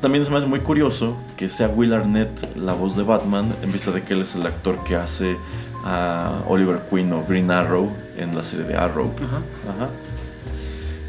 también 0.00 0.22
es 0.22 0.30
más 0.30 0.46
muy 0.46 0.60
curioso 0.60 1.16
que 1.36 1.48
sea 1.48 1.68
Will 1.68 1.94
Arnett 1.94 2.56
la 2.56 2.74
voz 2.74 2.96
de 2.96 3.02
Batman, 3.02 3.54
en 3.62 3.72
vista 3.72 3.90
de 3.90 4.02
que 4.02 4.14
él 4.14 4.22
es 4.22 4.34
el 4.34 4.46
actor 4.46 4.84
que 4.84 4.94
hace 4.94 5.36
a 5.84 6.42
Oliver 6.48 6.80
Queen 6.90 7.12
o 7.12 7.24
Green 7.26 7.50
Arrow 7.50 7.90
en 8.18 8.36
la 8.36 8.44
serie 8.44 8.66
de 8.66 8.76
Arrow. 8.76 9.10
Ajá. 9.16 9.40
Ajá. 9.74 9.88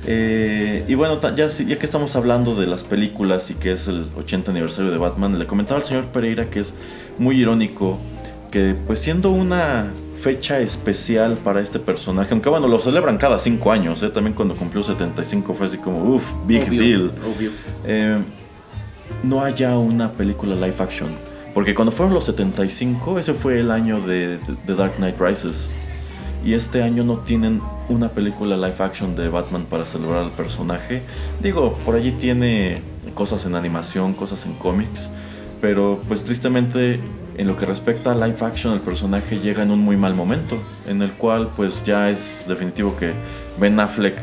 Eh, 0.09 0.85
y 0.87 0.95
bueno, 0.95 1.19
ya, 1.35 1.47
ya 1.47 1.77
que 1.77 1.85
estamos 1.85 2.15
hablando 2.15 2.55
de 2.55 2.65
las 2.65 2.83
películas 2.85 3.51
y 3.51 3.55
que 3.55 3.73
es 3.73 3.87
el 3.89 4.05
80 4.17 4.51
aniversario 4.51 4.89
de 4.91 4.97
Batman, 4.97 5.37
le 5.37 5.45
comentaba 5.45 5.79
al 5.81 5.85
señor 5.85 6.05
Pereira 6.05 6.49
que 6.49 6.61
es 6.61 6.75
muy 7.17 7.39
irónico 7.41 7.97
que 8.49 8.73
pues 8.87 8.99
siendo 8.99 9.31
una 9.31 9.91
fecha 10.21 10.59
especial 10.59 11.37
para 11.43 11.59
este 11.59 11.79
personaje, 11.79 12.29
aunque 12.31 12.47
bueno, 12.49 12.67
lo 12.69 12.79
celebran 12.79 13.17
cada 13.17 13.37
5 13.37 13.69
años, 13.71 14.01
¿eh? 14.01 14.09
también 14.09 14.33
cuando 14.33 14.55
cumplió 14.55 14.81
75 14.81 15.53
fue 15.53 15.65
así 15.67 15.77
como, 15.77 16.01
uff, 16.15 16.23
big 16.47 16.63
Obvio, 16.63 16.79
deal. 16.81 17.11
obvio 17.35 17.51
Eh, 17.85 18.17
no 19.23 19.43
haya 19.43 19.77
una 19.77 20.11
película 20.13 20.55
live 20.55 20.75
action. 20.79 21.09
Porque 21.53 21.73
cuando 21.75 21.91
fueron 21.91 22.13
los 22.13 22.25
75, 22.25 23.19
ese 23.19 23.33
fue 23.33 23.59
el 23.59 23.71
año 23.71 23.99
de, 23.99 24.37
de- 24.37 24.55
de 24.65 24.75
Dark 24.75 24.95
Knight 24.97 25.19
Rises. 25.19 25.69
Y 26.45 26.53
este 26.53 26.83
año 26.83 27.03
no 27.03 27.17
tienen 27.19 27.61
una 27.89 28.09
película 28.09 28.55
live 28.57 28.75
action 28.79 29.15
de 29.15 29.29
Batman 29.29 29.65
para 29.69 29.85
celebrar 29.85 30.23
al 30.23 30.31
personaje. 30.31 31.03
Digo, 31.41 31.77
por 31.85 31.95
allí 31.95 32.11
tiene 32.11 32.81
cosas 33.13 33.45
en 33.45 33.55
animación, 33.55 34.13
cosas 34.13 34.45
en 34.45 34.53
cómics. 34.53 35.09
Pero 35.61 36.01
pues 36.07 36.23
tristemente 36.23 36.99
en 37.37 37.47
lo 37.47 37.55
que 37.55 37.65
respecta 37.65 38.11
a 38.11 38.15
live 38.15 38.37
action 38.41 38.73
el 38.73 38.79
personaje 38.79 39.39
llega 39.39 39.63
en 39.63 39.71
un 39.71 39.79
muy 39.79 39.97
mal 39.97 40.13
momento. 40.13 40.57
En 40.87 41.01
el 41.01 41.11
cual 41.13 41.49
pues 41.55 41.83
ya 41.85 42.09
es 42.09 42.45
definitivo 42.47 42.95
que 42.97 43.13
Ben 43.59 43.79
Affleck 43.79 44.19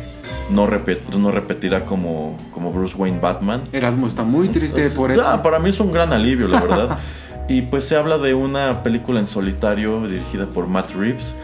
no, 0.51 0.67
repet- 0.67 1.15
no 1.17 1.31
repetirá 1.31 1.87
como, 1.87 2.37
como 2.53 2.71
Bruce 2.73 2.97
Wayne 2.97 3.19
Batman. 3.21 3.63
Erasmo 3.73 4.07
está 4.07 4.23
muy 4.25 4.49
triste 4.49 4.91
por 4.91 5.11
eso 5.11 5.25
ah, 5.27 5.43
para 5.43 5.59
mí 5.59 5.71
es 5.71 5.81
un 5.81 5.93
gran 5.93 6.13
alivio, 6.13 6.49
la 6.49 6.61
verdad. 6.61 6.99
y 7.49 7.63
pues 7.63 7.85
se 7.85 7.97
habla 7.97 8.19
de 8.19 8.35
una 8.35 8.83
película 8.83 9.21
en 9.21 9.27
solitario 9.27 10.07
dirigida 10.07 10.47
por 10.47 10.67
Matt 10.67 10.91
Reeves, 10.93 11.35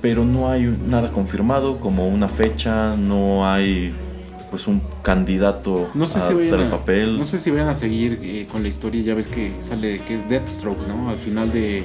pero 0.00 0.24
no 0.24 0.50
hay 0.50 0.62
nada 0.86 1.12
confirmado, 1.12 1.80
como 1.80 2.06
una 2.08 2.28
fecha, 2.28 2.94
no 2.96 3.48
hay 3.48 3.94
pues 4.50 4.68
un 4.68 4.80
candidato 5.02 5.90
No 5.94 6.06
sé, 6.06 6.18
a 6.18 6.22
si 6.22 6.34
vayan 6.34 6.60
el 6.60 6.66
a, 6.68 6.70
papel. 6.70 7.18
no 7.18 7.24
sé 7.24 7.40
si 7.40 7.50
vayan 7.50 7.68
a 7.68 7.74
seguir 7.74 8.20
eh, 8.22 8.46
con 8.50 8.62
la 8.62 8.68
historia. 8.68 9.02
Ya 9.02 9.14
ves 9.14 9.28
que 9.28 9.52
sale 9.60 9.98
que 10.00 10.14
es 10.14 10.28
Deathstroke, 10.28 10.86
¿no? 10.86 11.10
Al 11.10 11.18
final 11.18 11.52
de, 11.52 11.84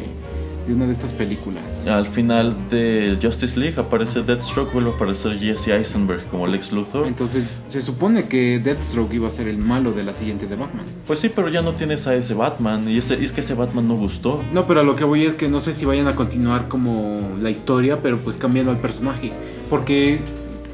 de 0.67 0.73
una 0.73 0.85
de 0.85 0.91
estas 0.91 1.13
películas. 1.13 1.87
Al 1.87 2.07
final 2.07 2.55
de 2.69 3.17
Justice 3.21 3.59
League 3.59 3.79
aparece 3.79 4.21
Deathstroke, 4.21 4.73
vuelve 4.73 4.91
a 4.91 4.93
aparecer 4.93 5.39
Jesse 5.39 5.69
Eisenberg 5.69 6.27
como 6.29 6.47
Lex 6.47 6.71
Luthor. 6.71 7.07
Entonces, 7.07 7.51
se 7.67 7.81
supone 7.81 8.27
que 8.27 8.59
Deathstroke 8.59 9.13
iba 9.13 9.27
a 9.27 9.31
ser 9.31 9.47
el 9.47 9.57
malo 9.57 9.91
de 9.91 10.03
la 10.03 10.13
siguiente 10.13 10.47
de 10.47 10.55
Batman. 10.55 10.85
Pues 11.07 11.19
sí, 11.19 11.29
pero 11.29 11.49
ya 11.49 11.61
no 11.61 11.73
tienes 11.73 12.07
a 12.07 12.15
ese 12.15 12.33
Batman, 12.33 12.87
y 12.87 12.97
ese, 12.97 13.19
y 13.19 13.23
es 13.23 13.31
que 13.31 13.41
ese 13.41 13.53
Batman 13.53 13.87
no 13.87 13.95
gustó. 13.95 14.43
No, 14.53 14.65
pero 14.67 14.81
a 14.81 14.83
lo 14.83 14.95
que 14.95 15.03
voy 15.03 15.25
es 15.25 15.35
que 15.35 15.49
no 15.49 15.59
sé 15.59 15.73
si 15.73 15.85
vayan 15.85 16.07
a 16.07 16.15
continuar 16.15 16.67
como 16.67 17.35
la 17.39 17.49
historia, 17.49 18.01
pero 18.01 18.19
pues 18.19 18.37
cambiando 18.37 18.71
al 18.71 18.79
personaje. 18.79 19.31
Porque 19.69 20.19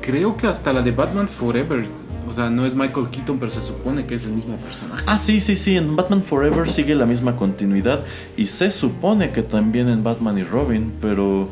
creo 0.01 0.37
que 0.37 0.47
hasta 0.47 0.73
la 0.73 0.81
de 0.81 0.91
Batman 0.91 1.27
Forever, 1.27 1.85
o 2.27 2.33
sea, 2.33 2.49
no 2.49 2.65
es 2.65 2.75
Michael 2.75 3.07
Keaton, 3.09 3.39
pero 3.39 3.51
se 3.51 3.61
supone 3.61 4.05
que 4.05 4.15
es 4.15 4.25
el 4.25 4.31
mismo 4.31 4.55
personaje. 4.57 5.03
Ah, 5.07 5.17
sí, 5.17 5.39
sí, 5.41 5.55
sí, 5.55 5.77
en 5.77 5.95
Batman 5.95 6.21
Forever 6.21 6.69
sigue 6.69 6.93
la 6.95 7.05
misma 7.05 7.35
continuidad 7.35 8.01
y 8.35 8.47
se 8.47 8.69
supone 8.71 9.31
que 9.31 9.41
también 9.43 9.87
en 9.89 10.03
Batman 10.03 10.37
y 10.37 10.43
Robin, 10.43 10.91
pero 11.01 11.47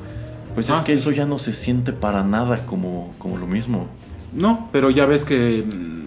pues 0.54 0.70
es 0.70 0.76
Ah, 0.76 0.82
que 0.86 0.94
sí, 0.94 1.00
eso 1.00 1.10
sí. 1.12 1.16
ya 1.18 1.26
no 1.26 1.38
se 1.40 1.54
siente 1.54 1.92
para 1.94 2.24
nada 2.24 2.66
como, 2.66 3.14
como 3.20 3.38
lo 3.38 3.48
mismo. 3.48 3.88
No, 4.34 4.70
pero 4.74 4.90
ya 4.90 5.06
ves 5.06 5.24
que, 5.24 5.64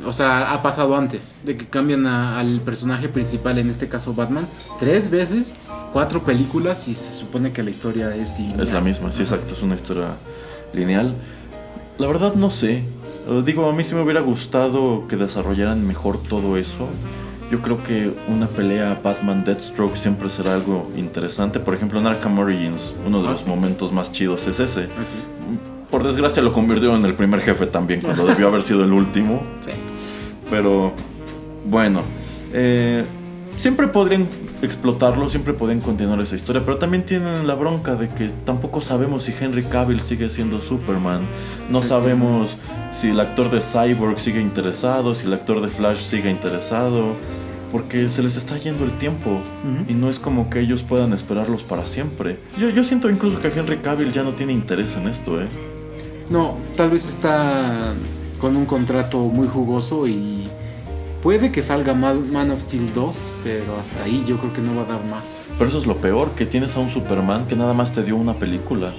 o 0.06 0.12
sea, 0.12 0.52
ha 0.52 0.62
pasado 0.62 0.94
antes, 0.96 1.38
de 1.44 1.56
que 1.56 1.66
cambian 1.66 2.06
a- 2.06 2.38
al 2.38 2.60
personaje 2.60 3.08
principal, 3.08 3.56
en 3.58 3.70
este 3.70 3.88
caso 3.88 4.12
Batman, 4.14 4.46
tres 4.78 5.10
veces, 5.10 5.54
cuatro 5.94 6.22
películas 6.22 6.88
y 6.88 6.94
se 6.94 7.10
supone 7.12 7.52
que 7.52 7.62
la 7.62 7.70
historia 7.70 8.14
es 8.14 8.38
lineal. 8.38 8.60
Es 8.60 8.72
la 8.72 8.80
misma, 8.82 9.12
sí, 9.12 9.22
exacto, 9.22 9.54
es 9.54 9.62
una 9.62 9.74
historia 9.76 10.08
lineal. 10.74 11.14
La 11.98 12.06
verdad 12.06 12.34
no 12.34 12.50
sé, 12.50 12.84
digo, 13.44 13.68
a 13.68 13.72
mí 13.72 13.84
sí 13.84 13.94
me 13.94 14.02
hubiera 14.02 14.20
gustado 14.20 15.06
que 15.08 15.16
desarrollaran 15.16 15.86
mejor 15.86 16.18
todo 16.18 16.56
eso. 16.56 16.88
Yo 17.50 17.60
creo 17.60 17.82
que 17.82 18.12
una 18.28 18.46
pelea 18.46 19.00
Batman-Deathstroke 19.02 19.96
siempre 19.96 20.28
será 20.28 20.54
algo 20.54 20.90
interesante. 20.96 21.60
Por 21.60 21.74
ejemplo, 21.74 21.98
en 21.98 22.06
Arkham 22.06 22.38
Origins, 22.38 22.92
uno 23.06 23.22
de 23.22 23.28
Ah, 23.28 23.30
los 23.32 23.40
sí. 23.40 23.48
momentos 23.48 23.92
más 23.92 24.12
chidos 24.12 24.46
es 24.46 24.60
ese. 24.60 24.88
Así. 25.00 25.16
Por 25.90 26.02
desgracia 26.04 26.42
lo 26.42 26.52
convirtieron 26.52 26.96
en 26.98 27.06
el 27.06 27.14
primer 27.14 27.40
jefe 27.40 27.66
también, 27.66 28.02
cuando 28.02 28.26
debió 28.26 28.48
haber 28.48 28.62
sido 28.62 28.84
el 28.84 28.92
último. 28.92 29.42
Sí. 29.62 29.70
Pero 30.50 30.92
bueno, 31.64 32.02
eh, 32.52 33.04
siempre 33.56 33.88
podrían 33.88 34.26
explotarlo, 34.60 35.28
siempre 35.30 35.54
podrían 35.54 35.80
continuar 35.80 36.20
esa 36.20 36.34
historia, 36.34 36.62
pero 36.64 36.76
también 36.76 37.04
tienen 37.04 37.46
la 37.46 37.54
bronca 37.54 37.94
de 37.94 38.08
que 38.10 38.28
tampoco 38.44 38.80
sabemos 38.82 39.22
si 39.22 39.32
Henry 39.38 39.62
Cavill 39.62 40.00
sigue 40.00 40.28
siendo 40.28 40.60
Superman, 40.60 41.22
no 41.70 41.82
sabemos 41.82 42.56
si 42.90 43.10
el 43.10 43.20
actor 43.20 43.50
de 43.50 43.60
Cyborg 43.60 44.18
sigue 44.20 44.40
interesado, 44.40 45.14
si 45.14 45.26
el 45.26 45.32
actor 45.32 45.60
de 45.60 45.68
Flash 45.68 46.04
sigue 46.04 46.30
interesado, 46.30 47.14
porque 47.70 48.08
se 48.08 48.22
les 48.22 48.36
está 48.36 48.56
yendo 48.56 48.84
el 48.84 48.92
tiempo 48.92 49.40
y 49.88 49.94
no 49.94 50.08
es 50.08 50.18
como 50.18 50.48
que 50.48 50.60
ellos 50.60 50.82
puedan 50.82 51.12
esperarlos 51.12 51.62
para 51.62 51.84
siempre. 51.84 52.38
Yo, 52.58 52.70
yo 52.70 52.82
siento 52.82 53.10
incluso 53.10 53.40
que 53.40 53.48
Henry 53.48 53.78
Cavill 53.78 54.12
ya 54.12 54.22
no 54.22 54.34
tiene 54.34 54.52
interés 54.52 54.96
en 54.96 55.08
esto, 55.08 55.40
¿eh? 55.40 55.48
No, 56.30 56.56
tal 56.76 56.90
vez 56.90 57.08
está 57.08 57.94
con 58.40 58.56
un 58.56 58.66
contrato 58.66 59.18
muy 59.18 59.48
jugoso 59.48 60.06
y 60.06 60.44
puede 61.22 61.50
que 61.52 61.62
salga 61.62 61.94
Man 61.94 62.30
Man 62.32 62.50
of 62.50 62.60
Steel 62.60 62.92
2, 62.94 63.32
pero 63.44 63.76
hasta 63.80 64.04
ahí 64.04 64.24
yo 64.26 64.36
creo 64.36 64.52
que 64.52 64.60
no 64.60 64.74
va 64.76 64.82
a 64.82 64.86
dar 64.86 65.04
más. 65.06 65.48
Pero 65.58 65.68
eso 65.68 65.78
es 65.78 65.86
lo 65.86 65.96
peor, 65.96 66.30
que 66.32 66.46
tienes 66.46 66.76
a 66.76 66.80
un 66.80 66.90
Superman 66.90 67.46
que 67.46 67.56
nada 67.56 67.74
más 67.74 67.92
te 67.92 68.02
dio 68.02 68.16
una 68.16 68.34
película. 68.34 68.92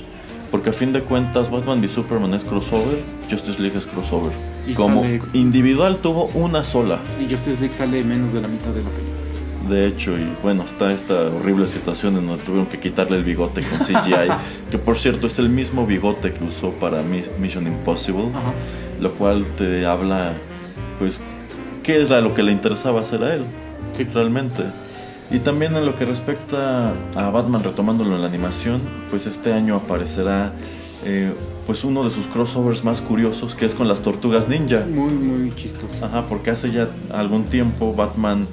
Porque 0.52 0.72
a 0.72 0.74
fin 0.74 0.94
de 0.94 1.02
cuentas 1.02 1.52
Batman 1.52 1.80
v 1.80 1.88
Superman 1.88 2.34
es 2.34 2.44
crossover, 2.44 3.00
Justice 3.30 3.62
League 3.62 3.78
es 3.78 3.86
crossover. 3.86 4.32
Y 4.68 4.74
Como 4.74 5.02
sale- 5.02 5.22
individual 5.34 5.98
tuvo 6.02 6.26
una 6.34 6.64
sola. 6.64 7.00
Y 7.20 7.30
Justice 7.30 7.60
League 7.60 7.74
sale 7.74 8.04
menos 8.04 8.34
de 8.34 8.42
la 8.42 8.48
mitad 8.48 8.72
de 8.72 8.84
la 8.84 8.90
película. 8.90 9.10
De 9.70 9.86
hecho, 9.86 10.18
y 10.18 10.28
bueno, 10.42 10.64
está 10.64 10.92
esta 10.92 11.14
horrible 11.28 11.68
situación 11.68 12.18
en 12.18 12.26
donde 12.28 12.44
tuvieron 12.44 12.66
que 12.68 12.80
quitarle 12.80 13.18
el 13.18 13.24
bigote 13.24 13.62
con 13.62 13.78
CGI, 13.80 14.32
que 14.72 14.80
por 14.80 14.98
cierto 14.98 15.28
es 15.28 15.38
el 15.38 15.50
mismo 15.50 15.86
bigote 15.86 16.34
que 16.34 16.44
usó 16.44 16.72
para 16.72 17.04
Mission 17.40 17.68
Impossible, 17.68 18.30
lo 19.00 19.12
cual 19.14 19.46
te 19.58 19.86
habla, 19.86 20.34
pues, 20.98 21.22
qué 21.84 22.02
era 22.02 22.20
lo 22.22 22.34
que 22.34 22.42
le 22.42 22.52
interesaba 22.52 23.02
hacer 23.02 23.22
a 23.24 23.34
él, 23.36 23.44
sí. 23.92 24.06
realmente. 24.12 24.64
Y 25.32 25.40
también 25.40 25.76
en 25.76 25.86
lo 25.86 25.96
que 25.96 26.06
respecta 26.06 26.94
a 27.16 27.30
Batman, 27.30 27.64
retomándolo 27.64 28.16
en 28.16 28.22
la 28.22 28.28
animación, 28.28 28.82
pues 29.10 29.28
este 29.28 29.54
año 29.54 29.76
aparecerá 29.76 30.54
eh, 31.06 31.32
pues 31.68 31.84
uno 31.84 32.04
de 32.04 32.10
sus 32.10 32.26
crossovers 32.28 32.84
más 32.84 33.00
curiosos, 33.00 33.54
que 33.54 33.66
es 33.66 33.76
con 33.76 33.88
las 33.88 34.02
tortugas 34.02 34.50
ninja. 34.50 34.86
Muy, 34.86 35.14
muy 35.14 35.56
chistoso. 35.56 36.04
Ajá, 36.04 36.26
porque 36.28 36.50
hace 36.50 36.72
ya 36.72 36.90
algún 37.12 37.44
tiempo 37.44 37.94
Batman 37.94 38.48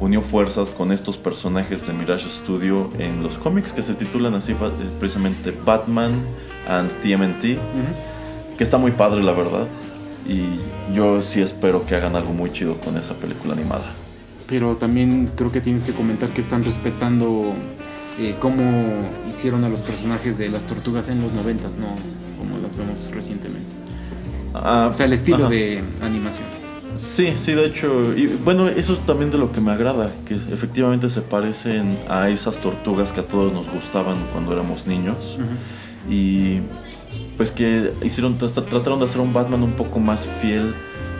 unió 0.00 0.20
fuerzas 0.20 0.72
con 0.72 0.92
estos 0.92 1.16
personajes 1.16 1.86
de 1.86 1.92
Mirage 1.92 2.28
Studio 2.28 2.90
en 2.98 3.22
los 3.22 3.38
cómics 3.38 3.72
que 3.72 3.82
se 3.82 3.94
titulan 3.94 4.34
así 4.34 4.52
eh, 4.52 4.56
precisamente 4.98 5.56
Batman 5.64 6.24
and 6.68 6.90
TMNT, 7.02 7.42
que 8.58 8.64
está 8.64 8.78
muy 8.78 8.90
padre 8.90 9.22
la 9.22 9.32
verdad. 9.32 9.66
Y 10.28 10.42
yo 10.92 11.22
sí 11.22 11.40
espero 11.40 11.86
que 11.86 11.94
hagan 11.94 12.16
algo 12.16 12.32
muy 12.32 12.50
chido 12.50 12.78
con 12.80 12.96
esa 12.96 13.14
película 13.14 13.54
animada. 13.54 13.84
Pero 14.48 14.76
también 14.76 15.30
creo 15.34 15.50
que 15.50 15.60
tienes 15.60 15.82
que 15.82 15.92
comentar 15.92 16.30
que 16.30 16.40
están 16.40 16.64
respetando 16.64 17.54
eh, 18.18 18.36
cómo 18.38 18.62
hicieron 19.28 19.64
a 19.64 19.68
los 19.68 19.82
personajes 19.82 20.38
de 20.38 20.48
las 20.48 20.66
tortugas 20.66 21.08
en 21.08 21.20
los 21.20 21.32
noventas, 21.32 21.76
no 21.76 21.88
como 22.38 22.58
las 22.58 22.76
vemos 22.76 23.10
recientemente. 23.12 23.66
Ah, 24.54 24.86
o 24.88 24.92
sea, 24.92 25.06
el 25.06 25.12
estilo 25.12 25.48
de 25.48 25.82
animación. 26.00 26.46
Sí, 26.96 27.34
sí, 27.36 27.52
de 27.52 27.66
hecho, 27.66 28.16
y 28.16 28.26
bueno, 28.26 28.68
eso 28.68 28.94
es 28.94 29.00
también 29.00 29.30
de 29.30 29.36
lo 29.36 29.52
que 29.52 29.60
me 29.60 29.70
agrada, 29.70 30.10
que 30.24 30.34
efectivamente 30.34 31.10
se 31.10 31.20
parecen 31.20 31.98
a 32.08 32.30
esas 32.30 32.56
tortugas 32.56 33.12
que 33.12 33.20
a 33.20 33.28
todos 33.28 33.52
nos 33.52 33.70
gustaban 33.70 34.16
cuando 34.32 34.52
éramos 34.52 34.86
niños. 34.86 35.16
Y 36.08 36.60
pues 37.36 37.50
que 37.50 37.92
hicieron, 38.02 38.38
trataron 38.38 38.98
de 38.98 39.04
hacer 39.04 39.20
un 39.20 39.34
Batman 39.34 39.62
un 39.62 39.72
poco 39.72 39.98
más 39.98 40.26
fiel 40.40 40.74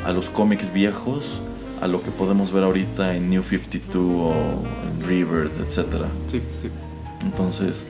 a 0.06 0.12
los 0.12 0.30
cómics 0.30 0.72
viejos, 0.72 1.40
a 1.80 1.86
lo 1.86 2.02
que 2.02 2.10
podemos 2.10 2.52
ver 2.52 2.64
ahorita 2.64 3.14
en 3.14 3.30
New 3.30 3.42
52 3.42 3.96
o 3.96 4.32
en 4.32 5.06
Rebirth, 5.06 5.58
etc. 5.60 6.04
Sí, 6.26 6.42
sí. 6.56 6.70
Entonces, 7.22 7.86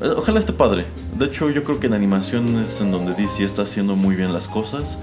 eh, 0.00 0.14
ojalá 0.16 0.38
esté 0.38 0.52
padre. 0.52 0.86
De 1.18 1.26
hecho, 1.26 1.50
yo 1.50 1.64
creo 1.64 1.80
que 1.80 1.86
en 1.86 1.94
animación 1.94 2.62
es 2.62 2.80
en 2.80 2.90
donde 2.90 3.14
DC 3.14 3.44
está 3.44 3.62
haciendo 3.62 3.96
muy 3.96 4.16
bien 4.16 4.32
las 4.32 4.48
cosas 4.48 4.98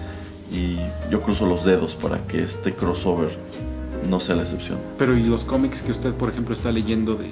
y 0.52 0.78
yo 1.12 1.22
cruzo 1.22 1.46
los 1.46 1.66
dedos 1.66 1.96
para 1.96 2.26
que 2.28 2.42
este 2.42 2.74
crossover 2.74 3.30
no 4.10 4.20
sea 4.20 4.36
la 4.36 4.42
excepción. 4.42 4.80
Pero 4.98 5.16
¿y 5.18 5.24
los 5.24 5.44
cómics 5.44 5.82
que 5.82 5.92
usted, 5.92 6.14
por 6.14 6.30
ejemplo, 6.30 6.54
está 6.54 6.72
leyendo 6.72 7.16
de... 7.16 7.30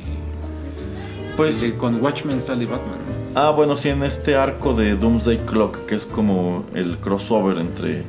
Pues... 1.35 1.63
con 1.77 2.01
Watchmen 2.01 2.41
sale 2.41 2.65
Batman. 2.65 2.97
Ah, 3.35 3.51
bueno, 3.51 3.77
sí, 3.77 3.89
en 3.89 4.03
este 4.03 4.35
arco 4.35 4.73
de 4.73 4.95
Doomsday 4.95 5.37
Clock, 5.45 5.85
que 5.85 5.95
es 5.95 6.05
como 6.05 6.65
el 6.73 6.97
crossover 6.97 7.59
entre 7.59 8.03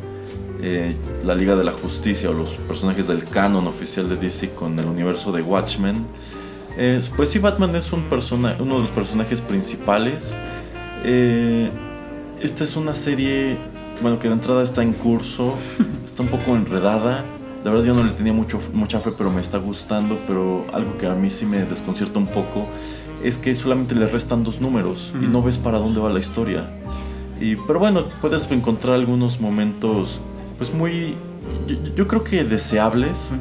eh, 0.61 0.95
la 1.25 1.35
Liga 1.35 1.57
de 1.57 1.65
la 1.65 1.73
Justicia 1.73 2.31
o 2.31 2.33
los 2.33 2.51
personajes 2.51 3.07
del 3.09 3.25
canon 3.25 3.67
oficial 3.67 4.09
de 4.09 4.17
DC 4.17 4.51
con 4.51 4.79
el 4.79 4.87
universo 4.87 5.33
de 5.33 5.43
Watchmen 5.43 6.07
pues 7.17 7.31
sí, 7.31 7.41
Batman 7.41 7.75
es 7.75 7.93
un 7.93 8.03
persona, 8.05 8.57
uno 8.61 8.77
de 8.77 8.83
los 8.83 8.91
personajes 8.91 9.41
principales. 9.41 10.37
Eh, 11.05 11.69
esta 12.41 12.63
es 12.63 12.77
una 12.77 12.95
serie, 12.95 13.57
bueno, 14.01 14.21
que 14.21 14.29
de 14.29 14.35
entrada 14.35 14.63
está 14.63 14.83
en 14.83 14.93
curso, 14.93 15.57
está 16.05 16.23
un 16.23 16.29
poco 16.29 16.55
enredada. 16.55 17.25
De 17.65 17.71
verdad 17.71 17.85
yo 17.85 17.95
no 17.95 18.05
le 18.05 18.13
tenía 18.13 18.33
mucho, 18.33 18.61
mucha 18.73 19.01
fe, 19.01 19.11
pero 19.17 19.31
me 19.31 19.41
está 19.41 19.59
gustando. 19.59 20.21
Pero 20.29 20.67
algo 20.73 20.97
que 20.99 21.09
a 21.09 21.15
mí 21.15 21.31
sí 21.31 21.47
me 21.47 21.65
desconcierta 21.65 22.21
un 22.21 22.29
poco 22.29 22.69
es 23.25 23.37
que 23.37 23.53
solamente 23.57 23.97
le 23.97 24.07
restan 24.07 24.45
dos 24.45 24.61
números 24.61 25.13
y 25.21 25.27
no 25.27 25.43
ves 25.43 25.59
para 25.59 25.81
dónde 25.81 25.99
va 25.99 26.11
la 26.11 26.21
historia. 26.21 26.71
Y, 27.41 27.57
pero 27.57 27.81
bueno, 27.81 28.05
puedes 28.21 28.49
encontrar 28.53 28.95
algunos 28.95 29.41
momentos, 29.41 30.21
pues 30.59 30.75
muy, 30.75 31.15
yo, 31.97 32.07
creo 32.09 32.25
que 32.25 32.45
deseables 32.45 33.33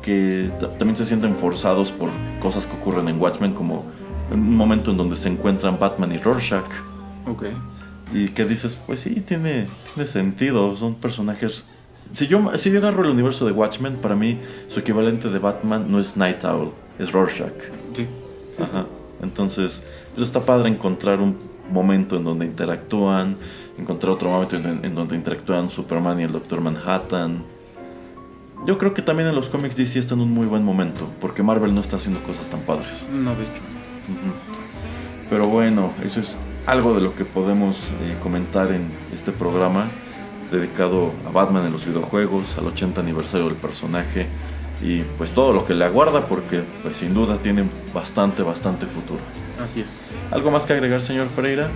que 0.00 0.50
también 0.78 0.96
se 0.96 1.04
sienten 1.04 1.36
forzados 1.36 1.90
por 1.90 2.10
cosas 2.40 2.66
que 2.66 2.74
ocurren 2.74 3.08
en 3.08 3.20
Watchmen, 3.20 3.52
como 3.52 3.84
un 4.30 4.56
momento 4.56 4.92
en 4.92 4.96
donde 4.96 5.16
se 5.16 5.28
encuentran 5.28 5.78
Batman 5.78 6.12
y 6.12 6.18
Rorschach. 6.18 6.70
Ok. 7.26 7.44
Y 8.14 8.28
que 8.28 8.44
dices, 8.44 8.78
pues 8.86 9.00
sí, 9.00 9.20
tiene, 9.20 9.66
tiene 9.92 10.06
sentido, 10.06 10.74
son 10.76 10.94
personajes... 10.94 11.64
Si 12.12 12.26
yo, 12.26 12.56
si 12.58 12.70
yo 12.70 12.78
agarro 12.78 13.04
el 13.04 13.10
universo 13.10 13.46
de 13.46 13.52
Watchmen, 13.52 13.96
para 13.96 14.14
mí 14.14 14.38
su 14.68 14.80
equivalente 14.80 15.30
de 15.30 15.38
Batman 15.38 15.90
no 15.90 15.98
es 15.98 16.16
Night 16.16 16.44
Owl, 16.44 16.72
es 16.98 17.12
Rorschach. 17.12 17.52
Sí. 17.94 18.06
Ajá. 18.60 18.86
Entonces, 19.22 19.82
pues 20.14 20.26
está 20.26 20.40
padre 20.40 20.68
encontrar 20.68 21.20
un 21.20 21.38
momento 21.70 22.16
en 22.16 22.24
donde 22.24 22.46
interactúan, 22.46 23.36
encontrar 23.78 24.12
otro 24.12 24.30
momento 24.30 24.56
en, 24.56 24.84
en 24.84 24.94
donde 24.94 25.16
interactúan 25.16 25.70
Superman 25.70 26.20
y 26.20 26.24
el 26.24 26.32
Doctor 26.32 26.60
Manhattan. 26.60 27.44
Yo 28.66 28.78
creo 28.78 28.94
que 28.94 29.02
también 29.02 29.28
en 29.28 29.34
los 29.34 29.48
cómics 29.48 29.76
DC 29.76 29.98
está 29.98 30.14
en 30.14 30.20
un 30.20 30.30
muy 30.30 30.46
buen 30.46 30.64
momento, 30.64 31.08
porque 31.20 31.42
Marvel 31.42 31.74
no 31.74 31.80
está 31.80 31.96
haciendo 31.96 32.20
cosas 32.22 32.46
tan 32.46 32.60
padres. 32.60 33.06
No, 33.12 33.30
de 33.30 33.42
hecho. 33.42 33.62
Pero 35.28 35.48
bueno, 35.48 35.92
eso 36.04 36.20
es 36.20 36.36
algo 36.66 36.94
de 36.94 37.00
lo 37.00 37.16
que 37.16 37.24
podemos 37.24 37.76
eh, 38.02 38.16
comentar 38.22 38.70
en 38.70 38.82
este 39.12 39.32
programa 39.32 39.88
dedicado 40.50 41.10
a 41.26 41.30
Batman 41.30 41.66
en 41.66 41.72
los 41.72 41.86
videojuegos, 41.86 42.58
al 42.58 42.66
80 42.66 43.00
aniversario 43.00 43.48
del 43.48 43.56
personaje 43.56 44.26
y 44.82 45.02
pues 45.16 45.30
todo 45.30 45.52
lo 45.52 45.64
que 45.64 45.74
le 45.74 45.84
aguarda 45.84 46.26
porque 46.26 46.62
pues 46.82 46.96
sin 46.96 47.14
duda 47.14 47.36
tiene 47.36 47.64
bastante, 47.94 48.42
bastante 48.42 48.86
futuro. 48.86 49.20
Así 49.62 49.80
es. 49.80 50.10
¿Algo 50.30 50.50
más 50.50 50.66
que 50.66 50.72
agregar, 50.72 51.00
señor 51.00 51.28
Pereira? 51.28 51.70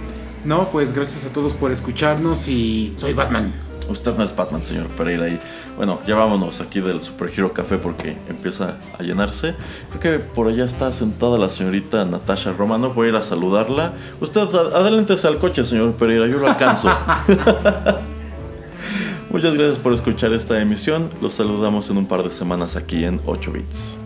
No, 0.44 0.68
pues 0.68 0.92
gracias 0.92 1.24
a 1.24 1.32
todos 1.32 1.54
por 1.54 1.72
escucharnos 1.72 2.48
y 2.48 2.92
soy 2.96 3.12
Batman. 3.12 3.52
Usted 3.88 4.16
no 4.16 4.24
es 4.24 4.34
Batman, 4.34 4.62
señor 4.62 4.86
Pereira. 4.88 5.28
Y 5.28 5.38
bueno, 5.76 6.00
ya 6.07 6.16
vámonos 6.16 6.61
aquí 6.61 6.80
del 6.80 7.00
Super 7.00 7.30
Hero 7.30 7.52
Café 7.52 7.78
porque 7.78 8.16
empieza 8.28 8.76
a 8.98 9.02
llenarse. 9.02 9.54
Creo 9.90 10.00
que 10.00 10.18
por 10.24 10.48
allá 10.48 10.64
está 10.64 10.92
sentada 10.92 11.38
la 11.38 11.48
señorita 11.48 12.04
Natasha 12.04 12.52
Romano. 12.52 12.90
Voy 12.90 13.07
a 13.07 13.11
ir 13.11 13.16
a 13.16 13.22
saludarla. 13.22 13.92
Usted 14.20 14.42
adelántese 14.42 15.28
al 15.28 15.38
coche, 15.38 15.64
señor 15.64 15.94
Pereira. 15.94 16.26
Yo 16.26 16.38
lo 16.38 16.48
alcanzo. 16.48 16.88
Muchas 19.37 19.53
gracias 19.53 19.78
por 19.78 19.93
escuchar 19.93 20.32
esta 20.32 20.62
emisión. 20.62 21.11
Los 21.20 21.34
saludamos 21.34 21.91
en 21.91 21.99
un 21.99 22.07
par 22.07 22.22
de 22.22 22.30
semanas 22.30 22.74
aquí 22.74 23.05
en 23.05 23.20
8 23.26 23.53
Bits. 23.53 23.99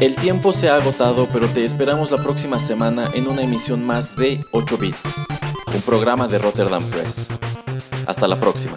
El 0.00 0.14
tiempo 0.14 0.52
se 0.52 0.68
ha 0.68 0.76
agotado, 0.76 1.26
pero 1.32 1.48
te 1.48 1.64
esperamos 1.64 2.12
la 2.12 2.22
próxima 2.22 2.60
semana 2.60 3.10
en 3.12 3.26
una 3.26 3.42
emisión 3.42 3.84
más 3.84 4.14
de 4.14 4.38
8 4.52 4.78
Bits, 4.78 5.16
un 5.74 5.82
programa 5.82 6.28
de 6.28 6.38
Rotterdam 6.38 6.84
Press. 6.90 7.26
Hasta 8.06 8.28
la 8.28 8.36
próxima. 8.36 8.76